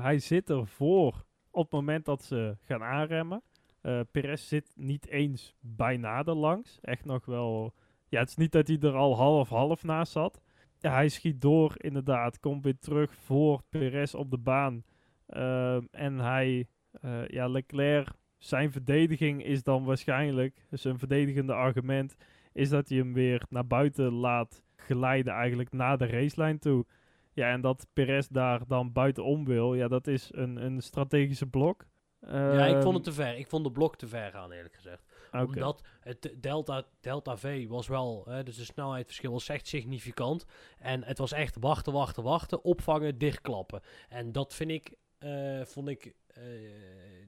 hij 0.00 0.18
zit 0.18 0.50
ervoor 0.50 1.24
op 1.50 1.62
het 1.62 1.72
moment 1.72 2.04
dat 2.04 2.22
ze 2.22 2.56
gaan 2.60 2.82
aanremmen. 2.82 3.42
Uh, 3.82 4.00
Perez 4.10 4.48
zit 4.48 4.72
niet 4.74 5.08
eens 5.08 5.54
bijna 5.60 6.24
er 6.24 6.34
langs. 6.34 6.78
Echt 6.80 7.04
nog 7.04 7.24
wel 7.24 7.74
ja, 8.12 8.18
het 8.20 8.28
is 8.28 8.36
niet 8.36 8.52
dat 8.52 8.68
hij 8.68 8.78
er 8.80 8.94
al 8.94 9.16
half-half 9.16 9.82
naast 9.82 10.12
zat. 10.12 10.40
Ja, 10.78 10.92
hij 10.92 11.08
schiet 11.08 11.40
door, 11.40 11.74
inderdaad. 11.76 12.40
Komt 12.40 12.64
weer 12.64 12.78
terug 12.78 13.14
voor 13.14 13.62
Perez 13.68 14.14
op 14.14 14.30
de 14.30 14.38
baan. 14.38 14.84
Uh, 15.28 15.76
en 15.90 16.18
hij, 16.18 16.66
uh, 17.04 17.28
ja, 17.28 17.46
Leclerc, 17.48 18.08
zijn 18.38 18.72
verdediging 18.72 19.44
is 19.44 19.62
dan 19.62 19.84
waarschijnlijk, 19.84 20.66
zijn 20.70 20.98
verdedigende 20.98 21.54
argument, 21.54 22.16
is 22.52 22.68
dat 22.68 22.88
hij 22.88 22.98
hem 22.98 23.12
weer 23.12 23.42
naar 23.48 23.66
buiten 23.66 24.12
laat 24.12 24.62
glijden 24.76 25.32
eigenlijk 25.32 25.72
naar 25.72 25.98
de 25.98 26.06
racelijn 26.06 26.58
toe. 26.58 26.86
Ja, 27.32 27.50
en 27.50 27.60
dat 27.60 27.86
Perez 27.92 28.26
daar 28.28 28.66
dan 28.66 28.92
buitenom 28.92 29.44
wil, 29.44 29.74
ja, 29.74 29.88
dat 29.88 30.06
is 30.06 30.30
een, 30.32 30.56
een 30.56 30.80
strategische 30.80 31.46
blok. 31.46 31.84
ja, 32.20 32.66
ik 32.66 32.82
vond 32.82 32.96
het 32.96 33.06
ehm, 33.06 33.16
te 33.16 33.22
ver. 33.22 33.38
Ik 33.38 33.48
vond 33.48 33.64
de 33.64 33.72
blok 33.72 33.96
te 33.96 34.08
ver 34.08 34.30
gaan, 34.30 34.52
eerlijk 34.52 34.74
gezegd. 34.74 35.11
Omdat 35.32 35.82
het 36.00 36.34
delta, 36.36 36.86
delta 37.00 37.36
V 37.36 37.68
was 37.68 37.88
wel, 37.88 38.24
hè, 38.28 38.42
dus 38.42 38.56
de 38.56 38.64
snelheidsverschil 38.64 39.32
was 39.32 39.48
echt 39.48 39.66
significant. 39.66 40.44
En 40.78 41.04
het 41.04 41.18
was 41.18 41.32
echt 41.32 41.56
wachten, 41.60 41.92
wachten, 41.92 42.22
wachten, 42.22 42.64
opvangen, 42.64 43.18
dichtklappen. 43.18 43.80
En 44.08 44.32
dat 44.32 44.54
vind 44.54 44.70
ik, 44.70 44.94
uh, 45.18 45.64
vond 45.64 45.88
ik 45.88 46.14
uh, 46.38 46.44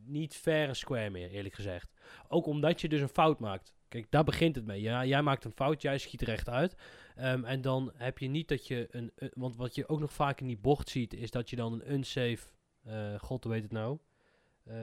niet 0.05 0.37
fair 0.37 0.69
en 0.69 0.77
square 0.77 1.11
meer, 1.11 1.31
eerlijk 1.31 1.55
gezegd. 1.55 1.93
Ook 2.29 2.47
omdat 2.47 2.81
je 2.81 2.89
dus 2.89 3.01
een 3.01 3.09
fout 3.09 3.41
maakt. 3.41 3.73
Kijk, 3.89 4.11
daar 4.11 4.25
begint 4.25 4.57
het 4.57 4.65
mee. 4.65 4.81
Ja, 4.81 5.05
jij 5.05 5.23
maakt 5.23 5.45
een 5.45 5.53
fout, 5.53 5.83
jij 5.83 5.99
schiet 5.99 6.23
recht 6.23 6.49
uit. 6.49 6.77
Um, 7.19 7.45
en 7.45 7.61
dan 7.61 7.93
heb 7.95 8.19
je 8.19 8.29
niet 8.29 8.49
dat 8.49 8.67
je 8.67 8.89
een, 8.91 9.13
Want 9.35 9.57
wat 9.57 9.75
je 9.75 9.89
ook 9.89 10.01
nog 10.01 10.13
vaak 10.13 10.41
in 10.41 10.47
die 10.47 10.59
bocht 10.59 10.89
ziet, 10.89 11.15
is 11.15 11.31
dat 11.31 11.51
je 11.51 11.57
dan 11.57 11.73
een 11.73 11.93
unsafe. 11.93 12.47
God, 13.19 13.45
weet 13.45 13.63
het 13.63 13.73
nou? 13.73 13.99
Uh, 14.69 14.75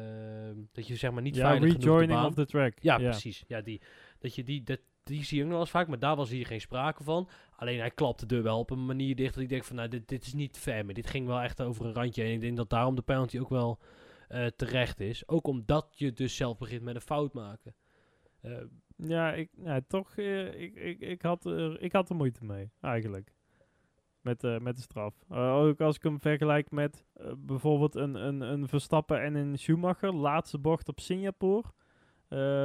dat 0.72 0.88
je 0.88 0.96
zeg 0.96 1.12
maar 1.12 1.22
niet 1.22 1.36
ja, 1.36 1.48
veilig 1.48 1.74
rejoining 1.74 2.24
of 2.24 2.34
the 2.34 2.46
track. 2.46 2.74
Ja, 2.80 2.98
precies. 2.98 3.44
Ja, 3.48 3.62
die, 3.62 3.82
dat 4.20 4.36
je 4.36 4.44
die, 4.44 4.64
dat, 4.64 4.80
die 5.04 5.24
zie 5.24 5.38
je 5.38 5.44
ook 5.44 5.50
nog 5.50 5.58
wel 5.58 5.66
eens 5.66 5.76
vaak, 5.76 5.88
maar 5.88 6.00
daar 6.00 6.16
was 6.16 6.30
hier 6.30 6.46
geen 6.46 6.62
sprake 6.62 7.04
van. 7.04 7.30
Alleen 7.56 7.80
hij 7.80 7.92
klapte 7.92 8.26
de 8.26 8.36
deur 8.36 8.44
wel 8.44 8.60
op 8.60 8.70
een 8.70 8.86
manier 8.86 9.16
dicht 9.16 9.34
dat 9.34 9.44
ik 9.44 9.50
denk 9.50 9.64
van, 9.64 9.76
nou, 9.76 9.88
dit, 9.88 10.08
dit 10.08 10.26
is 10.26 10.34
niet 10.34 10.58
fair 10.58 10.86
meer. 10.86 10.96
Dit 10.96 11.08
ging 11.08 11.28
wel 11.28 11.42
echt 11.42 11.62
over 11.62 11.86
een 11.86 11.94
randje. 11.94 12.24
En 12.24 12.32
ik 12.32 12.42
denk 12.42 12.58
dat 12.58 12.70
daarom 12.70 12.96
de 12.96 13.02
penalty 13.02 13.40
ook 13.40 13.50
wel 13.50 13.80
uh, 14.30 14.46
terecht 14.46 15.00
is. 15.00 15.28
Ook 15.28 15.48
omdat 15.48 15.88
je 15.96 16.14
dus 16.14 16.36
zelf 16.36 16.58
begint 16.58 16.82
met 16.82 16.96
een 16.96 17.02
fout 17.02 17.34
maken. 17.34 17.76
Uh, 18.42 18.58
ja, 18.96 19.34
ik, 19.34 19.50
ja, 19.64 19.82
toch, 19.88 20.18
uh, 20.18 20.62
ik, 20.62 20.76
ik, 20.76 21.00
ik, 21.00 21.22
had 21.22 21.46
er, 21.46 21.82
ik 21.82 21.92
had 21.92 22.10
er 22.10 22.16
moeite 22.16 22.46
mee, 22.46 22.72
eigenlijk. 22.82 23.34
Met, 24.22 24.44
uh, 24.44 24.60
met 24.60 24.76
de 24.76 24.82
straf. 24.82 25.14
ook 25.30 25.82
als 25.82 25.96
ik 25.96 26.04
hem 26.04 26.20
vergelijk 26.20 26.72
met 26.72 27.06
bijvoorbeeld 27.38 27.96
een, 27.96 28.16
een, 28.16 28.42
een 28.42 28.68
Verstappen 28.68 29.22
en 29.22 29.36
een 29.36 29.58
Schumacher. 29.58 30.14
Laatste 30.14 30.58
bocht 30.58 30.90
op 30.90 31.00
Singapore. 31.00 31.68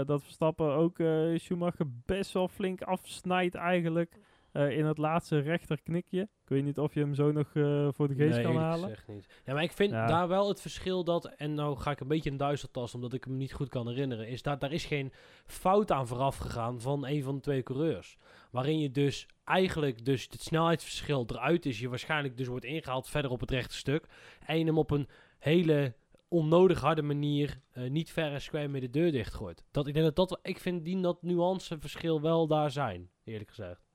dat 0.05 0.23
Verstappen 0.23 0.73
ook 0.73 0.97
Schumacher 1.35 1.87
best 2.07 2.33
wel 2.33 2.49
flink 2.49 2.83
afsnijdt 2.83 3.55
eigenlijk. 3.55 4.19
Uh, 4.57 4.79
in 4.79 4.85
het 4.85 4.99
laatste 4.99 5.39
rechterknikje. 5.39 6.21
Ik 6.21 6.49
weet 6.49 6.65
niet 6.65 6.79
of 6.79 6.95
je 6.95 7.01
hem 7.01 7.15
zo 7.15 7.33
nog 7.33 7.55
uh, 7.55 7.89
voor 7.93 8.09
de 8.09 8.15
geest 8.15 8.35
nee, 8.35 8.45
kan 8.45 8.57
halen. 8.57 8.89
Zeg 8.89 9.07
niet. 9.07 9.27
Ja, 9.45 9.53
maar 9.53 9.63
ik 9.63 9.73
vind 9.73 9.91
ja. 9.91 10.07
daar 10.07 10.29
wel 10.29 10.49
het 10.49 10.61
verschil 10.61 11.05
dat, 11.05 11.25
en 11.25 11.55
nou 11.55 11.77
ga 11.77 11.91
ik 11.91 12.01
een 12.01 12.09
beetje 12.09 12.31
een 12.31 12.37
duistertas 12.37 12.95
omdat 12.95 13.13
ik 13.13 13.25
hem 13.25 13.37
niet 13.37 13.53
goed 13.53 13.69
kan 13.69 13.89
herinneren, 13.89 14.29
is 14.29 14.43
dat 14.43 14.61
daar 14.61 14.73
is 14.73 14.85
geen 14.85 15.13
fout 15.47 15.93
aan 15.93 16.07
vooraf 16.07 16.37
gegaan 16.37 16.81
van 16.81 17.07
een 17.07 17.23
van 17.23 17.35
de 17.35 17.41
twee 17.41 17.63
coureurs. 17.63 18.17
Waarin 18.51 18.79
je 18.79 18.91
dus 18.91 19.27
eigenlijk 19.45 20.05
dus 20.05 20.23
het 20.31 20.43
snelheidsverschil 20.43 21.25
eruit 21.27 21.67
is, 21.67 21.81
je 21.81 21.89
waarschijnlijk 21.89 22.37
dus 22.37 22.47
wordt 22.47 22.65
ingehaald 22.65 23.09
verder 23.09 23.31
op 23.31 23.41
het 23.41 23.51
rechte 23.51 23.77
stuk. 23.77 24.07
En 24.47 24.59
je 24.59 24.65
hem 24.65 24.79
op 24.79 24.91
een 24.91 25.09
hele 25.39 25.95
onnodig 26.29 26.81
harde 26.81 27.03
manier 27.03 27.61
uh, 27.75 27.91
niet 27.91 28.11
ver 28.11 28.33
en 28.33 28.41
square 28.41 28.69
met 28.69 28.81
de 28.81 28.91
deur 28.91 29.13
dichtgooit. 29.13 29.65
Dat, 29.71 29.87
ik, 29.87 29.95
denk 29.95 30.15
dat 30.15 30.29
dat, 30.29 30.39
ik 30.43 30.59
vind 30.59 30.85
die 30.85 31.01
dat 31.01 31.23
nuanceverschil 31.23 32.21
wel 32.21 32.47
daar 32.47 32.71
zijn, 32.71 33.11
eerlijk 33.25 33.49
gezegd. 33.49 33.86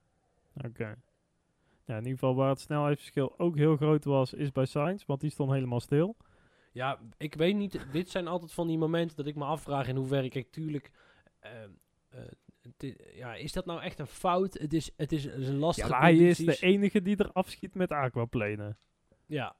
Oké. 0.56 0.96
Ja, 1.86 1.98
in 1.98 2.04
ieder 2.04 2.20
geval 2.20 2.36
waar 2.36 2.50
het 2.50 2.60
snelheidsverschil 2.60 3.40
ook 3.40 3.56
heel 3.56 3.76
groot 3.76 4.04
was, 4.04 4.34
is 4.34 4.52
bij 4.52 4.66
Sainz, 4.66 5.06
want 5.06 5.22
die 5.22 5.30
stond 5.30 5.52
helemaal 5.52 5.80
stil. 5.80 6.16
Ja, 6.72 7.00
ik 7.18 7.34
weet 7.36 7.56
niet. 7.56 7.86
dit 7.92 8.10
zijn 8.10 8.28
altijd 8.28 8.54
van 8.54 8.68
die 8.68 8.78
momenten 8.78 9.18
dat 9.18 9.28
ik 9.28 9.36
me 9.36 9.44
afvraag 9.44 9.88
in 9.88 9.96
hoeverre 9.96 10.28
ik 10.28 10.52
tuurlijk. 10.52 10.92
Uh, 11.44 11.52
ja, 13.14 13.36
is 13.36 13.52
dat 13.52 13.66
nou 13.66 13.82
echt 13.82 14.00
een 14.00 14.08
fout? 14.08 14.54
Het 14.54 14.74
is, 14.74 14.92
het 14.98 15.12
is, 15.12 15.26
een 15.26 15.58
lastige. 15.58 15.90
Ja, 15.90 16.00
hij 16.00 16.16
is 16.16 16.38
de 16.38 16.58
enige 16.60 17.02
die 17.02 17.18
er 17.18 17.32
afschiet 17.32 17.76
met 17.76 17.92
aquaplanen. 17.92 18.78
Ja. 19.26 19.56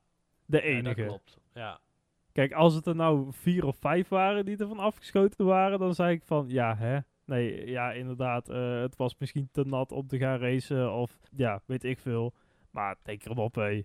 De 0.46 0.62
enige. 0.62 1.02
Ja, 1.02 1.08
klopt. 1.08 1.38
Ja. 1.54 1.80
Kijk, 2.32 2.54
als 2.54 2.74
het 2.74 2.86
er 2.86 2.96
nou 2.96 3.28
vier 3.34 3.66
of 3.66 3.78
vijf 3.78 4.08
waren 4.08 4.46
die 4.46 4.58
er 4.58 4.68
van 4.68 4.80
afgeschoten 4.80 5.46
waren, 5.46 5.80
dan 5.80 5.96
zei 5.96 6.16
ik 6.16 6.24
van 6.24 6.50
ja, 6.50 6.76
hè. 6.76 7.00
Nee, 7.32 7.70
ja, 7.70 7.92
inderdaad. 7.92 8.50
Uh, 8.50 8.82
het 8.82 8.96
was 8.96 9.16
misschien 9.18 9.50
te 9.52 9.64
nat 9.66 9.92
om 9.92 10.08
te 10.08 10.18
gaan 10.18 10.40
racen. 10.40 10.94
Of 10.94 11.20
ja, 11.36 11.62
weet 11.66 11.84
ik 11.84 12.00
veel. 12.00 12.34
Maar 12.72 12.98
denk 13.04 13.24
hem 13.24 13.38
op, 13.38 13.56
hé. 13.56 13.84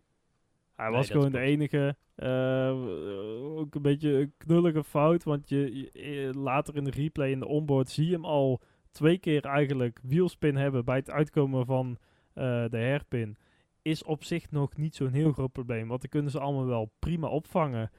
Hij 0.75 0.91
was 0.91 1.11
gewoon 1.11 1.33
de 1.33 1.39
enige. 1.39 1.97
Uh, 2.17 3.59
ook 3.59 3.75
een 3.75 3.83
beetje 3.83 4.13
een 4.13 4.33
knullige 4.37 4.85
fout. 4.85 5.25
Want 5.25 5.49
je, 5.49 6.31
later 6.37 6.77
in 6.77 6.85
de 6.85 6.91
replay 6.91 7.31
in 7.31 7.39
de 7.39 7.47
onboard 7.47 7.89
zie 7.89 8.07
je 8.07 8.13
hem 8.13 8.25
al 8.25 8.61
twee 8.91 9.19
keer 9.19 9.45
eigenlijk 9.45 9.99
wielspin 10.03 10.57
hebben 10.57 10.85
bij 10.85 10.97
het 10.97 11.11
uitkomen 11.11 11.67
van 11.67 11.89
uh, 12.35 12.65
de 12.69 12.79
herpin. 12.79 13.37
Is 13.83 14.05
op 14.05 14.25
zich 14.25 14.51
nog 14.51 14.77
niet 14.77 14.95
zo'n 14.95 15.13
heel 15.13 15.33
groot 15.33 15.53
probleem. 15.53 15.89
Want 15.89 16.01
dan 16.01 16.11
kunnen 16.11 16.31
ze 16.31 16.41
allemaal 16.41 16.67
wel 16.67 16.93
prima 16.99 17.29
opvangen. 17.29 17.91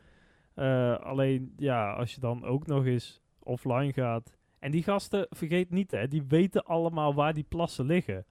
alleen 1.02 1.54
ja, 1.58 1.94
als 1.94 2.14
je 2.14 2.20
dan 2.20 2.46
ook 2.46 2.68
nog 2.68 2.86
eens 2.86 3.22
offline 3.40 3.94
gaat 3.94 4.37
en 4.60 4.72
die 4.72 4.84
gasten, 4.84 5.28
vergeet 5.30 5.70
niet 5.70 5.92
hè, 5.92 6.08
die 6.08 6.24
weten 6.28 6.64
allemaal 6.64 7.14
waar 7.14 7.34
die 7.34 7.44
plassen 7.44 7.86
liggen. 7.86 8.26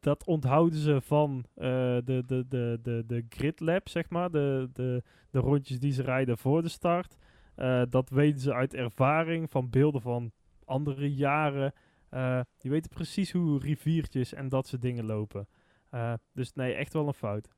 Dat 0.00 0.24
onthouden 0.26 0.78
ze 0.78 1.00
van 1.00 1.44
uh, 1.56 1.64
de, 2.04 2.22
de, 2.26 2.46
de, 2.48 2.78
de, 2.82 3.04
de 3.06 3.24
grid 3.28 3.60
lab, 3.60 3.88
zeg 3.88 4.10
maar. 4.10 4.30
De, 4.30 4.70
de, 4.72 5.02
de 5.30 5.38
rondjes 5.38 5.78
die 5.78 5.92
ze 5.92 6.02
rijden 6.02 6.38
voor 6.38 6.62
de 6.62 6.68
start. 6.68 7.16
Uh, 7.56 7.82
dat 7.90 8.10
weten 8.10 8.40
ze 8.40 8.54
uit 8.54 8.74
ervaring 8.74 9.50
van 9.50 9.70
beelden 9.70 10.00
van 10.00 10.32
andere 10.64 11.14
jaren. 11.14 11.72
Uh, 12.10 12.40
die 12.58 12.70
weten 12.70 12.90
precies 12.90 13.32
hoe 13.32 13.60
riviertjes 13.60 14.34
en 14.34 14.48
dat 14.48 14.66
soort 14.66 14.82
dingen 14.82 15.04
lopen. 15.04 15.48
dus 16.32 16.52
nee, 16.52 16.74
echt 16.74 16.92
wel 16.92 17.06
een 17.06 17.14
fout. 17.14 17.48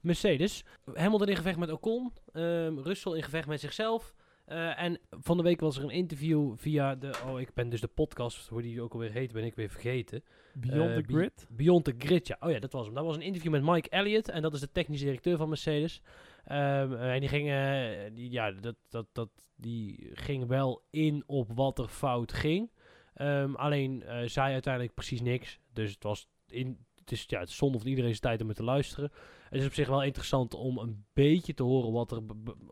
Mercedes. 0.00 0.64
Hamilton 0.94 1.28
in 1.28 1.36
gevecht 1.36 1.58
met 1.58 1.70
Ocon. 1.70 2.12
Um, 2.32 2.78
Russell 2.78 3.12
in 3.12 3.22
gevecht 3.22 3.48
met 3.48 3.60
zichzelf. 3.60 4.14
Uh, 4.52 4.82
en 4.82 4.98
van 5.10 5.36
de 5.36 5.42
week 5.42 5.60
was 5.60 5.76
er 5.76 5.82
een 5.82 5.90
interview 5.90 6.52
via 6.56 6.94
de. 6.94 7.10
Oh, 7.26 7.40
ik 7.40 7.54
ben 7.54 7.68
dus 7.68 7.80
de 7.80 7.88
podcast, 7.88 8.48
hoe 8.48 8.62
die 8.62 8.82
ook 8.82 8.92
alweer 8.92 9.12
heet, 9.12 9.32
ben 9.32 9.44
ik 9.44 9.54
weer 9.54 9.70
vergeten. 9.70 10.24
Beyond 10.54 10.90
uh, 10.90 10.96
the 10.96 11.02
Grid? 11.02 11.46
Beyond 11.50 11.84
the 11.84 11.94
Grid, 11.98 12.26
ja. 12.26 12.36
Oh 12.40 12.50
ja, 12.50 12.58
dat 12.58 12.72
was 12.72 12.86
hem. 12.86 12.94
Dat 12.94 13.04
was 13.04 13.16
een 13.16 13.22
interview 13.22 13.52
met 13.52 13.62
Mike 13.62 13.88
Elliott. 13.88 14.28
En 14.28 14.42
dat 14.42 14.54
is 14.54 14.60
de 14.60 14.72
technische 14.72 15.04
directeur 15.04 15.36
van 15.36 15.48
Mercedes. 15.48 16.02
Um, 16.50 16.94
en 16.94 17.20
die 17.20 17.28
ging, 17.28 17.48
uh, 17.48 18.14
die, 18.14 18.30
ja, 18.30 18.50
dat, 18.50 18.76
dat, 18.88 19.06
dat, 19.12 19.28
die 19.56 20.10
ging 20.12 20.46
wel 20.46 20.82
in 20.90 21.22
op 21.26 21.48
wat 21.54 21.78
er 21.78 21.88
fout 21.88 22.32
ging. 22.32 22.70
Um, 23.16 23.54
alleen 23.54 24.04
zei 24.26 24.52
uiteindelijk 24.52 24.94
precies 24.94 25.20
niks. 25.20 25.58
Dus 25.72 25.92
het 25.92 26.02
was 26.02 26.28
in, 26.46 26.78
het 26.94 27.12
is, 27.12 27.24
ja, 27.26 27.40
het 27.40 27.50
zonde 27.50 27.78
van 27.78 27.86
iedereen 27.86 28.10
zijn 28.10 28.22
tijd 28.22 28.40
om 28.40 28.48
het 28.48 28.56
te 28.56 28.64
luisteren. 28.64 29.10
Het 29.52 29.60
is 29.60 29.66
op 29.66 29.72
zich 29.72 29.88
wel 29.88 30.02
interessant 30.02 30.54
om 30.54 30.78
een 30.78 31.04
beetje 31.12 31.54
te 31.54 31.62
horen 31.62 31.92
wat 31.92 32.10
er 32.10 32.22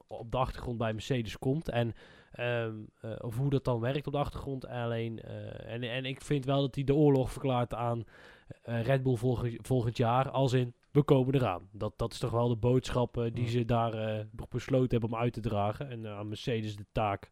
op 0.07 0.31
de 0.31 0.37
achtergrond 0.37 0.79
bij 0.79 0.93
Mercedes 0.93 1.39
komt. 1.39 1.69
En 1.69 1.95
um, 2.39 2.89
uh, 3.05 3.11
of 3.19 3.37
hoe 3.37 3.51
dat 3.51 3.65
dan 3.65 3.81
werkt 3.81 4.07
op 4.07 4.13
de 4.13 4.19
achtergrond. 4.19 4.67
Alleen, 4.67 5.21
uh, 5.25 5.73
en, 5.73 5.83
en 5.83 6.05
ik 6.05 6.21
vind 6.21 6.45
wel 6.45 6.61
dat 6.61 6.75
hij 6.75 6.85
de 6.85 6.95
oorlog 6.95 7.33
verklaart 7.33 7.75
aan 7.75 8.05
uh, 8.69 8.83
Red 8.83 9.03
Bull 9.03 9.17
volg 9.17 9.47
volgend 9.57 9.97
jaar. 9.97 10.31
Als 10.31 10.53
in, 10.53 10.75
we 10.91 11.03
komen 11.03 11.35
eraan. 11.35 11.69
Dat, 11.73 11.93
dat 11.97 12.13
is 12.13 12.19
toch 12.19 12.31
wel 12.31 12.49
de 12.49 12.57
boodschap 12.57 13.31
die 13.33 13.49
ze 13.49 13.65
daar 13.65 14.27
besloten 14.49 14.91
hebben 14.91 15.11
om 15.11 15.25
uit 15.25 15.33
te 15.33 15.41
dragen. 15.41 15.91
En 15.91 16.07
aan 16.07 16.29
Mercedes 16.29 16.77
de 16.77 16.87
taak 16.93 17.31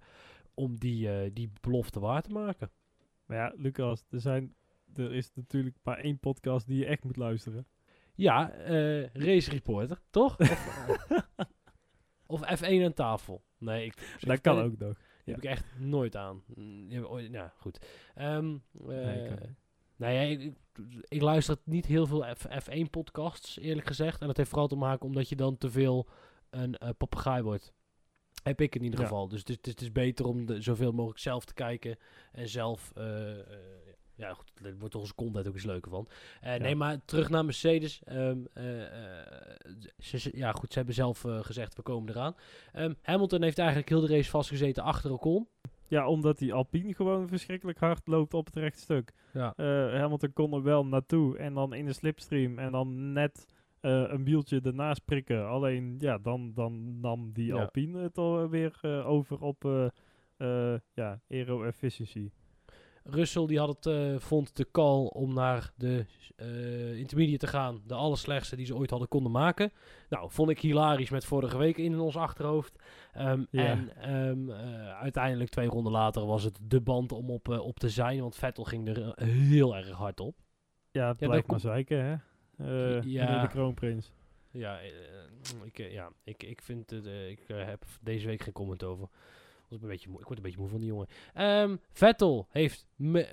om 0.55 0.79
die, 0.79 1.33
die 1.33 1.53
belofte 1.61 2.01
waar 2.01 2.23
te 2.23 2.31
maken. 2.31 2.71
Maar 3.27 3.37
ja, 3.37 3.53
Lucas, 3.57 4.05
er, 4.11 4.21
zijn, 4.21 4.55
er 4.95 5.15
is 5.15 5.31
natuurlijk 5.35 5.77
maar 5.83 5.99
één 5.99 6.19
podcast 6.19 6.67
die 6.67 6.79
je 6.79 6.87
echt 6.87 7.05
moet 7.05 7.17
luisteren. 7.17 7.67
Ja, 8.19 8.53
uh, 8.71 9.07
race 9.13 9.51
reporter, 9.51 10.01
toch? 10.11 10.39
of, 10.39 10.49
of 12.43 12.61
F1 12.61 12.85
aan 12.85 12.95
tafel. 12.95 13.43
Nee, 13.59 13.85
ik, 13.85 13.95
dat 14.21 14.41
kan 14.41 14.59
ook 14.59 14.79
nog. 14.79 14.97
Die 15.25 15.35
heb 15.35 15.37
ik 15.37 15.51
echt 15.51 15.65
nooit 15.77 16.17
aan. 16.17 16.43
Ja, 17.31 17.53
goed. 17.57 17.87
Um, 18.17 18.63
nee, 18.73 19.31
nou 19.97 20.13
ja, 20.13 20.21
ik, 20.21 20.53
ik, 21.09 21.21
luister 21.23 21.57
niet 21.65 21.87
heel 21.87 22.07
veel 22.07 22.25
F, 22.37 22.69
1 22.69 22.91
podcasts, 22.91 23.59
eerlijk 23.59 23.87
gezegd. 23.87 24.21
En 24.21 24.27
dat 24.27 24.37
heeft 24.37 24.49
vooral 24.49 24.69
te 24.69 24.77
maken 24.77 25.07
omdat 25.07 25.29
je 25.29 25.37
dan 25.37 25.59
te 25.59 25.71
veel 25.71 26.09
een 26.51 26.77
uh, 26.83 26.89
papegaai 26.99 27.43
wordt. 27.43 27.73
Heb 28.43 28.61
ik 28.61 28.75
in 28.75 28.83
ieder 28.83 29.01
geval. 29.01 29.29
Dus 29.29 29.39
het 29.39 29.49
is, 29.49 29.57
het 29.71 29.81
is, 29.81 29.93
beter 29.93 30.27
om 30.27 30.47
de, 30.47 30.61
zoveel 30.61 30.93
mogelijk 30.93 31.21
zelf 31.21 31.45
te 31.45 31.55
kijken 31.55 31.99
en 32.33 32.49
zelf 32.49 32.93
uh, 32.99 33.05
ja, 34.19 34.35
goed, 34.35 34.51
daar 34.63 34.79
wordt 34.79 34.95
onze 34.95 35.15
content 35.15 35.49
ook 35.49 35.55
eens 35.55 35.65
leuker 35.65 35.91
van. 35.91 36.09
Uh, 36.45 36.55
Nee, 36.55 36.75
maar 36.75 37.05
terug 37.05 37.29
naar 37.29 37.45
Mercedes. 37.45 38.03
Um, 38.09 38.47
uh, 38.55 38.65
ze, 39.99 40.31
ja, 40.33 40.53
goed, 40.53 40.73
ze 40.73 40.79
hebben 40.79 40.95
zelf 40.95 41.25
gezegd, 41.41 41.77
we 41.77 41.83
komen 41.83 42.11
eraan. 42.11 42.35
Um, 42.77 42.97
Hamilton 43.03 43.43
heeft 43.43 43.59
eigenlijk 43.59 43.89
heel 43.89 44.01
de 44.01 44.07
race 44.07 44.31
vastgezeten 44.31 44.83
achter 44.83 45.13
Ocon. 45.13 45.49
Ja, 45.87 46.09
omdat 46.09 46.39
die 46.39 46.53
Alpine 46.53 46.95
gewoon 46.95 47.29
verschrikkelijk 47.29 47.79
hard 47.79 48.07
loopt 48.07 48.35
op 48.35 48.47
het 48.47 48.57
rechtstuk. 48.57 49.13
Ja. 49.33 49.53
Hamilton 49.99 50.33
kon 50.33 50.53
er 50.53 50.63
wel 50.63 50.87
naartoe 50.87 51.39
en 51.39 51.55
dan 51.55 51.75
in 51.75 51.87
de 51.87 51.93
slipstream 51.93 52.59
en 52.59 52.73
dan 52.73 53.13
net 53.13 53.47
een 53.81 54.25
wieltje 54.25 54.61
ernaast 54.61 55.05
prikken. 55.05 55.49
Alleen, 55.49 55.97
ja, 55.99 56.19
dan, 56.19 56.53
dan 56.55 57.01
nam 57.01 57.33
die 57.33 57.55
Alpine 57.55 57.99
het 57.99 58.19
alweer 58.19 59.05
over 59.05 59.41
op 59.41 59.91
ja, 60.95 61.21
aero 61.29 61.63
efficiency. 61.65 62.31
Russell 63.11 63.47
die 63.47 63.59
had 63.59 63.85
het, 63.85 64.23
vond 64.23 64.57
de 64.57 64.67
call 64.71 65.07
om 65.07 65.35
naar 65.35 65.73
de 65.77 66.07
intermediate 66.97 67.47
te 67.47 67.47
gaan. 67.47 67.83
De 67.87 67.95
allerslechtste 67.95 68.57
die 68.57 68.67
ze 68.67 68.77
ooit 68.77 68.91
hadden 68.91 69.09
konden 69.09 69.33
maken. 69.33 69.73
Nou, 70.09 70.31
vond 70.31 70.51
ik 70.51 70.61
hilarisch 70.61 71.11
met 71.11 71.25
vorige 71.25 71.59
week 71.59 71.77
in 71.77 71.99
ons 71.99 72.17
achterhoofd. 72.17 72.83
Ehm, 73.13 73.45
en 73.51 74.11
um, 74.15 74.51
uiteindelijk 75.01 75.51
twee 75.51 75.69
ronden 75.69 75.93
later 75.93 76.27
was 76.27 76.43
het 76.43 76.59
de 76.63 76.81
band 76.81 77.13
om 77.13 77.31
op, 77.31 77.49
op 77.49 77.79
te 77.79 77.89
zijn. 77.89 78.21
Want 78.21 78.37
Vettel 78.37 78.65
ging 78.65 78.89
er 78.89 79.25
heel 79.25 79.77
erg 79.77 79.91
hard 79.91 80.21
op. 80.21 80.37
Ja, 80.91 81.09
het 81.09 81.19
blijft 81.19 81.47
maar 81.47 81.61
zeiken, 81.61 82.05
hè? 82.05 82.17
ja. 83.05 83.43
de 83.43 83.49
kroonprins. 83.49 84.13
Ja, 84.51 84.79
ik, 85.65 85.77
ja 85.77 86.11
ik, 86.25 86.43
ik 86.43 86.63
vind 86.63 86.91
het, 86.91 87.07
ik 87.07 87.41
heb 87.47 87.85
deze 88.01 88.27
week 88.27 88.43
geen 88.43 88.53
comment 88.53 88.85
over. 88.85 89.09
Was 89.69 89.83
een 89.83 89.89
beetje 89.89 90.09
moe. 90.09 90.21
Ik 90.21 90.27
word 90.27 90.37
een 90.37 90.45
beetje 90.45 90.61
moe 90.61 90.69
van 90.69 90.81
die 90.81 90.89
jongen. 90.89 91.07
Um, 91.35 91.81
Vettel 91.91 92.47
heeft. 92.51 92.87
Me, 92.97 93.29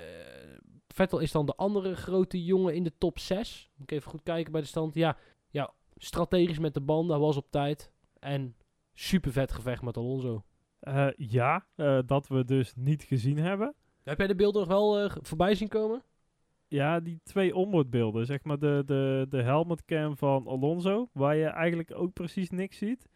Vettel 0.87 1.19
is 1.19 1.31
dan 1.31 1.45
de 1.45 1.55
andere 1.55 1.95
grote 1.95 2.43
jongen 2.43 2.75
in 2.75 2.83
de 2.83 2.97
top 2.97 3.19
6. 3.19 3.69
Moet 3.75 3.91
ik 3.91 3.97
even 3.97 4.11
goed 4.11 4.23
kijken 4.23 4.51
bij 4.51 4.61
de 4.61 4.67
stand. 4.67 4.95
Ja, 4.95 5.17
ja 5.49 5.73
strategisch 5.95 6.59
met 6.59 6.73
de 6.73 6.81
banden. 6.81 7.15
Hij 7.15 7.25
was 7.25 7.37
op 7.37 7.51
tijd. 7.51 7.91
En 8.19 8.55
super 8.93 9.31
vet 9.31 9.51
gevecht 9.51 9.81
met 9.81 9.97
Alonso. 9.97 10.43
Uh, 10.81 11.07
ja, 11.17 11.65
uh, 11.75 11.99
dat 12.05 12.27
we 12.27 12.45
dus 12.45 12.75
niet 12.75 13.03
gezien 13.03 13.37
hebben. 13.37 13.75
Heb 14.03 14.17
jij 14.17 14.27
de 14.27 14.35
beelden 14.35 14.67
nog 14.67 14.69
wel 14.69 15.09
voorbij 15.21 15.55
zien 15.55 15.67
komen? 15.67 16.03
Ja, 16.67 16.99
die 16.99 17.19
twee 17.23 17.55
onboardbeelden. 17.55 18.25
Zeg 18.25 18.43
maar 18.43 18.59
de, 18.59 18.83
de, 18.85 19.25
de 19.29 19.41
helmet 19.41 19.85
cam 19.85 20.17
van 20.17 20.47
Alonso. 20.47 21.09
Waar 21.13 21.35
je 21.35 21.45
eigenlijk 21.45 21.91
ook 21.95 22.13
precies 22.13 22.49
niks 22.49 22.77
ziet. 22.77 23.07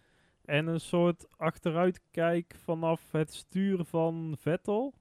En 0.49 0.67
een 0.67 0.79
soort 0.79 1.27
achteruitkijk 1.37 2.55
vanaf 2.63 3.11
het 3.11 3.33
sturen 3.33 3.85
van 3.85 4.35
Vettel. 4.39 4.93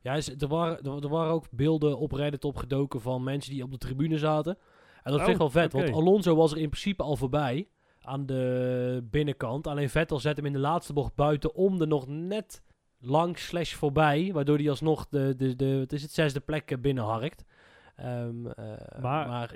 Ja, 0.00 0.14
er 0.38 0.48
waren, 0.48 1.02
er 1.02 1.08
waren 1.08 1.32
ook 1.32 1.50
beelden 1.50 1.98
op 1.98 2.12
Reddit 2.12 2.44
opgedoken 2.44 3.00
van 3.00 3.22
mensen 3.22 3.52
die 3.52 3.62
op 3.62 3.70
de 3.70 3.78
tribune 3.78 4.18
zaten. 4.18 4.58
En 5.02 5.10
dat 5.12 5.14
oh, 5.14 5.20
vind 5.20 5.30
ik 5.30 5.38
wel 5.38 5.50
vet, 5.50 5.72
want 5.72 5.92
Alonso 5.92 6.34
was 6.34 6.52
er 6.52 6.58
in 6.58 6.68
principe 6.68 7.02
al 7.02 7.16
voorbij 7.16 7.68
aan 8.00 8.26
de 8.26 9.06
binnenkant. 9.10 9.66
Alleen 9.66 9.90
Vettel 9.90 10.18
zet 10.18 10.36
hem 10.36 10.46
in 10.46 10.52
de 10.52 10.58
laatste 10.58 10.92
bocht 10.92 11.14
buiten 11.14 11.54
om 11.54 11.80
er 11.80 11.86
nog 11.86 12.06
net 12.06 12.62
langs 12.98 13.46
slash 13.46 13.74
voorbij. 13.74 14.30
Waardoor 14.32 14.56
hij 14.56 14.70
alsnog 14.70 15.08
de, 15.08 15.34
de, 15.36 15.56
de, 15.56 15.64
het 15.64 15.92
is 15.92 16.02
het 16.02 16.12
zesde 16.12 16.40
plek 16.40 16.80
binnenharkt. 16.80 17.44
Um, 18.04 18.42
maar, 19.00 19.28
maar 19.28 19.52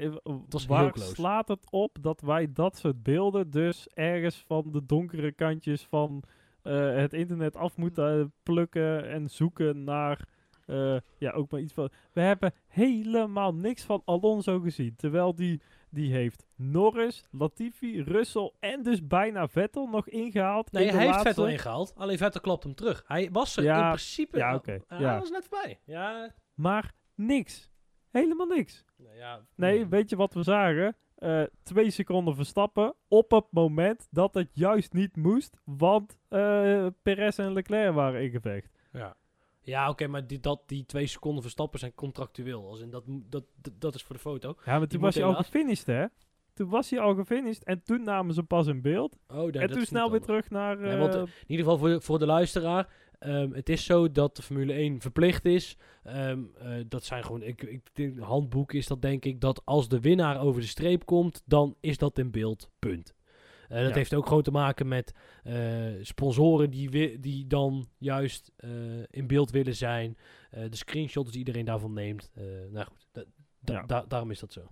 het 0.49 0.66
waar 0.66 0.93
slaat 0.97 1.49
het 1.49 1.70
op 1.70 1.97
dat 2.01 2.20
wij 2.20 2.53
dat 2.53 2.76
soort 2.76 3.03
beelden 3.03 3.51
dus 3.51 3.88
ergens 3.88 4.45
van 4.47 4.70
de 4.72 4.86
donkere 4.86 5.32
kantjes 5.32 5.86
van 5.86 6.22
uh, 6.62 6.97
het 6.97 7.12
internet 7.12 7.57
af 7.57 7.76
moeten 7.76 8.32
plukken 8.43 9.09
en 9.09 9.30
zoeken 9.30 9.84
naar 9.84 10.28
uh, 10.70 10.97
ja, 11.18 11.30
ook 11.30 11.51
maar 11.51 11.61
iets 11.61 11.72
van. 11.72 11.91
We 12.12 12.20
hebben 12.20 12.53
helemaal 12.66 13.55
niks 13.55 13.82
van 13.82 14.03
Alonso 14.05 14.61
gezien. 14.61 14.97
Terwijl 14.97 15.34
die, 15.34 15.62
die 15.91 16.12
heeft 16.12 16.47
Norris, 16.57 17.24
Latifi, 17.30 18.03
Russell 18.03 18.53
en 18.61 18.82
dus 18.82 19.07
bijna 19.07 19.49
Vettel 19.49 19.86
nog 19.86 20.09
ingehaald. 20.09 20.72
Nee, 20.72 20.91
hij 20.91 21.07
heeft 21.07 21.22
Vettel 21.22 21.49
ingehaald. 21.49 21.93
Alleen 21.97 22.18
Vettel 22.18 22.41
klopt 22.41 22.64
hem 22.64 22.74
terug. 22.74 23.05
Hij 23.07 23.28
was 23.32 23.57
er 23.57 23.64
in 23.64 23.88
principe. 23.88 24.38
Ja, 24.38 24.55
oké. 24.55 24.82
Okay. 24.86 25.01
ja. 25.01 25.09
Hij 25.09 25.18
was 25.18 25.30
net 25.30 25.47
voorbij. 25.51 25.80
Ja. 25.84 26.34
Maar 26.55 26.93
niks. 27.14 27.70
Helemaal 28.11 28.46
niks. 28.46 28.84
Nee, 28.96 29.16
ja, 29.16 29.46
nee, 29.54 29.86
weet 29.86 30.11
je 30.11 30.16
wat 30.16 30.34
we 30.34 30.42
zagen? 30.42 30.96
Uh, 31.18 31.42
twee 31.62 31.90
seconden 31.90 32.34
verstappen 32.34 32.94
op 33.08 33.30
het 33.30 33.44
moment 33.50 34.08
dat 34.11 34.34
het 34.34 34.50
juist 34.52 34.92
niet 34.92 35.16
moest, 35.16 35.56
want 35.64 36.18
uh, 36.30 36.86
Perez 37.02 37.38
en 37.38 37.52
Leclerc 37.52 37.94
waren 37.94 38.22
in 38.22 38.30
gevecht. 38.30 38.70
Ja. 38.92 39.16
Ja, 39.62 39.88
oké, 39.88 40.06
maar 40.06 40.26
die, 40.26 40.40
dat, 40.40 40.62
die 40.66 40.86
twee 40.86 41.06
seconden 41.06 41.42
verstappen 41.42 41.78
zijn 41.78 41.94
contractueel. 41.94 42.68
Als 42.68 42.80
in 42.80 42.90
dat, 42.90 43.04
dat, 43.06 43.44
dat, 43.78 43.94
is 43.94 44.02
voor 44.02 44.14
de 44.14 44.20
foto. 44.20 44.54
Ja, 44.64 44.78
maar 44.78 44.88
toen 44.88 45.00
was 45.00 45.14
hij 45.14 45.24
al 45.24 45.34
gefinished, 45.34 45.86
hè? 45.86 46.06
Toen 46.54 46.68
was 46.68 46.90
hij 46.90 47.00
al 47.00 47.14
gefinished 47.14 47.64
en 47.64 47.82
toen 47.82 48.02
namen 48.02 48.34
ze 48.34 48.42
pas 48.42 48.66
in 48.66 48.82
beeld. 48.82 49.16
Oh, 49.28 49.56
en 49.56 49.70
toen 49.70 49.84
snel 49.84 50.11
weer 50.11 50.20
terug 50.20 50.50
naar... 50.50 50.80
Uh... 50.80 50.98
want, 50.98 51.14
in 51.14 51.28
ieder 51.46 51.64
geval 51.64 51.78
voor, 51.78 52.02
voor 52.02 52.18
de 52.18 52.26
luisteraar. 52.26 52.92
Um, 53.27 53.53
het 53.53 53.68
is 53.68 53.85
zo 53.85 54.11
dat 54.11 54.37
de 54.37 54.43
Formule 54.43 54.73
1 54.73 55.01
verplicht 55.01 55.45
is. 55.45 55.77
Um, 56.05 56.53
uh, 56.62 56.85
dat 56.89 57.05
zijn 57.05 57.25
gewoon, 57.25 57.43
ik, 57.43 57.62
ik, 57.62 58.18
handboek 58.18 58.73
is 58.73 58.87
dat 58.87 59.03
denk 59.03 59.25
ik, 59.25 59.41
dat 59.41 59.62
als 59.64 59.89
de 59.89 60.01
winnaar 60.01 60.41
over 60.41 60.61
de 60.61 60.66
streep 60.66 61.05
komt, 61.05 61.43
dan 61.45 61.77
is 61.81 61.97
dat 61.97 62.18
in 62.18 62.31
beeld. 62.31 62.71
Punt. 62.79 63.14
Uh, 63.68 63.83
dat 63.83 63.95
heeft 63.95 64.14
ook 64.14 64.27
gewoon 64.27 64.43
te 64.43 64.51
maken 64.51 64.89
met 64.89 65.14
uh, 65.45 65.93
sponsoren 66.01 66.71
die, 66.71 67.21
die 67.21 67.47
dan 67.47 67.89
juist 67.99 68.53
in 69.11 69.27
beeld 69.27 69.51
willen 69.51 69.77
zijn. 69.77 70.16
de 70.51 70.77
screenshots 70.77 71.31
die 71.31 71.39
iedereen 71.39 71.64
daarvan 71.64 71.93
neemt. 71.93 72.31
nou 72.71 72.87
goed, 72.87 73.27
ja. 73.64 74.05
daarom 74.09 74.31
is 74.31 74.41
dat 74.41 74.53
zo. 74.53 74.62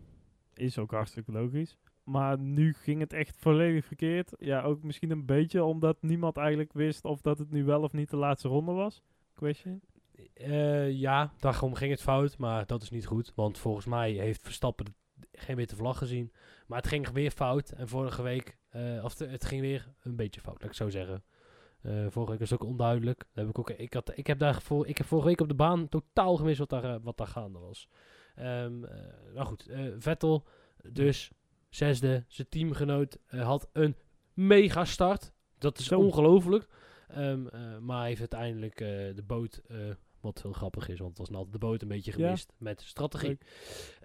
Is 0.55 0.79
ook 0.79 0.91
hartstikke 0.91 1.33
logisch. 1.33 1.77
Maar 2.09 2.39
nu 2.39 2.75
ging 2.75 3.01
het 3.01 3.13
echt 3.13 3.37
volledig 3.39 3.85
verkeerd. 3.85 4.33
Ja, 4.39 4.63
ook 4.63 4.83
misschien 4.83 5.11
een 5.11 5.27
beetje 5.27 5.65
omdat 5.65 6.03
niemand 6.03 6.37
eigenlijk 6.37 6.73
wist 6.73 7.05
of 7.05 7.21
dat 7.21 7.39
het 7.39 7.51
nu 7.51 7.65
wel 7.65 7.83
of 7.83 7.93
niet 7.93 8.11
de 8.11 8.17
laatste 8.17 8.49
ronde 8.49 8.73
was. 8.73 9.03
Question? 9.35 9.81
Uh, 10.35 10.93
ja, 10.93 11.33
daarom 11.39 11.75
ging 11.75 11.91
het 11.91 12.03
fout, 12.03 12.39
maar 12.39 12.67
dat 12.67 12.83
is 12.83 12.91
niet 12.91 13.07
goed. 13.07 13.33
Want 13.35 13.59
volgens 13.59 13.87
mij 13.87 14.11
heeft 14.11 14.43
Verstappen 14.43 14.95
geen 15.33 15.57
witte 15.57 15.77
vlag 15.77 15.99
gezien. 15.99 16.33
Maar 16.67 16.79
het 16.79 16.89
ging 16.89 17.09
weer 17.09 17.31
fout. 17.31 17.71
En 17.71 17.89
vorige 17.89 18.23
week, 18.23 18.59
uh, 18.73 19.05
of 19.05 19.19
het 19.19 19.45
ging 19.45 19.61
weer 19.61 19.93
een 20.03 20.17
beetje 20.17 20.41
fout, 20.41 20.61
laat 20.61 20.71
ik 20.71 20.77
zo 20.77 20.89
zeggen. 20.89 21.25
Uh, 21.83 22.07
vorige 22.09 22.31
week 22.31 22.41
was 22.41 22.53
ook 22.53 22.65
onduidelijk. 22.65 23.19
Dat 23.19 23.45
heb 23.45 23.49
ik, 23.49 23.59
ook, 23.59 23.71
ik, 23.71 23.95
had, 23.95 24.13
ik, 24.15 24.27
heb 24.27 24.39
daar 24.39 24.63
voor, 24.63 24.87
ik 24.87 24.99
heb 24.99 25.07
vorige 25.07 25.29
week 25.29 25.41
op 25.41 25.49
de 25.49 25.55
baan 25.55 25.89
totaal 25.89 26.37
gemist 26.37 26.59
wat 26.59 26.69
daar, 26.69 27.01
wat 27.01 27.17
daar 27.17 27.27
gaande 27.27 27.59
was. 27.59 27.89
Um, 28.39 28.81
nou 29.35 29.47
goed, 29.47 29.69
Vettel 29.99 30.47
dus 30.83 31.31
Zesde, 31.69 32.25
zijn 32.29 32.49
teamgenoot 32.49 33.19
uh, 33.31 33.45
had 33.45 33.69
een 33.73 33.97
mega 34.33 34.85
start. 34.85 35.33
Dat 35.59 35.79
is 35.79 35.93
ongelooflijk. 35.93 36.69
Um, 37.17 37.49
uh, 37.55 37.79
maar 37.79 38.07
heeft 38.07 38.21
uiteindelijk 38.21 38.81
uh, 38.81 38.89
de 38.89 39.25
boot, 39.27 39.63
wat 40.21 40.43
heel 40.43 40.53
grappig 40.53 40.89
is, 40.89 40.99
want 40.99 41.19
het 41.19 41.29
was 41.29 41.37
altijd 41.37 41.53
de 41.53 41.67
boot 41.67 41.83
een 41.83 41.89
beetje 41.89 42.13
gemist 42.13 42.53
met 42.59 42.83
strategie. 42.83 43.39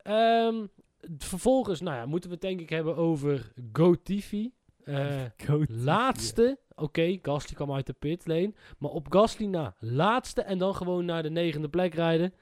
Um, 0.04 0.70
vervolgens, 1.18 1.82
nou 1.82 1.98
ja, 1.98 2.06
moeten 2.06 2.30
we 2.30 2.36
het 2.36 2.46
denk 2.46 2.60
ik 2.60 2.70
hebben 2.70 2.96
over 2.96 3.52
GoTV. 3.74 4.48
Go 5.46 5.64
laatste, 5.68 6.60
oké, 6.70 6.84
okay, 6.84 7.20
Gasly 7.22 7.56
kwam 7.56 7.74
uit 7.74 7.86
de 7.86 7.94
pitlane. 7.94 8.54
Maar 8.78 8.92
op 8.92 9.14
Gasly 9.14 9.46
na 9.46 9.76
laatste 9.80 10.42
en 10.42 10.58
dan 10.58 10.76
gewoon 10.76 11.06
naar 11.06 11.24
de 11.24 11.30
negende 11.30 11.70
plek 11.70 11.94
rijden. 11.94 12.34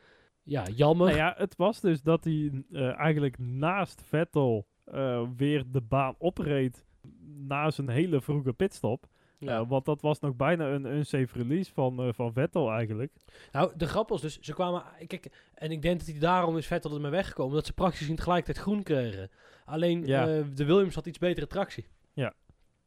Ja, 0.43 0.67
jammer. 0.75 1.07
Nou 1.07 1.19
ja, 1.19 1.33
het 1.37 1.55
was 1.55 1.79
dus 1.79 2.01
dat 2.01 2.23
hij 2.23 2.63
eigenlijk 2.97 3.37
naast 3.37 4.01
Vettel 4.05 4.67
uh, 4.93 5.27
weer 5.35 5.63
de 5.71 5.81
baan 5.81 6.15
opreed 6.17 6.85
na 7.23 7.71
zijn 7.71 7.89
hele 7.89 8.21
vroege 8.21 8.53
pitstop. 8.53 9.07
Ja. 9.37 9.59
Uh, 9.59 9.69
want 9.69 9.85
dat 9.85 10.01
was 10.01 10.19
nog 10.19 10.35
bijna 10.35 10.67
een 10.69 10.85
unsafe 10.85 11.37
release 11.37 11.73
van, 11.73 12.07
uh, 12.07 12.13
van 12.13 12.33
Vettel 12.33 12.71
eigenlijk. 12.71 13.13
Nou, 13.51 13.71
de 13.75 13.87
grap 13.87 14.09
was 14.09 14.21
dus, 14.21 14.39
ze 14.39 14.53
kwamen... 14.53 14.83
Kijk, 15.07 15.49
en 15.53 15.71
ik 15.71 15.81
denk 15.81 15.99
dat 15.99 16.07
hij 16.07 16.19
daarom 16.19 16.57
is 16.57 16.67
Vettel 16.67 16.93
ermee 16.93 17.11
weggekomen. 17.11 17.55
Dat 17.55 17.65
ze 17.65 17.73
praktisch 17.73 18.09
in 18.09 18.15
tegelijkertijd 18.15 18.65
groen 18.65 18.83
kregen. 18.83 19.29
Alleen 19.65 20.05
ja. 20.05 20.25
de 20.25 20.65
Williams 20.65 20.95
had 20.95 21.05
iets 21.05 21.17
betere 21.17 21.47
tractie. 21.47 21.87
Ja, 22.13 22.33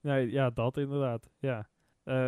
nee, 0.01 0.31
ja 0.31 0.51
dat 0.51 0.77
inderdaad. 0.77 1.31
Ja. 1.39 1.69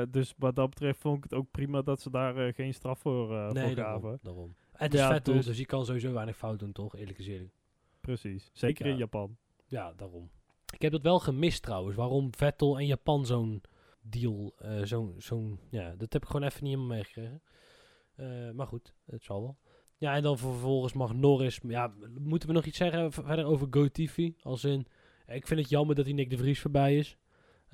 dus 0.08 0.34
wat 0.38 0.56
dat 0.56 0.70
betreft 0.70 1.00
vond 1.00 1.16
ik 1.16 1.22
het 1.22 1.34
ook 1.34 1.50
prima 1.50 1.82
dat 1.82 2.00
ze 2.00 2.10
daar 2.10 2.52
geen 2.52 2.74
straf 2.74 2.98
voor, 2.98 3.52
nee, 3.52 3.66
voor 3.66 3.84
gaven. 3.84 4.18
Daarom, 4.22 4.54
Het 4.72 4.94
is 4.94 5.00
Vettel, 5.06 5.34
dus, 5.34 5.46
dus 5.46 5.58
je 5.58 5.66
kan 5.66 5.84
sowieso 5.84 6.12
weinig 6.12 6.36
fout 6.36 6.58
doen, 6.58 6.72
toch? 6.72 6.96
Eerlijk 6.96 7.16
gezegd. 7.16 7.44
Precies, 8.00 8.50
zeker 8.52 8.86
in 8.86 8.96
Japan. 8.96 9.36
Ja, 9.66 9.92
daarom. 9.96 10.30
Ik 10.72 10.82
heb 10.82 10.92
dat 10.92 11.02
wel 11.02 11.18
gemist 11.18 11.62
trouwens. 11.62 11.96
Waarom 11.96 12.34
Vettel 12.34 12.78
en 12.78 12.86
Japan 12.86 13.26
zo'n 13.26 13.62
deal, 14.00 14.54
uh, 14.62 14.84
zo'n, 14.84 15.14
zo'n, 15.18 15.60
ja, 15.70 15.94
dat 15.96 16.12
heb 16.12 16.22
ik 16.22 16.28
gewoon 16.28 16.46
even 16.46 16.64
niet 16.64 16.74
helemaal 16.74 16.96
meegekregen. 16.96 17.42
Uh, 18.16 18.50
maar 18.50 18.66
goed, 18.66 18.94
het 19.04 19.24
zal 19.24 19.42
wel. 19.42 19.58
Ja, 19.96 20.14
en 20.14 20.22
dan 20.22 20.38
vervolgens 20.38 20.92
mag 20.92 21.14
Norris, 21.14 21.60
ja, 21.62 21.94
moeten 22.18 22.48
we 22.48 22.54
nog 22.54 22.64
iets 22.64 22.76
zeggen 22.76 23.12
verder 23.12 23.44
over 23.44 23.66
GoTV? 23.70 24.30
Als 24.42 24.64
in, 24.64 24.86
ik 25.26 25.46
vind 25.46 25.60
het 25.60 25.68
jammer 25.68 25.94
dat 25.94 26.04
die 26.04 26.14
Nick 26.14 26.30
de 26.30 26.36
Vries 26.36 26.60
voorbij 26.60 26.98
is. 26.98 27.18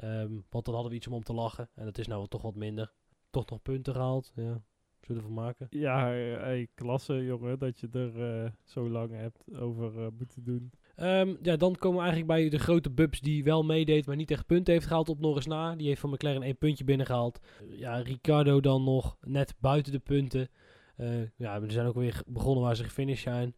Um, 0.05 0.45
want 0.51 0.65
dan 0.65 0.75
hadden 0.75 0.91
we 0.91 0.97
iets 0.97 1.07
om 1.07 1.13
om 1.13 1.23
te 1.23 1.33
lachen. 1.33 1.69
En 1.75 1.85
dat 1.85 1.99
is 1.99 2.07
nou 2.07 2.29
toch 2.29 2.43
wat 2.43 2.55
minder. 2.55 2.93
Toch 3.31 3.51
nog 3.51 3.63
punten 3.63 3.93
gehaald, 3.93 4.33
ja. 4.35 4.63
Zullen 5.01 5.23
we 5.23 5.31
maken? 5.31 5.67
Ja, 5.71 6.67
klasse 6.75 7.25
jongen, 7.25 7.59
dat 7.59 7.81
je 7.81 7.89
er 7.93 8.45
uh, 8.45 8.51
zo 8.65 8.89
lang 8.89 9.13
hebt 9.13 9.45
over 9.55 10.13
moeten 10.13 10.45
doen. 10.45 10.73
Um, 10.97 11.39
ja, 11.43 11.57
dan 11.57 11.77
komen 11.77 11.99
we 11.99 12.05
eigenlijk 12.05 12.33
bij 12.33 12.49
de 12.49 12.59
grote 12.59 12.91
bubs 12.91 13.21
die 13.21 13.45
wel 13.45 13.65
meedeed, 13.65 14.07
maar 14.07 14.17
niet 14.17 14.31
echt 14.31 14.47
punten 14.47 14.73
heeft 14.73 14.87
gehaald 14.87 15.09
op 15.09 15.21
Norris 15.21 15.47
na. 15.47 15.77
Die 15.77 15.87
heeft 15.87 16.01
van 16.01 16.11
McLaren 16.11 16.43
één 16.43 16.59
puntje 16.59 16.85
binnengehaald. 16.85 17.41
Ja, 17.69 17.97
Ricardo 17.97 18.61
dan 18.61 18.85
nog 18.85 19.17
net 19.21 19.55
buiten 19.59 19.93
de 19.93 19.99
punten. 19.99 20.49
Uh, 20.97 21.23
ja, 21.37 21.61
we 21.61 21.71
zijn 21.71 21.87
ook 21.87 21.95
weer 21.95 22.23
begonnen 22.27 22.65
waar 22.65 22.77
ze 22.77 22.85
gefinished 22.85 23.23
zijn. 23.23 23.55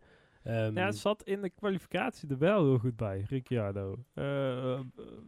Um, 0.47 0.77
ja, 0.77 0.87
het 0.87 0.97
zat 0.97 1.23
in 1.23 1.43
de 1.43 1.51
kwalificatie 1.51 2.29
er 2.29 2.39
wel 2.39 2.65
heel 2.65 2.79
goed 2.79 2.97
bij, 2.97 3.25
Ricciardo. 3.29 4.05
Uh, 4.15 4.81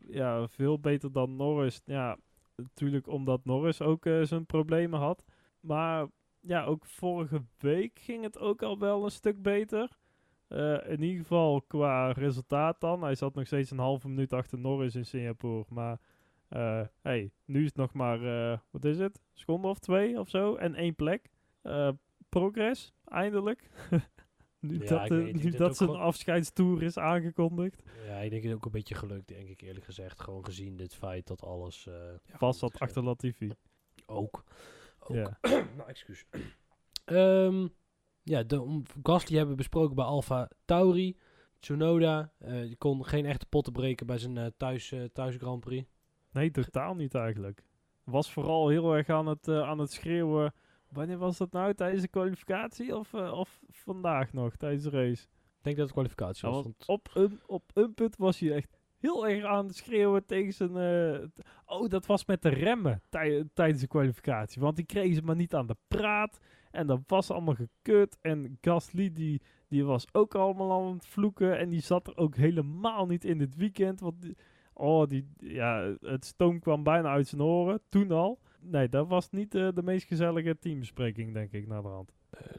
ja, 0.08 0.48
veel 0.48 0.78
beter 0.80 1.12
dan 1.12 1.36
Norris. 1.36 1.82
Ja, 1.84 2.16
natuurlijk 2.56 3.08
omdat 3.08 3.44
Norris 3.44 3.80
ook 3.80 4.08
zijn 4.22 4.46
problemen 4.46 4.98
had. 4.98 5.24
Maar 5.60 6.06
ja, 6.40 6.64
ook 6.64 6.84
vorige 6.84 7.44
week 7.58 7.98
ging 7.98 8.22
het 8.22 8.38
ook 8.38 8.62
al 8.62 8.78
wel 8.78 9.04
een 9.04 9.10
stuk 9.10 9.42
beter. 9.42 9.96
Uh, 10.48 10.90
in 10.90 11.02
ieder 11.02 11.20
geval 11.20 11.62
qua 11.62 12.12
resultaat 12.12 12.80
dan. 12.80 13.02
Hij 13.02 13.14
zat 13.14 13.34
nog 13.34 13.46
steeds 13.46 13.70
een 13.70 13.78
halve 13.78 14.08
minuut 14.08 14.32
achter 14.32 14.58
Norris 14.58 14.94
in 14.94 15.06
Singapore. 15.06 15.64
Maar 15.68 16.00
uh, 16.50 16.82
hey, 17.02 17.30
nu 17.44 17.60
is 17.60 17.66
het 17.66 17.76
nog 17.76 17.92
maar, 17.92 18.22
uh, 18.22 18.58
wat 18.70 18.84
is 18.84 18.98
het? 18.98 19.20
Seconde 19.32 19.68
of 19.68 19.78
twee 19.78 20.20
of 20.20 20.28
zo. 20.28 20.54
En 20.54 20.74
één 20.74 20.94
plek. 20.94 21.30
progress, 22.28 22.94
eindelijk. 23.04 23.70
nu 24.60 24.78
dat, 24.78 25.10
nu 25.10 25.50
dat 25.50 25.76
zijn 25.76 25.90
afscheidstoer 25.90 26.82
is 26.82 26.98
aangekondigd. 26.98 27.82
Ja, 28.06 28.18
ik 28.18 28.30
denk 28.30 28.42
het 28.42 28.54
ook 28.54 28.64
een 28.64 28.70
beetje 28.70 28.94
gelukt, 28.94 29.28
denk 29.28 29.48
ik 29.48 29.60
eerlijk 29.60 29.84
gezegd. 29.84 30.20
Gewoon 30.20 30.44
gezien 30.44 30.76
dit 30.76 30.94
feit 30.94 31.26
dat 31.26 31.42
alles... 31.42 31.84
Ja, 32.24 32.38
Vast 32.38 32.58
zat 32.58 32.78
achter 32.78 33.04
Latifi. 33.04 33.50
Ook. 34.06 34.44
ook. 34.98 35.14
Ja. 35.16 35.38
nou, 35.76 35.88
excuus. 35.88 36.26
um, 37.06 37.70
ja, 38.26 38.42
de 38.42 38.82
Gasly 39.02 39.36
hebben 39.36 39.50
we 39.56 39.62
besproken 39.62 39.94
bij 39.94 40.04
Alfa 40.04 40.48
Tauri. 40.64 41.16
Tsunoda, 41.58 42.32
uh, 42.44 42.74
kon 42.78 43.04
geen 43.04 43.26
echte 43.26 43.46
potten 43.46 43.72
breken 43.72 44.06
bij 44.06 44.18
zijn 44.18 44.36
uh, 44.36 44.46
thuis, 44.56 44.92
uh, 44.92 45.04
thuis 45.12 45.36
Grand 45.36 45.60
Prix. 45.60 45.88
Nee, 46.32 46.50
totaal 46.50 46.94
niet 46.94 47.14
eigenlijk. 47.14 47.62
Was 48.04 48.32
vooral 48.32 48.68
heel 48.68 48.94
erg 48.94 49.08
aan 49.08 49.26
het, 49.26 49.48
aan 49.48 49.78
het 49.78 49.92
schreeuwen. 49.92 50.54
Wanneer 50.90 51.18
was 51.18 51.36
dat 51.36 51.52
nou? 51.52 51.74
Tijdens 51.74 52.02
de 52.02 52.08
kwalificatie 52.08 52.96
of, 52.96 53.14
of 53.14 53.60
vandaag 53.68 54.32
nog, 54.32 54.56
tijdens 54.56 54.82
de 54.82 54.90
race? 54.90 55.22
Ik 55.22 55.62
denk 55.62 55.76
dat 55.76 55.84
het 55.84 55.94
kwalificatie 55.94 56.48
was. 56.48 56.66
op, 56.86 57.08
een, 57.14 57.40
op 57.46 57.62
een 57.74 57.94
punt 57.94 58.16
was 58.16 58.38
hij 58.38 58.52
echt 58.52 58.76
heel 58.96 59.28
erg 59.28 59.44
aan 59.44 59.66
het 59.66 59.76
schreeuwen 59.76 60.26
tegen 60.26 60.52
zijn... 60.52 60.76
oh, 61.66 61.88
dat 61.88 62.06
was 62.06 62.26
met 62.26 62.42
de 62.42 62.48
remmen 62.48 63.02
tijdens 63.54 63.80
de 63.80 63.88
kwalificatie. 63.88 64.62
Want 64.62 64.76
die 64.76 64.86
kregen 64.86 65.14
ze 65.14 65.22
maar 65.22 65.36
niet 65.36 65.54
aan 65.54 65.66
de 65.66 65.76
praat. 65.88 66.38
En 66.76 66.86
dat 66.86 67.00
was 67.06 67.30
allemaal 67.30 67.54
gekut. 67.54 68.18
En 68.20 68.58
Gasly 68.60 69.12
die, 69.12 69.40
die 69.68 69.84
was 69.84 70.06
ook 70.12 70.34
allemaal 70.34 70.72
aan 70.72 70.92
het 70.92 71.06
vloeken. 71.06 71.58
En 71.58 71.68
die 71.68 71.80
zat 71.80 72.06
er 72.06 72.16
ook 72.16 72.36
helemaal 72.36 73.06
niet 73.06 73.24
in 73.24 73.38
dit 73.38 73.54
weekend. 73.54 74.00
Want 74.00 74.26
oh, 74.72 75.06
die, 75.08 75.28
ja, 75.38 75.96
het 76.00 76.24
stoom 76.24 76.58
kwam 76.58 76.82
bijna 76.82 77.08
uit 77.08 77.28
zijn 77.28 77.42
oren. 77.42 77.80
Toen 77.88 78.10
al. 78.10 78.38
Nee, 78.60 78.88
dat 78.88 79.08
was 79.08 79.30
niet 79.30 79.52
de 79.52 79.82
meest 79.84 80.06
gezellige 80.06 80.58
teambespreking, 80.58 81.32
denk 81.32 81.52
ik, 81.52 81.66
naar 81.66 81.82
de 81.82 81.88
hand. 81.88 82.12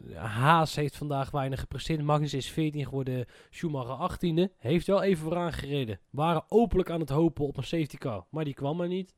Uh, 0.09 0.23
Haas 0.23 0.75
heeft 0.75 0.97
vandaag 0.97 1.31
weinig 1.31 1.59
gepresteerd. 1.59 2.01
Magnus 2.01 2.33
is 2.33 2.51
14 2.51 2.85
geworden, 2.85 3.25
Schumacher 3.49 4.17
18e. 4.17 4.55
Heeft 4.57 4.87
wel 4.87 5.03
even 5.03 5.23
vooraan 5.23 5.53
gereden. 5.53 5.99
Waren 6.09 6.43
openlijk 6.47 6.89
aan 6.89 6.99
het 6.99 7.09
hopen 7.09 7.45
op 7.45 7.57
een 7.57 7.63
safety 7.63 7.97
car. 7.97 8.25
Maar 8.29 8.43
die 8.43 8.53
kwam 8.53 8.81
er 8.81 8.87
niet. 8.87 9.15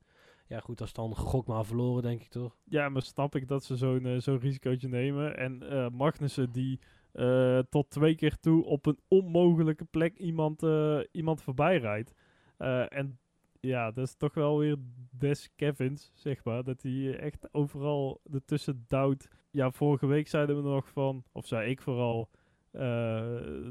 Ja, 0.49 0.59
goed, 0.59 0.81
als 0.81 0.93
dan 0.93 1.15
gok 1.15 1.47
maar 1.47 1.65
verloren, 1.65 2.03
denk 2.03 2.21
ik 2.21 2.27
toch? 2.27 2.57
Ja, 2.63 2.89
maar 2.89 3.01
snap 3.01 3.35
ik 3.35 3.47
dat 3.47 3.63
ze 3.63 3.75
zo'n 3.75 4.05
uh, 4.05 4.19
zo'n 4.19 4.39
risicootje 4.39 4.87
nemen. 4.87 5.37
En 5.37 5.63
uh, 5.63 5.89
Magnussen 5.89 6.51
die 6.51 6.79
uh, 7.13 7.59
tot 7.69 7.89
twee 7.89 8.15
keer 8.15 8.39
toe 8.39 8.65
op 8.65 8.85
een 8.85 8.99
onmogelijke 9.07 9.85
plek 9.85 10.17
iemand, 10.17 10.63
iemand 11.11 11.41
voorbij 11.41 11.77
rijdt. 11.77 12.13
en 12.87 13.19
ja, 13.59 13.91
dat 13.91 14.07
is 14.07 14.15
toch 14.15 14.33
wel 14.33 14.57
weer 14.57 14.75
des 15.11 15.49
Kevins, 15.55 16.11
zeg 16.13 16.43
maar. 16.43 16.63
Dat 16.63 16.81
hij 16.81 17.17
echt 17.19 17.53
overal 17.53 18.21
ertussen 18.33 18.85
duwt. 18.87 19.27
Ja, 19.51 19.71
vorige 19.71 20.05
week 20.05 20.27
zeiden 20.27 20.55
we 20.55 20.69
nog 20.69 20.89
van, 20.89 21.23
of 21.31 21.47
zei 21.47 21.69
ik 21.69 21.81
vooral, 21.81 22.29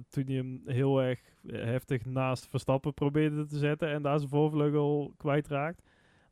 toen 0.09 0.25
hij 0.25 0.35
hem 0.35 0.63
heel 0.65 1.03
erg 1.03 1.21
heftig 1.47 2.05
naast 2.05 2.49
Verstappen 2.49 2.95
probeerde 2.95 3.47
te 3.47 3.59
zetten 3.59 3.89
en 3.89 4.03
daar 4.03 4.19
zijn 4.19 4.31
voorvleugel 4.31 5.15
kwijtraakt. 5.17 5.83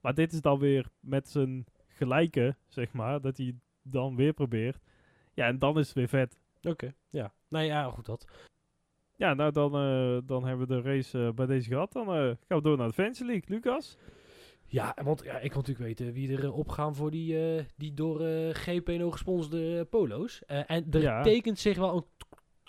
Maar 0.01 0.15
dit 0.15 0.33
is 0.33 0.41
dan 0.41 0.59
weer 0.59 0.87
met 1.01 1.29
zijn 1.29 1.67
gelijke, 1.87 2.57
zeg 2.69 2.93
maar, 2.93 3.21
dat 3.21 3.37
hij 3.37 3.55
dan 3.83 4.17
weer 4.17 4.33
probeert. 4.33 4.79
Ja, 5.35 5.47
en 5.47 5.59
dan 5.59 5.79
is 5.79 5.87
het 5.87 5.97
weer 5.97 6.09
vet. 6.09 6.39
Oké, 6.63 6.95
ja. 7.11 7.33
Nou 7.49 7.65
ja, 7.65 7.91
goed 7.91 8.07
dat. 8.07 8.27
Ja, 9.17 9.35
nou 9.35 9.53
dan, 9.53 9.77
uh, 9.77 10.19
dan 10.25 10.45
hebben 10.47 10.69
we 10.69 10.75
de 10.75 10.81
race 10.81 11.19
uh, 11.19 11.31
bij 11.31 11.47
deze 11.47 11.69
gehad. 11.69 11.93
Dan 11.93 12.09
uh, 12.09 12.15
gaan 12.17 12.59
we 12.59 12.63
door 12.63 12.77
naar 12.77 12.89
de 12.89 12.93
Fantasy 12.93 13.25
League. 13.25 13.45
Lucas? 13.47 13.99
Ja, 14.67 14.97
want 15.03 15.23
ja, 15.25 15.39
ik 15.39 15.53
wil 15.53 15.63
natuurlijk 15.63 15.87
weten 15.87 16.13
wie 16.13 16.37
er 16.37 16.53
opgaan 16.53 16.95
voor 16.95 17.11
die, 17.11 17.37
die 17.77 17.95
door 17.95 18.21
GPNO 18.53 19.11
gesponsorde 19.11 19.85
polo's. 19.85 20.43
en 20.45 20.91
er 20.91 21.23
tekent 21.23 21.59
zich 21.59 21.77
wel 21.77 21.97
een 21.97 22.05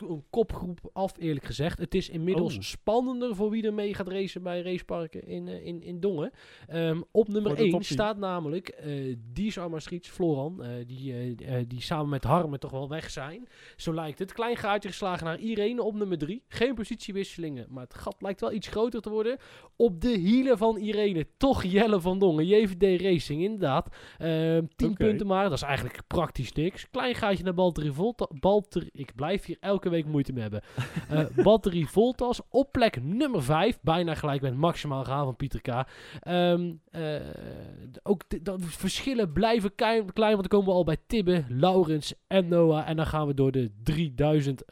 een 0.01 0.23
kopgroep 0.29 0.79
af, 0.93 1.13
eerlijk 1.17 1.45
gezegd. 1.45 1.77
Het 1.77 1.95
is 1.95 2.09
inmiddels 2.09 2.55
oh. 2.55 2.61
spannender 2.61 3.35
voor 3.35 3.49
wie 3.49 3.63
er 3.63 3.73
mee 3.73 3.93
gaat 3.93 4.07
racen 4.07 4.43
bij 4.43 4.61
raceparken 4.61 5.27
in, 5.27 5.47
uh, 5.47 5.65
in, 5.65 5.83
in 5.83 5.99
Dongen. 5.99 6.31
Um, 6.73 7.03
op 7.11 7.27
nummer 7.27 7.57
1 7.57 7.83
staat 7.83 8.17
namelijk 8.17 8.81
uh, 8.85 9.15
Dies 9.33 9.59
Streets, 9.75 10.09
Floran, 10.09 10.59
uh, 10.61 10.69
die, 10.87 11.35
die 11.67 11.81
samen 11.81 12.09
met 12.09 12.23
Harmen 12.23 12.59
toch 12.59 12.71
wel 12.71 12.89
weg 12.89 13.09
zijn. 13.09 13.47
Zo 13.75 13.93
lijkt 13.93 14.19
het. 14.19 14.33
Klein 14.33 14.55
gaatje 14.55 14.89
geslagen 14.89 15.25
naar 15.25 15.39
Irene 15.39 15.83
op 15.83 15.95
nummer 15.95 16.17
3. 16.17 16.43
Geen 16.47 16.73
positiewisselingen, 16.73 17.65
maar 17.69 17.83
het 17.83 17.93
gat 17.93 18.15
lijkt 18.19 18.41
wel 18.41 18.51
iets 18.51 18.67
groter 18.67 19.01
te 19.01 19.09
worden. 19.09 19.37
Op 19.75 20.01
de 20.01 20.17
hielen 20.17 20.57
van 20.57 20.77
Irene, 20.77 21.27
toch 21.37 21.63
Jelle 21.63 22.01
van 22.01 22.19
Dongen. 22.19 22.45
JVD 22.45 23.01
Racing, 23.01 23.41
inderdaad. 23.41 23.89
10 24.17 24.27
ehm, 24.27 24.65
okay. 24.79 24.93
punten 24.93 25.27
maar, 25.27 25.43
dat 25.43 25.53
is 25.53 25.61
eigenlijk 25.61 26.01
praktisch 26.07 26.53
niks. 26.53 26.89
Klein 26.89 27.15
gaatje 27.15 27.43
naar 27.43 27.53
Balteri 27.53 27.91
Volta. 27.91 28.27
Balter, 28.39 28.89
ik 28.91 29.15
blijf 29.15 29.45
hier 29.45 29.57
elke 29.59 29.86
week 29.89 30.05
moeite 30.05 30.33
mee 30.33 30.41
hebben. 30.41 30.61
Uh, 31.11 31.25
batterie 31.45 31.87
Voltas 31.87 32.41
op 32.49 32.71
plek 32.71 33.03
nummer 33.03 33.43
5. 33.43 33.79
Bijna 33.81 34.15
gelijk 34.15 34.41
met 34.41 34.55
maximaal 34.55 35.03
gaan 35.03 35.25
van 35.25 35.35
Pieter 35.35 35.61
K. 35.61 35.67
Um, 36.27 36.81
ook 38.03 38.23
de, 38.27 38.55
verschillen 38.59 39.33
blijven 39.33 39.75
klein, 39.75 40.13
klein, 40.13 40.35
want 40.35 40.49
dan 40.49 40.59
komen 40.59 40.73
we 40.73 40.79
al 40.79 40.83
bij 40.83 40.97
Tibbe, 41.07 41.45
Laurens 41.49 42.13
en 42.27 42.47
Noah. 42.47 42.89
En 42.89 42.95
dan 42.95 43.05
gaan 43.05 43.27
we 43.27 43.33
door 43.33 43.51
de 43.51 43.71
3000 43.83 44.63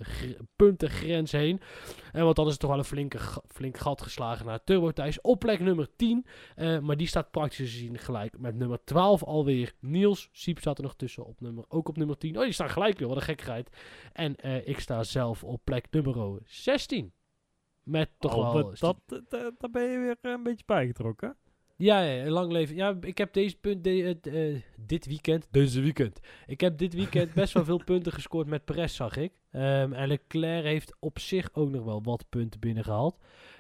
punten 0.56 0.90
grens 0.90 1.32
heen. 1.32 1.62
En 2.12 2.24
want 2.24 2.36
dan 2.36 2.46
is 2.46 2.52
het 2.52 2.60
toch 2.60 2.70
wel 2.70 2.80
een 2.80 2.86
flinke, 2.86 3.20
flink 3.48 3.78
gat 3.78 4.02
geslagen 4.02 4.46
naar 4.46 4.64
Turbo 4.64 4.92
Thijs 4.92 5.22
op 5.22 5.40
plek 5.40 5.60
nummer 5.60 5.88
10. 5.96 6.26
Uh, 6.56 6.80
maar 6.80 6.98
die 6.98 7.08
staat 7.08 7.32
praktisch 7.32 7.58
gezien 7.58 7.98
gelijk 7.98 8.40
met 8.40 8.56
nummer 8.56 8.80
12 8.84 9.24
alweer. 9.24 9.74
Niels 9.80 10.30
Siep 10.32 10.60
staat 10.60 10.78
er 10.78 10.84
nog 10.84 10.96
tussen, 10.96 11.26
op 11.26 11.42
nummer, 11.42 11.66
ook 11.68 11.90
op 11.90 11.98
nummer 11.98 12.18
10. 12.18 12.38
Oh, 12.38 12.44
die 12.44 12.52
staan 12.52 12.70
gelijk 12.70 13.00
weer, 13.00 13.08
wat 13.08 13.18
een 13.18 13.24
gekkigheid. 13.24 13.70
En 14.14 14.36
uh, 14.46 14.68
ik 14.68 14.80
sta 14.80 15.04
zelf 15.04 15.44
op 15.44 15.62
plek 15.64 15.88
nummer 15.92 16.40
16. 16.46 17.14
Met 17.84 18.10
toch 18.20 18.36
oh, 18.36 18.54
wel... 18.54 18.74
Dat, 18.80 18.98
dat, 19.08 19.30
daar 19.30 19.70
ben 19.72 19.84
je 19.84 19.98
weer 19.98 20.32
een 20.34 20.44
beetje 20.44 20.66
bijgetrokken. 20.66 21.38
Ja, 21.78 22.02
ja, 22.02 22.30
lang 22.30 22.52
leven. 22.52 22.76
Ja, 22.76 22.98
ik 23.02 23.18
heb 23.18 23.34
deze 23.34 23.58
punt 23.58 23.84
de, 23.84 24.18
uh, 24.24 24.62
dit 24.78 25.06
weekend, 25.06 25.48
deze 25.52 25.82
weekend. 25.82 26.20
Ik 26.46 26.62
heb 26.62 26.78
dit 26.78 26.94
weekend 26.94 27.34
best 27.34 27.54
wel 27.54 27.64
veel 27.64 27.84
punten 27.84 28.12
gescoord 28.12 28.48
met 28.48 28.66
Perez, 28.66 28.96
zag 28.96 29.18
ik. 29.18 29.32
Um, 29.52 29.94
en 29.94 30.08
Leclerc 30.08 30.64
heeft 30.64 30.96
op 31.00 31.20
zich 31.20 31.50
ook 31.54 31.70
nog 31.70 31.84
wel 31.84 32.04
wat 32.04 32.26
punten 32.30 32.60
binnengehaald. 32.60 33.18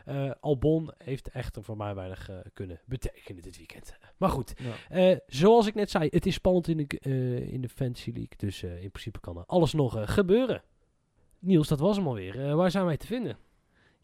Uh, 0.07 0.31
Albon 0.39 0.91
heeft 0.97 1.29
echter 1.29 1.63
voor 1.63 1.77
mij 1.77 1.95
weinig 1.95 2.29
uh, 2.29 2.37
kunnen 2.53 2.81
betekenen 2.85 3.41
dit 3.41 3.57
weekend. 3.57 3.93
Maar 4.17 4.29
goed, 4.29 4.53
ja. 4.89 5.19
zoals 5.27 5.67
ik 5.67 5.75
net 5.75 5.89
zei, 5.89 6.07
het 6.11 6.25
is 6.25 6.33
spannend 6.33 6.67
in 6.67 6.77
de, 6.77 6.97
in 7.51 7.61
de 7.61 7.69
Fantasy 7.69 8.11
League. 8.11 8.37
Dus 8.37 8.63
in 8.63 8.91
principe 8.91 9.19
kan 9.19 9.37
er 9.37 9.45
alles 9.45 9.73
nog 9.73 10.13
gebeuren. 10.13 10.63
Niels, 11.39 11.67
dat 11.67 11.79
was 11.79 11.97
hem 11.97 12.07
alweer. 12.07 12.55
waar 12.55 12.71
zijn 12.71 12.85
wij 12.85 12.97
te 12.97 13.07
vinden? 13.07 13.37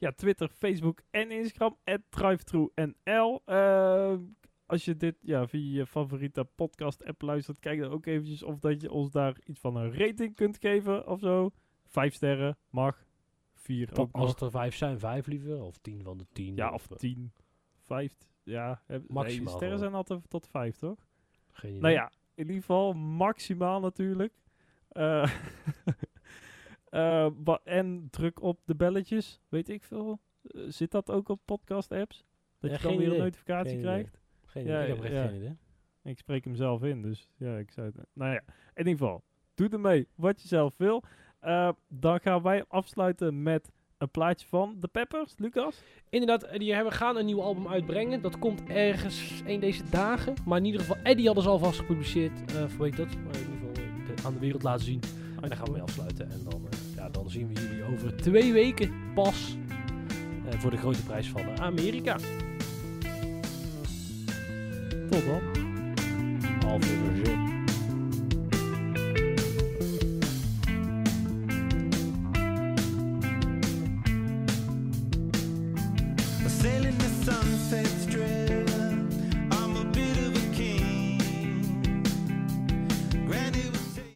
Ja, 0.02 0.12
Twitter, 0.12 0.49
Facebook 0.49 1.02
en 1.12 1.32
Instagram. 1.32 1.78
DriveThruNL. 2.10 3.41
Uh, 3.45 4.14
als 4.66 4.86
je 4.86 4.97
dit 4.97 5.16
ja, 5.22 5.47
via 5.47 5.80
je 5.80 5.86
favoriete 5.86 6.43
podcast 6.43 7.06
app 7.06 7.22
luistert, 7.22 7.60
kijk 7.60 7.80
dan 7.80 7.91
ook 7.91 8.06
eventjes 8.06 8.43
of 8.43 8.60
dat 8.60 8.82
je 8.82 8.91
ons 8.91 9.12
daar 9.12 9.38
iets 9.45 9.60
van 9.60 9.76
een 9.76 9.93
rating 9.93 10.36
kunt 10.36 10.58
geven 10.58 11.08
of 11.08 11.20
zo. 11.20 11.52
Vijf 11.86 12.14
sterren, 12.14 12.58
mag. 12.70 13.06
Vier 13.54 13.99
ook 13.99 14.10
Als 14.12 14.30
het 14.30 14.41
er 14.41 14.52
vijf 14.52 14.76
zijn, 14.76 14.99
vijf 14.99 15.28
liever. 15.28 15.64
Of 15.64 15.78
tien 15.78 16.04
van 16.04 16.18
de 16.18 16.26
tien. 16.34 16.56
Ja, 16.56 16.72
of, 16.72 16.91
of 16.91 16.97
tien. 16.97 17.32
Vijf. 17.80 18.18
Ja, 18.43 18.82
maximaal. 19.08 19.45
Nee, 19.45 19.56
sterren 19.56 19.80
zijn 19.80 19.93
altijd 19.93 20.30
tot 20.30 20.47
vijf, 20.47 20.78
toch? 20.78 20.97
Geen 21.52 21.70
idee. 21.70 21.82
Nou 21.82 21.93
ja, 21.93 22.12
in 22.34 22.45
ieder 22.45 22.56
geval 22.56 22.93
maximaal 22.93 23.80
natuurlijk. 23.80 24.34
Uh, 24.91 25.32
Uh, 26.92 27.28
en 27.64 28.08
druk 28.10 28.42
op 28.42 28.60
de 28.66 28.76
belletjes, 28.76 29.42
weet 29.50 29.70
ik 29.70 29.84
veel. 29.84 30.20
Uh, 30.44 30.64
zit 30.68 30.92
dat 30.92 31.12
ook 31.12 31.30
op 31.30 31.39
podcast-apps? 31.46 32.26
Dat 32.60 32.72
je 32.72 32.88
dan 32.88 32.98
weer 32.98 33.12
een 33.12 33.18
notificatie 33.18 33.80
krijgt? 33.80 34.20
Geen 34.46 34.64
idee, 34.64 34.82
ik 34.82 34.88
heb 34.88 35.04
echt 35.04 35.30
geen 35.30 35.36
idee. 35.36 35.58
Ik 36.04 36.18
spreek 36.18 36.44
hem 36.44 36.56
zelf 36.56 36.84
in, 36.84 37.02
dus 37.02 37.28
ja, 37.38 37.58
ik 37.58 37.72
zou 37.72 37.88
het... 37.88 37.96
Nou 38.14 38.32
ja, 38.32 38.42
in 38.74 38.88
ieder 38.88 38.92
geval, 38.92 39.24
doe 39.54 39.70
ermee 39.70 40.08
wat 40.16 40.42
je 40.42 40.48
zelf 40.48 40.78
wil. 40.78 41.04
Uh, 41.44 41.72
dan 41.88 42.20
gaan 42.20 42.42
wij 42.42 42.66
afsluiten 42.68 43.44
met 43.44 43.72
een 43.98 44.10
plaatje 44.10 44.48
van 44.48 44.78
The 44.80 44.88
Peppers, 44.88 45.34
Lucas. 45.38 45.84
Inderdaad, 46.10 46.60
die 46.60 46.74
hebben, 46.74 46.94
gaan 46.94 47.18
een 47.18 47.26
nieuw 47.26 47.42
album 47.42 47.68
uitbrengen. 47.68 48.22
Dat 48.22 48.39
komt 48.39 48.64
ergens 48.70 49.42
een 49.46 49.60
deze 49.60 49.89
dagen. 49.89 50.34
Maar 50.46 50.58
in 50.58 50.66
ieder 50.66 50.82
geval, 50.82 50.98
Eddie 51.04 51.26
hadden 51.26 51.44
ze 51.44 51.50
alvast 51.50 51.80
gepubliceerd. 51.80 52.52
Uh, 52.52 52.64
hoe 52.78 52.86
heet 52.86 52.98
dat? 52.98 53.08
Maar 53.08 53.36
in 53.36 53.52
ieder 53.52 53.68
geval 53.68 54.26
aan 54.26 54.34
de 54.34 54.39
wereld 54.39 54.64
laten 54.64 54.86
zien. 54.86 55.00
En 55.42 55.50
dan 55.50 55.58
gaan 55.58 55.66
we 55.66 55.72
mee 55.72 55.82
afsluiten. 55.82 56.32
En 56.32 56.39
dan 56.50 56.62
ja, 56.96 57.10
dan 57.10 57.30
zien 57.30 57.48
we 57.48 57.62
jullie 57.62 57.84
over 57.84 58.16
twee 58.16 58.54
weken 58.54 58.92
pas 59.16 59.58
uh, 60.46 60.60
voor 60.60 60.72
de 60.72 60.78
grote 60.78 61.04
prijs 61.04 61.30
van 61.30 61.60
Amerika. 61.60 62.18
Tot 65.10 65.26
dan. 65.26 65.42
Half 66.66 67.51